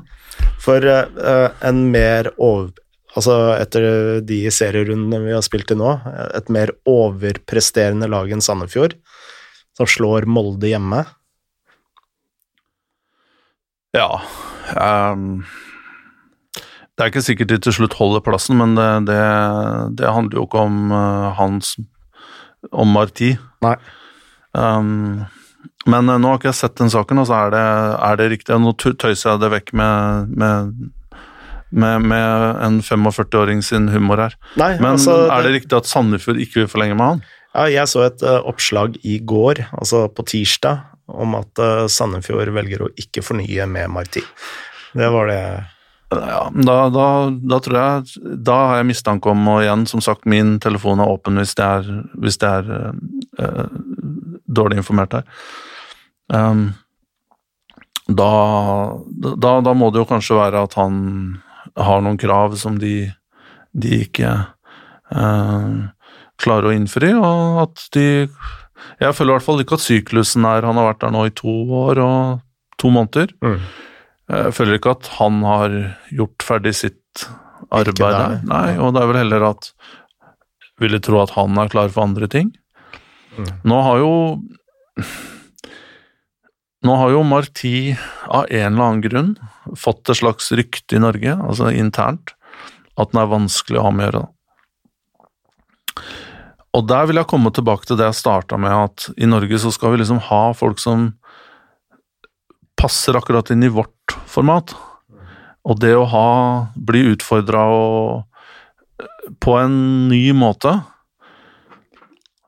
For 0.62 0.88
uh, 0.88 1.50
en 1.68 1.84
mer 1.94 2.32
over... 2.38 2.72
Altså, 3.12 3.34
etter 3.60 4.22
de 4.24 4.46
serierundene 4.56 5.20
vi 5.26 5.34
har 5.36 5.44
spilt 5.44 5.74
i 5.74 5.76
nå, 5.76 5.98
et 6.32 6.48
mer 6.48 6.72
overpresterende 6.88 8.08
lag 8.08 8.30
enn 8.32 8.40
Sandefjord, 8.40 8.96
som 9.76 9.90
slår 9.90 10.30
Molde 10.32 10.70
hjemme. 10.72 11.02
Ja 13.92 14.22
um, 15.12 15.42
Det 16.96 17.04
er 17.04 17.12
ikke 17.12 17.26
sikkert 17.26 17.52
de 17.52 17.58
til 17.66 17.76
slutt 17.76 17.98
holder 18.00 18.24
plassen, 18.24 18.56
men 18.62 18.78
det, 18.80 18.88
det, 19.10 19.20
det 20.00 20.14
handler 20.16 20.40
jo 20.40 20.48
ikke 20.48 20.64
om 20.64 20.96
uh, 20.96 21.34
hans 21.36 21.76
Om 22.72 22.96
Marti. 22.96 23.34
Nei. 23.66 23.76
Ehm, 24.54 25.26
men 25.90 26.10
eh, 26.10 26.20
nå 26.22 26.32
har 26.32 26.40
ikke 26.40 26.52
jeg 26.52 26.60
sett 26.60 26.80
den 26.80 26.92
saken, 26.94 27.22
og 27.22 27.30
så 27.30 27.38
er 27.46 27.54
det, 27.56 27.66
er 28.10 28.20
det 28.20 28.30
riktig. 28.36 28.58
Nå 28.62 28.74
tøyser 28.78 29.34
jeg 29.34 29.42
det 29.42 29.52
vekk 29.56 29.74
med, 29.78 30.36
med, 30.38 30.72
med, 31.72 32.08
med 32.12 32.64
en 32.68 32.80
45-åring 32.86 33.64
sin 33.66 33.90
humor 33.94 34.22
her. 34.28 34.38
Nei, 34.62 34.76
Men 34.82 34.96
altså 34.96 35.24
er 35.32 35.48
det 35.48 35.56
riktig 35.60 35.80
at 35.80 35.90
Sandefjord 35.90 36.42
ikke 36.44 36.64
vil 36.64 36.72
forlenge 36.72 36.98
med 37.00 37.16
han? 37.16 37.26
Ja, 37.52 37.68
jeg 37.68 37.90
så 37.92 38.06
et 38.06 38.24
uh, 38.24 38.40
oppslag 38.48 38.96
i 39.04 39.18
går, 39.28 39.66
altså 39.76 40.06
på 40.14 40.24
tirsdag, 40.30 40.86
om 41.12 41.36
at 41.40 41.60
uh, 41.60 41.90
Sandefjord 41.92 42.54
velger 42.56 42.86
å 42.86 42.94
ikke 43.00 43.24
fornye 43.26 43.68
med 43.68 43.92
Marti. 43.92 44.24
Det 44.96 45.12
var 45.12 45.32
det 45.32 45.44
Ja, 46.12 46.42
da, 46.52 46.76
da, 46.92 47.04
da 47.32 47.58
tror 47.64 47.78
jeg 47.80 48.34
Da 48.44 48.56
har 48.68 48.82
jeg 48.82 48.90
mistanke 48.90 49.32
om, 49.32 49.46
og 49.48 49.62
igjen, 49.64 49.86
som 49.88 50.04
sagt, 50.04 50.28
min 50.28 50.58
telefon 50.60 51.00
er 51.00 51.08
åpen 51.08 51.40
hvis 51.40 51.56
det 51.56 51.68
er, 51.68 51.92
hvis 52.20 52.40
det 52.40 52.50
er 52.52 52.72
uh, 53.40 53.68
dårlig 54.52 54.82
informert 54.84 55.20
her. 55.20 55.28
Um, 56.32 56.72
da, 58.08 58.32
da, 59.36 59.54
da 59.64 59.74
må 59.78 59.92
det 59.92 60.02
jo 60.02 60.10
kanskje 60.10 60.40
være 60.40 60.64
at 60.66 60.76
han 60.80 60.96
har 61.80 62.02
noen 62.04 62.20
krav 62.20 62.56
som 62.60 62.80
de, 62.82 63.12
de 63.72 64.02
ikke 64.06 64.32
uh, 65.12 65.76
klarer 66.42 66.72
å 66.72 66.76
innfri, 66.76 67.14
og 67.16 67.62
at 67.68 67.86
de 67.96 68.08
Jeg 69.02 69.14
føler 69.14 69.32
i 69.32 69.36
hvert 69.38 69.46
fall 69.46 69.62
ikke 69.62 69.78
at 69.78 69.84
syklusen 69.84 70.46
er 70.50 70.66
Han 70.66 70.80
har 70.80 70.88
vært 70.90 71.04
der 71.04 71.12
nå 71.14 71.28
i 71.28 71.34
to 71.38 71.54
år 71.78 72.02
og 72.02 72.42
to 72.82 72.90
måneder. 72.90 73.30
Mm. 73.46 73.60
Jeg 74.32 74.54
føler 74.58 74.80
ikke 74.80 74.96
at 74.96 75.10
han 75.20 75.44
har 75.46 75.76
gjort 76.10 76.46
ferdig 76.48 76.74
sitt 76.80 77.26
arbeid. 77.70 78.48
Nei, 78.50 78.78
og 78.82 78.96
det 78.96 79.04
er 79.04 79.12
vel 79.12 79.22
heller 79.22 79.52
at 79.52 79.74
Ville 80.82 80.98
tro 80.98 81.20
at 81.22 81.36
han 81.36 81.60
er 81.62 81.70
klar 81.70 81.92
for 81.94 82.08
andre 82.08 82.26
ting. 82.32 82.48
Mm. 83.38 83.50
Nå 83.70 83.82
har 83.86 84.00
jo 84.02 84.14
Nå 86.82 86.96
har 86.98 87.12
jo 87.14 87.22
Marti 87.28 87.94
av 88.26 88.48
en 88.50 88.74
eller 88.74 88.84
annen 88.84 89.02
grunn 89.04 89.32
fått 89.78 90.10
et 90.10 90.18
slags 90.18 90.50
rykte 90.58 90.98
i 90.98 91.02
Norge, 91.02 91.36
altså 91.38 91.70
internt, 91.70 92.34
at 92.98 93.12
den 93.12 93.22
er 93.22 93.30
vanskelig 93.30 93.78
å 93.78 93.86
ha 93.86 93.92
med 93.94 94.08
å 94.08 94.10
gjøre. 94.10 94.24
Og 96.72 96.86
der 96.88 97.08
vil 97.10 97.20
jeg 97.20 97.28
komme 97.28 97.52
tilbake 97.54 97.86
til 97.86 98.00
det 98.00 98.08
jeg 98.08 98.22
starta 98.22 98.58
med, 98.62 98.72
at 98.72 99.10
i 99.20 99.28
Norge 99.30 99.60
så 99.60 99.74
skal 99.76 99.94
vi 99.94 100.02
liksom 100.02 100.22
ha 100.30 100.44
folk 100.58 100.80
som 100.82 101.12
passer 102.80 103.18
akkurat 103.20 103.52
inn 103.54 103.68
i 103.68 103.72
vårt 103.72 104.16
format. 104.32 104.74
Og 105.68 105.78
det 105.84 105.92
å 105.94 106.08
ha 106.10 106.30
bli 106.74 107.04
utfordra 107.12 107.66
på 109.44 109.58
en 109.60 109.76
ny 110.10 110.32
måte 110.34 110.80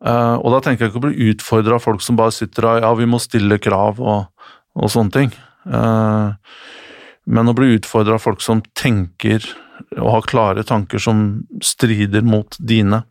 eh, 0.05 0.35
Og 0.39 0.53
da 0.53 0.61
tenker 0.63 0.85
jeg 0.85 0.93
ikke 0.93 1.01
å 1.01 1.07
bli 1.07 1.31
utfordra 1.31 1.77
av 1.77 1.85
folk 1.85 2.03
som 2.05 2.19
bare 2.19 2.35
sitter 2.35 2.69
og 2.69 2.85
ja, 2.85 2.93
vi 2.99 3.09
må 3.09 3.21
stille 3.23 3.59
krav 3.61 4.01
og, 4.01 4.49
og 4.75 4.93
sånne 4.93 5.15
ting. 5.15 5.33
Uh, 5.63 6.35
men 7.23 7.47
å 7.47 7.55
bli 7.55 7.77
utfordra 7.77 8.17
av 8.17 8.23
folk 8.25 8.41
som 8.43 8.59
tenker 8.75 9.45
og 9.95 10.09
har 10.09 10.25
klare 10.27 10.65
tanker 10.67 10.99
som 11.01 11.43
strider 11.63 12.25
mot 12.27 12.57
dine. 12.59 13.03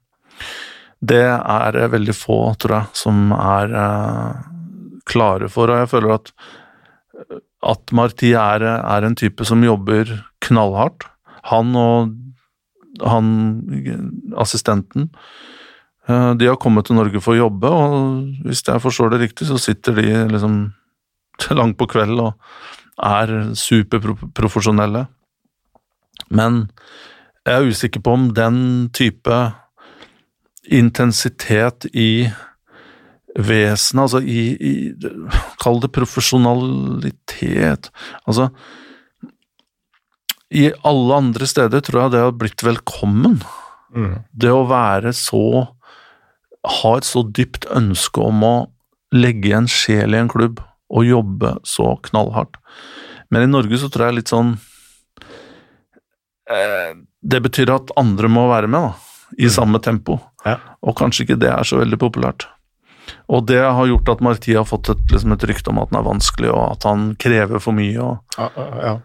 Det 1.00 1.24
er 1.24 1.78
veldig 1.90 2.14
få, 2.14 2.40
tror 2.60 2.76
jeg, 2.76 2.98
som 3.00 3.32
er 3.34 3.72
uh, 3.72 4.42
klare 5.08 5.48
for. 5.52 5.72
Og 5.72 5.82
jeg 5.82 5.90
føler 5.94 6.18
at 6.18 6.34
at 7.62 7.94
Marti 7.94 8.32
er, 8.34 8.64
er, 8.64 9.06
en 9.06 9.16
type 9.18 9.46
som 9.46 9.62
jobber 9.62 10.10
knallhardt. 10.42 11.06
Han 11.50 11.76
og 11.78 12.18
han 13.02 13.28
assistenten 14.38 15.08
De 16.08 16.48
har 16.48 16.58
kommet 16.58 16.88
til 16.88 16.96
Norge 16.98 17.20
for 17.22 17.36
å 17.36 17.44
jobbe, 17.44 17.70
og 17.70 18.46
hvis 18.48 18.64
jeg 18.66 18.82
forstår 18.82 19.12
det 19.12 19.20
riktig, 19.22 19.46
så 19.46 19.58
sitter 19.60 19.94
de 20.00 20.06
liksom 20.32 20.56
til 21.40 21.58
langt 21.60 21.78
på 21.78 21.86
kveld 21.90 22.18
og 22.20 22.32
er 23.02 23.54
superprofesjonelle. 23.58 25.06
Men 26.32 26.64
jeg 27.46 27.54
er 27.54 27.68
usikker 27.70 28.02
på 28.04 28.14
om 28.14 28.28
den 28.34 28.58
type 28.94 29.38
intensitet 30.70 31.88
i 31.90 32.28
vesenet, 33.32 34.02
altså 34.04 34.20
i, 34.20 34.42
i 34.60 34.72
Kall 35.62 35.80
det 35.82 35.90
profesjonalitet. 35.94 37.88
Altså 38.26 38.50
I 40.52 40.68
alle 40.86 41.18
andre 41.24 41.48
steder 41.48 41.82
tror 41.82 42.04
jeg 42.04 42.14
det 42.14 42.24
har 42.26 42.36
blitt 42.36 42.64
velkommen. 42.66 43.40
Mm. 43.96 44.20
Det 44.30 44.52
å 44.52 44.66
være 44.68 45.14
så 45.16 45.44
Ha 46.64 46.96
et 46.96 47.04
så 47.08 47.22
dypt 47.34 47.66
ønske 47.74 48.20
om 48.22 48.42
å 48.46 48.54
legge 49.12 49.48
igjen 49.50 49.66
sjel 49.68 50.14
i 50.14 50.20
en 50.22 50.28
klubb 50.30 50.60
og 50.92 51.04
jobbe 51.08 51.56
så 51.66 51.96
knallhardt. 52.08 52.56
Men 53.32 53.42
i 53.46 53.50
Norge 53.50 53.78
så 53.80 53.88
tror 53.90 54.06
jeg 54.10 54.20
litt 54.20 54.28
sånn 54.32 54.54
eh, 56.50 56.92
Det 57.22 57.40
betyr 57.44 57.70
at 57.74 57.92
andre 57.96 58.28
må 58.28 58.46
være 58.50 58.68
med, 58.68 58.80
da. 58.80 58.94
I 59.38 59.46
Mm. 59.46 59.50
samme 59.54 59.78
tempo. 59.80 60.18
Ja. 60.44 60.58
Og 60.82 60.96
kanskje 60.96 61.24
ikke 61.24 61.38
det 61.40 61.48
er 61.50 61.62
så 61.64 61.78
veldig 61.80 61.98
populært. 61.98 62.46
Og 63.28 63.46
det 63.46 63.60
har 63.62 63.86
gjort 63.86 64.08
at 64.08 64.20
Marti 64.20 64.54
har 64.54 64.64
fått 64.64 64.90
et, 64.90 64.98
liksom 65.10 65.32
et 65.32 65.44
rykte 65.48 65.68
om 65.70 65.78
at 65.78 65.90
den 65.90 65.98
er 66.00 66.04
vanskelig, 66.08 66.50
og 66.52 66.72
at 66.72 66.82
han 66.84 67.14
krever 67.16 67.58
for 67.60 67.72
mye. 67.72 67.98
Og, 67.98 68.18
Ja, 68.38 68.50
ja. 68.82 68.98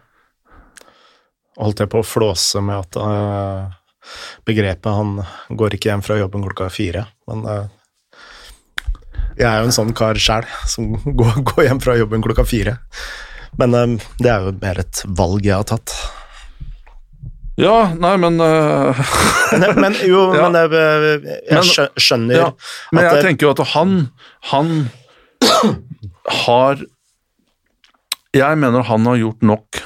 Holdt 1.57 1.79
jeg 1.79 1.89
på 1.89 1.99
å 2.03 2.05
flåse 2.05 2.61
med 2.61 2.75
at 2.77 2.95
eh, 3.01 3.76
begrepet 4.45 4.85
'han 4.93 5.23
går 5.57 5.73
ikke 5.77 5.89
hjem 5.91 6.03
fra 6.05 6.17
jobben 6.19 6.43
klokka 6.43 6.69
fire', 6.69 7.05
men 7.27 7.45
eh, 7.45 7.65
jeg 9.37 9.45
er 9.51 9.59
jo 9.61 9.65
en 9.69 9.75
sånn 9.75 9.93
kar 9.93 10.15
sjæl 10.17 10.45
som 10.65 10.93
går, 11.19 11.41
går 11.43 11.63
hjem 11.67 11.79
fra 11.83 11.97
jobben 11.97 12.21
klokka 12.25 12.45
fire. 12.45 12.77
Men 13.57 13.73
eh, 13.73 13.97
det 14.19 14.31
er 14.31 14.47
jo 14.47 14.55
mer 14.61 14.79
et 14.79 15.03
valg 15.05 15.45
jeg 15.45 15.55
har 15.55 15.63
tatt. 15.67 15.93
ja, 17.57 17.89
nei, 17.97 18.15
men 18.21 18.39
uh... 18.41 18.93
nei, 19.61 19.71
men 19.81 19.95
jo, 20.05 20.27
Ja. 20.37 20.49
men 20.49 20.57
jeg, 20.61 21.21
jeg 21.49 21.57
Men- 21.57 21.91
skjønner 21.97 22.35
ja, 22.37 22.49
Men 22.91 23.03
jeg 23.07 23.13
det- 23.15 23.23
tenker 23.25 23.47
jo 23.47 23.53
at 23.55 23.63
han 23.73 24.11
Han 24.51 24.89
har 26.45 26.77
Jeg 28.35 28.57
mener 28.61 28.83
han 28.85 29.05
har 29.09 29.17
gjort 29.17 29.41
nok 29.41 29.79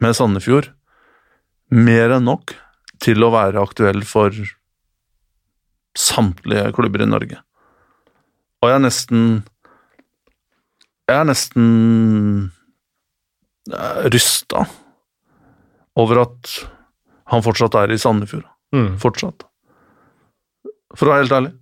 med 0.00 0.14
Sandefjord. 0.14 0.68
Mer 1.74 2.12
enn 2.14 2.24
nok 2.28 2.52
til 3.02 3.22
å 3.24 3.30
være 3.34 3.62
aktuell 3.62 4.02
for 4.06 4.34
samtlige 5.98 6.72
klubber 6.76 7.02
i 7.04 7.08
Norge. 7.10 7.38
Og 8.62 8.70
jeg 8.70 8.78
er 8.78 8.84
nesten 8.84 9.22
Jeg 11.08 11.16
er 11.22 11.28
nesten 11.28 11.68
rysta 14.12 14.64
over 15.98 16.22
at 16.22 16.50
han 17.32 17.44
fortsatt 17.44 17.74
er 17.80 17.92
i 17.92 17.98
Sandefjord. 18.00 18.44
mm, 18.74 18.98
Fortsatt. 19.02 19.44
For 20.96 21.08
å 21.08 21.12
være 21.12 21.24
helt 21.24 21.34
ærlig. 21.36 21.52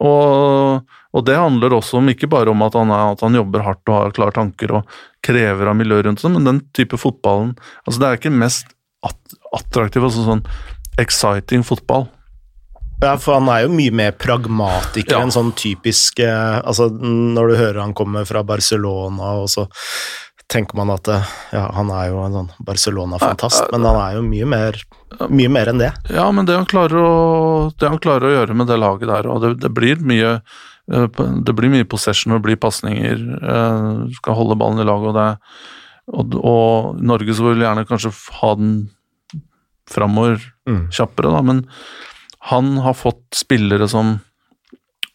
Og, 0.00 0.84
og 1.12 1.24
det 1.26 1.36
handler 1.36 1.74
også 1.76 1.98
om 1.98 2.08
ikke 2.12 2.28
bare 2.30 2.52
om 2.52 2.62
at 2.64 2.76
han, 2.78 2.92
er, 2.94 3.12
at 3.16 3.24
han 3.24 3.36
jobber 3.36 3.64
hardt 3.66 3.90
og 3.90 3.96
har 3.96 4.14
klare 4.16 4.36
tanker 4.36 4.72
og 4.78 4.94
krever 5.26 5.68
av 5.68 5.76
miljøet 5.76 6.06
rundt 6.06 6.22
seg, 6.22 6.32
men 6.36 6.46
den 6.46 6.60
type 6.76 6.96
fotballen 7.00 7.54
altså 7.84 7.98
Det 8.00 8.08
er 8.08 8.20
ikke 8.20 8.32
mest 8.32 8.72
attraktiv, 9.56 10.04
altså 10.06 10.24
sånn 10.26 10.42
exciting 11.00 11.62
fotball. 11.66 12.08
Ja, 13.00 13.14
for 13.16 13.38
han 13.38 13.48
er 13.48 13.62
jo 13.64 13.70
mye 13.72 13.92
mer 13.96 14.10
pragmatiker 14.20 15.16
Ja. 15.16 15.22
enn 15.24 15.32
sånn 15.32 15.54
typisk 15.56 16.18
eh, 16.20 16.58
Altså, 16.60 16.90
når 16.92 17.48
du 17.48 17.54
hører 17.56 17.80
han 17.80 17.94
kommer 17.96 18.26
fra 18.28 18.42
Barcelona, 18.44 19.30
og 19.40 19.48
så 19.48 19.64
tenker 20.52 20.76
man 20.76 20.90
at 20.92 21.08
eh, 21.08 21.30
ja, 21.54 21.62
han 21.78 21.88
er 21.94 22.10
jo 22.10 22.20
en 22.26 22.36
sånn 22.36 22.50
Barcelona-fantast, 22.66 23.70
men 23.72 23.86
han 23.88 23.96
er 24.02 24.18
jo 24.18 24.26
mye 24.26 24.48
mer, 24.52 24.76
mye 25.30 25.48
mer 25.48 25.70
enn 25.72 25.80
det. 25.80 25.92
Ja, 26.12 26.26
men 26.34 26.44
det 26.44 26.58
han 26.58 26.68
klarer 26.68 27.00
å, 27.00 27.10
det 27.72 27.88
han 27.88 28.02
klarer 28.02 28.28
å 28.28 28.34
gjøre 28.34 28.58
med 28.58 28.68
det 28.68 28.76
laget 28.82 29.08
der, 29.08 29.30
og 29.32 29.40
det, 29.46 29.54
det 29.64 29.72
blir 29.72 29.96
mye 30.04 30.34
eh, 30.92 31.06
det 31.46 31.54
blir 31.56 31.72
mye 31.72 31.88
possession 31.88 32.34
og 32.34 32.42
det 32.42 32.48
blir 32.50 32.60
pasninger. 32.60 33.16
Du 34.10 34.16
Skal 34.20 34.36
holde 34.36 34.58
ballen 34.60 34.82
i 34.82 34.88
lag, 34.90 35.00
og 35.08 35.16
det 35.16 35.28
og, 36.12 36.34
og 36.44 37.00
Norge 37.02 37.34
så 37.36 37.44
vil 37.46 37.60
vi 37.60 37.66
gjerne 37.66 37.86
kanskje 37.88 38.12
ha 38.40 38.54
den 38.58 38.72
framover 39.90 40.38
Mm. 40.68 40.84
kjappere, 40.94 41.30
da, 41.34 41.40
men 41.42 41.64
han 42.50 42.76
har 42.84 42.94
fått 42.94 43.34
spillere 43.34 43.88
som 43.90 44.20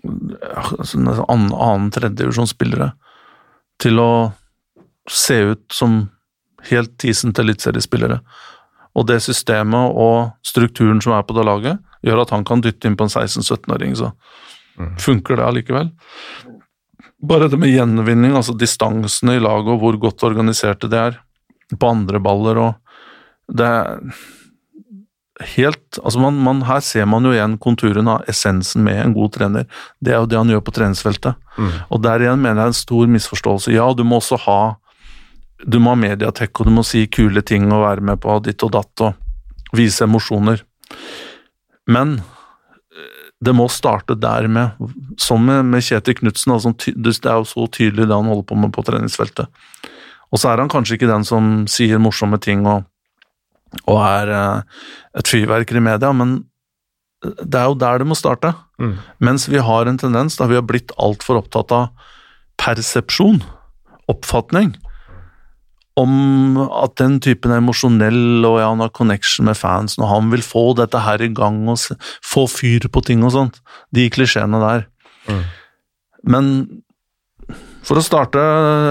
annen, 0.03 1.53
annen 1.53 1.91
tredjedivisjonsspillere 1.95 2.91
til 3.81 4.01
å 4.01 4.09
se 5.09 5.37
ut 5.53 5.63
som 5.71 6.09
helt 6.69 6.97
decent 7.03 7.39
eliteseriespillere. 7.39 8.19
Og 8.95 9.07
det 9.07 9.21
systemet 9.25 9.95
og 9.95 10.33
strukturen 10.45 11.01
som 11.03 11.13
er 11.15 11.23
på 11.27 11.35
det 11.37 11.45
laget, 11.47 11.79
gjør 12.05 12.23
at 12.23 12.33
han 12.35 12.45
kan 12.47 12.61
dytte 12.63 12.87
inn 12.89 12.97
på 12.99 13.07
en 13.07 13.13
16-17-åring, 13.13 13.95
så 13.95 14.11
Mm. 14.75 14.97
funker 14.99 15.37
det 15.37 15.45
allikevel. 15.45 15.89
Bare 17.25 17.49
det 17.49 17.59
med 17.59 17.73
gjenvinning, 17.73 18.35
altså 18.37 18.55
distansene 18.57 19.37
i 19.37 19.43
laget 19.43 19.73
og 19.73 19.81
hvor 19.81 19.99
godt 20.01 20.25
organiserte 20.27 20.89
det 20.91 21.01
er 21.01 21.19
på 21.79 21.89
andre 21.89 22.19
baller 22.21 22.59
og 22.61 22.73
Det 23.45 23.65
er 23.65 23.99
helt 25.55 25.99
Altså, 26.03 26.19
man, 26.19 26.37
man, 26.43 26.61
her 26.63 26.79
ser 26.79 27.05
man 27.05 27.25
jo 27.25 27.33
igjen 27.33 27.57
konturen 27.61 28.07
av 28.07 28.23
essensen 28.31 28.83
med 28.83 29.01
en 29.01 29.13
god 29.13 29.33
trener. 29.35 29.67
Det 29.99 30.13
er 30.13 30.23
jo 30.23 30.29
det 30.31 30.37
han 30.39 30.49
gjør 30.49 30.63
på 30.63 30.73
treningsfeltet. 30.75 31.35
Mm. 31.57 31.73
Og 31.91 32.01
der 32.03 32.23
igjen 32.23 32.41
mener 32.41 32.61
jeg 32.61 32.73
en 32.73 32.79
stor 32.79 33.11
misforståelse. 33.11 33.73
Ja, 33.75 33.89
du 33.93 34.03
må 34.07 34.21
også 34.21 34.39
ha 34.47 34.59
du 35.65 35.79
må 35.79 35.93
ha 35.93 35.99
mediatek, 35.99 36.59
og 36.59 36.67
du 36.67 36.73
må 36.75 36.83
si 36.83 37.05
kule 37.07 37.41
ting 37.41 37.69
og 37.71 37.85
være 37.85 38.03
med 38.03 38.19
på 38.23 38.37
ditt 38.43 38.63
og 38.65 38.73
datt 38.75 39.03
og 39.05 39.75
vise 39.75 40.03
emosjoner. 40.03 40.61
Men 41.87 42.19
det 43.43 43.53
må 43.55 43.67
starte 43.71 44.15
der 44.15 44.47
med, 44.47 44.91
som 45.21 45.43
med, 45.45 45.65
med 45.67 45.83
Kjetil 45.83 46.17
Knutsen. 46.21 46.53
Altså, 46.55 46.71
det 46.87 47.15
er 47.19 47.41
jo 47.41 47.47
så 47.49 47.67
tydelig 47.67 48.07
det 48.07 48.15
han 48.15 48.29
holder 48.31 48.47
på 48.47 48.57
med 48.59 48.71
på 48.75 48.83
treningsfeltet. 48.87 49.51
Og 50.31 50.39
så 50.41 50.51
er 50.51 50.63
han 50.63 50.71
kanskje 50.71 50.97
ikke 50.97 51.11
den 51.11 51.25
som 51.27 51.65
sier 51.69 52.01
morsomme 52.01 52.39
ting 52.41 52.65
og, 52.67 52.87
og 53.85 53.99
er 54.01 54.31
eh, 54.33 54.79
et 55.19 55.29
fyrverkeri 55.29 55.81
i 55.83 55.85
media, 55.85 56.11
men 56.15 56.39
det 57.23 57.59
er 57.59 57.69
jo 57.69 57.77
der 57.79 58.01
det 58.01 58.07
må 58.07 58.17
starte. 58.17 58.53
Mm. 58.81 58.95
Mens 59.23 59.47
vi 59.51 59.61
har 59.63 59.89
en 59.89 59.99
tendens 59.99 60.39
da 60.39 60.47
vi 60.49 60.57
har 60.57 60.65
blitt 60.67 60.93
altfor 61.01 61.41
opptatt 61.41 61.73
av 61.75 62.11
persepsjon, 62.61 63.41
oppfatning, 64.11 64.73
om 65.95 66.57
at 66.59 66.97
den 66.99 67.19
typen 67.23 67.53
er 67.53 67.61
emosjonell 67.61 68.43
og 68.43 68.57
ja, 68.59 68.67
han 68.67 68.83
har 68.83 68.91
connection 68.95 69.47
med 69.47 69.55
fansen, 69.55 70.03
og 70.03 70.11
han 70.11 70.31
vil 70.33 70.43
få 70.43 70.73
dette 70.75 70.99
her 71.05 71.23
i 71.23 71.31
gang 71.31 71.61
og 71.71 71.79
få 72.25 72.45
fyr 72.51 72.89
på 72.91 73.03
ting 73.07 73.23
og 73.23 73.31
sånt. 73.35 73.61
De 73.95 74.09
klisjeene 74.11 74.59
der. 74.59 74.85
Mm. 75.29 75.45
Men 76.35 76.51
for 77.85 78.01
å 78.01 78.03
starte, 78.03 78.41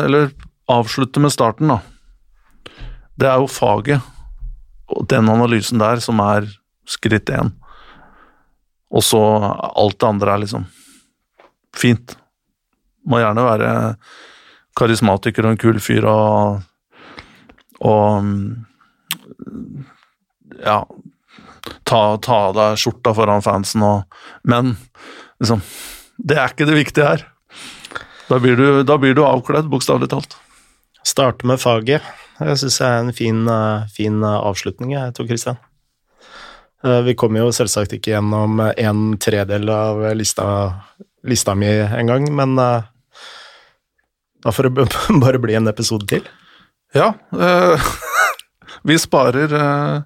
eller 0.07 0.33
avslutte 0.71 1.21
med 1.21 1.35
starten, 1.35 1.75
da. 1.75 1.81
Det 3.21 3.29
er 3.31 3.43
jo 3.43 3.51
faget 3.51 4.11
og 4.95 5.07
den 5.09 5.29
analysen 5.33 5.81
der 5.81 6.01
som 6.03 6.21
er 6.25 6.49
skritt 6.89 7.31
én. 7.33 7.53
Og 8.95 9.03
så 9.03 9.21
alt 9.21 9.99
det 9.99 10.09
andre 10.09 10.35
er 10.35 10.43
liksom 10.45 10.67
fint. 11.75 12.15
Må 13.09 13.21
gjerne 13.21 13.47
være 13.47 13.73
karismatiker 14.79 15.47
og 15.47 15.55
en 15.55 15.61
kul 15.61 15.81
fyr 15.83 16.07
og 16.11 16.63
og 17.85 18.25
ja 20.65 20.79
ta, 21.89 22.01
av 22.17 22.55
deg 22.57 22.81
skjorta 22.81 23.15
foran 23.17 23.45
fansen 23.45 23.85
og 23.85 24.19
Men 24.45 24.75
liksom 25.41 25.63
Det 26.17 26.37
er 26.39 26.53
ikke 26.53 26.67
det 26.69 26.77
viktige 26.79 27.07
her. 27.09 27.25
Da 28.29 28.39
blir 28.41 28.57
du, 28.57 28.83
da 28.87 28.97
blir 29.01 29.17
du 29.17 29.25
avkledd, 29.27 29.67
bokstavelig 29.69 30.09
talt. 30.13 30.37
Starte 31.05 31.45
med 31.49 31.61
faget. 31.61 32.05
Jeg 32.39 32.61
syns 32.61 32.79
det 32.81 32.87
er 32.87 33.01
en 33.03 33.13
fin, 33.15 33.41
eh, 33.51 33.89
fin 33.93 34.23
eh, 34.23 34.37
avslutning, 34.49 34.95
jeg, 34.95 35.15
Tor 35.17 35.27
Christian. 35.29 35.59
Eh, 36.85 37.03
Vi 37.05 37.17
kommer 37.19 37.43
jo 37.43 37.53
selvsagt 37.53 37.93
ikke 37.99 38.15
gjennom 38.15 38.63
en 38.63 39.03
tredel 39.19 39.69
av 39.75 40.01
lista, 40.17 40.47
lista 41.27 41.55
mi 41.59 41.69
engang, 41.69 42.31
men 42.33 42.57
da 42.57 44.53
får 44.55 44.71
det 44.71 44.89
bare 45.25 45.43
bli 45.43 45.59
en 45.59 45.69
episode 45.69 46.09
til. 46.09 46.25
Ja, 46.95 47.15
eh, 47.41 47.81
vi 48.83 48.99
sparer 48.99 49.55
eh, 49.55 50.03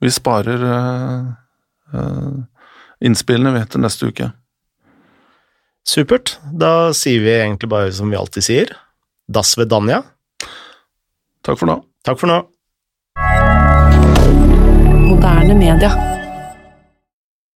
Vi 0.00 0.10
sparer 0.10 0.64
eh, 0.64 1.26
eh, 1.94 2.32
innspillene 3.04 3.52
vi 3.52 3.64
til 3.68 3.84
neste 3.84 4.08
uke. 4.08 4.30
Supert. 5.84 6.38
Da 6.48 6.92
sier 6.96 7.20
vi 7.20 7.34
egentlig 7.36 7.68
bare 7.68 7.92
som 7.92 8.08
vi 8.08 8.16
alltid 8.16 8.46
sier. 8.46 8.72
Das 9.28 9.52
vedanja. 9.60 10.02
Takk 11.44 11.60
for 11.60 11.68
nå. 11.68 11.78
Takk 12.04 12.20
for 12.20 12.32
nå. 12.32 12.40
Moderne 15.04 15.60
media. 15.60 15.92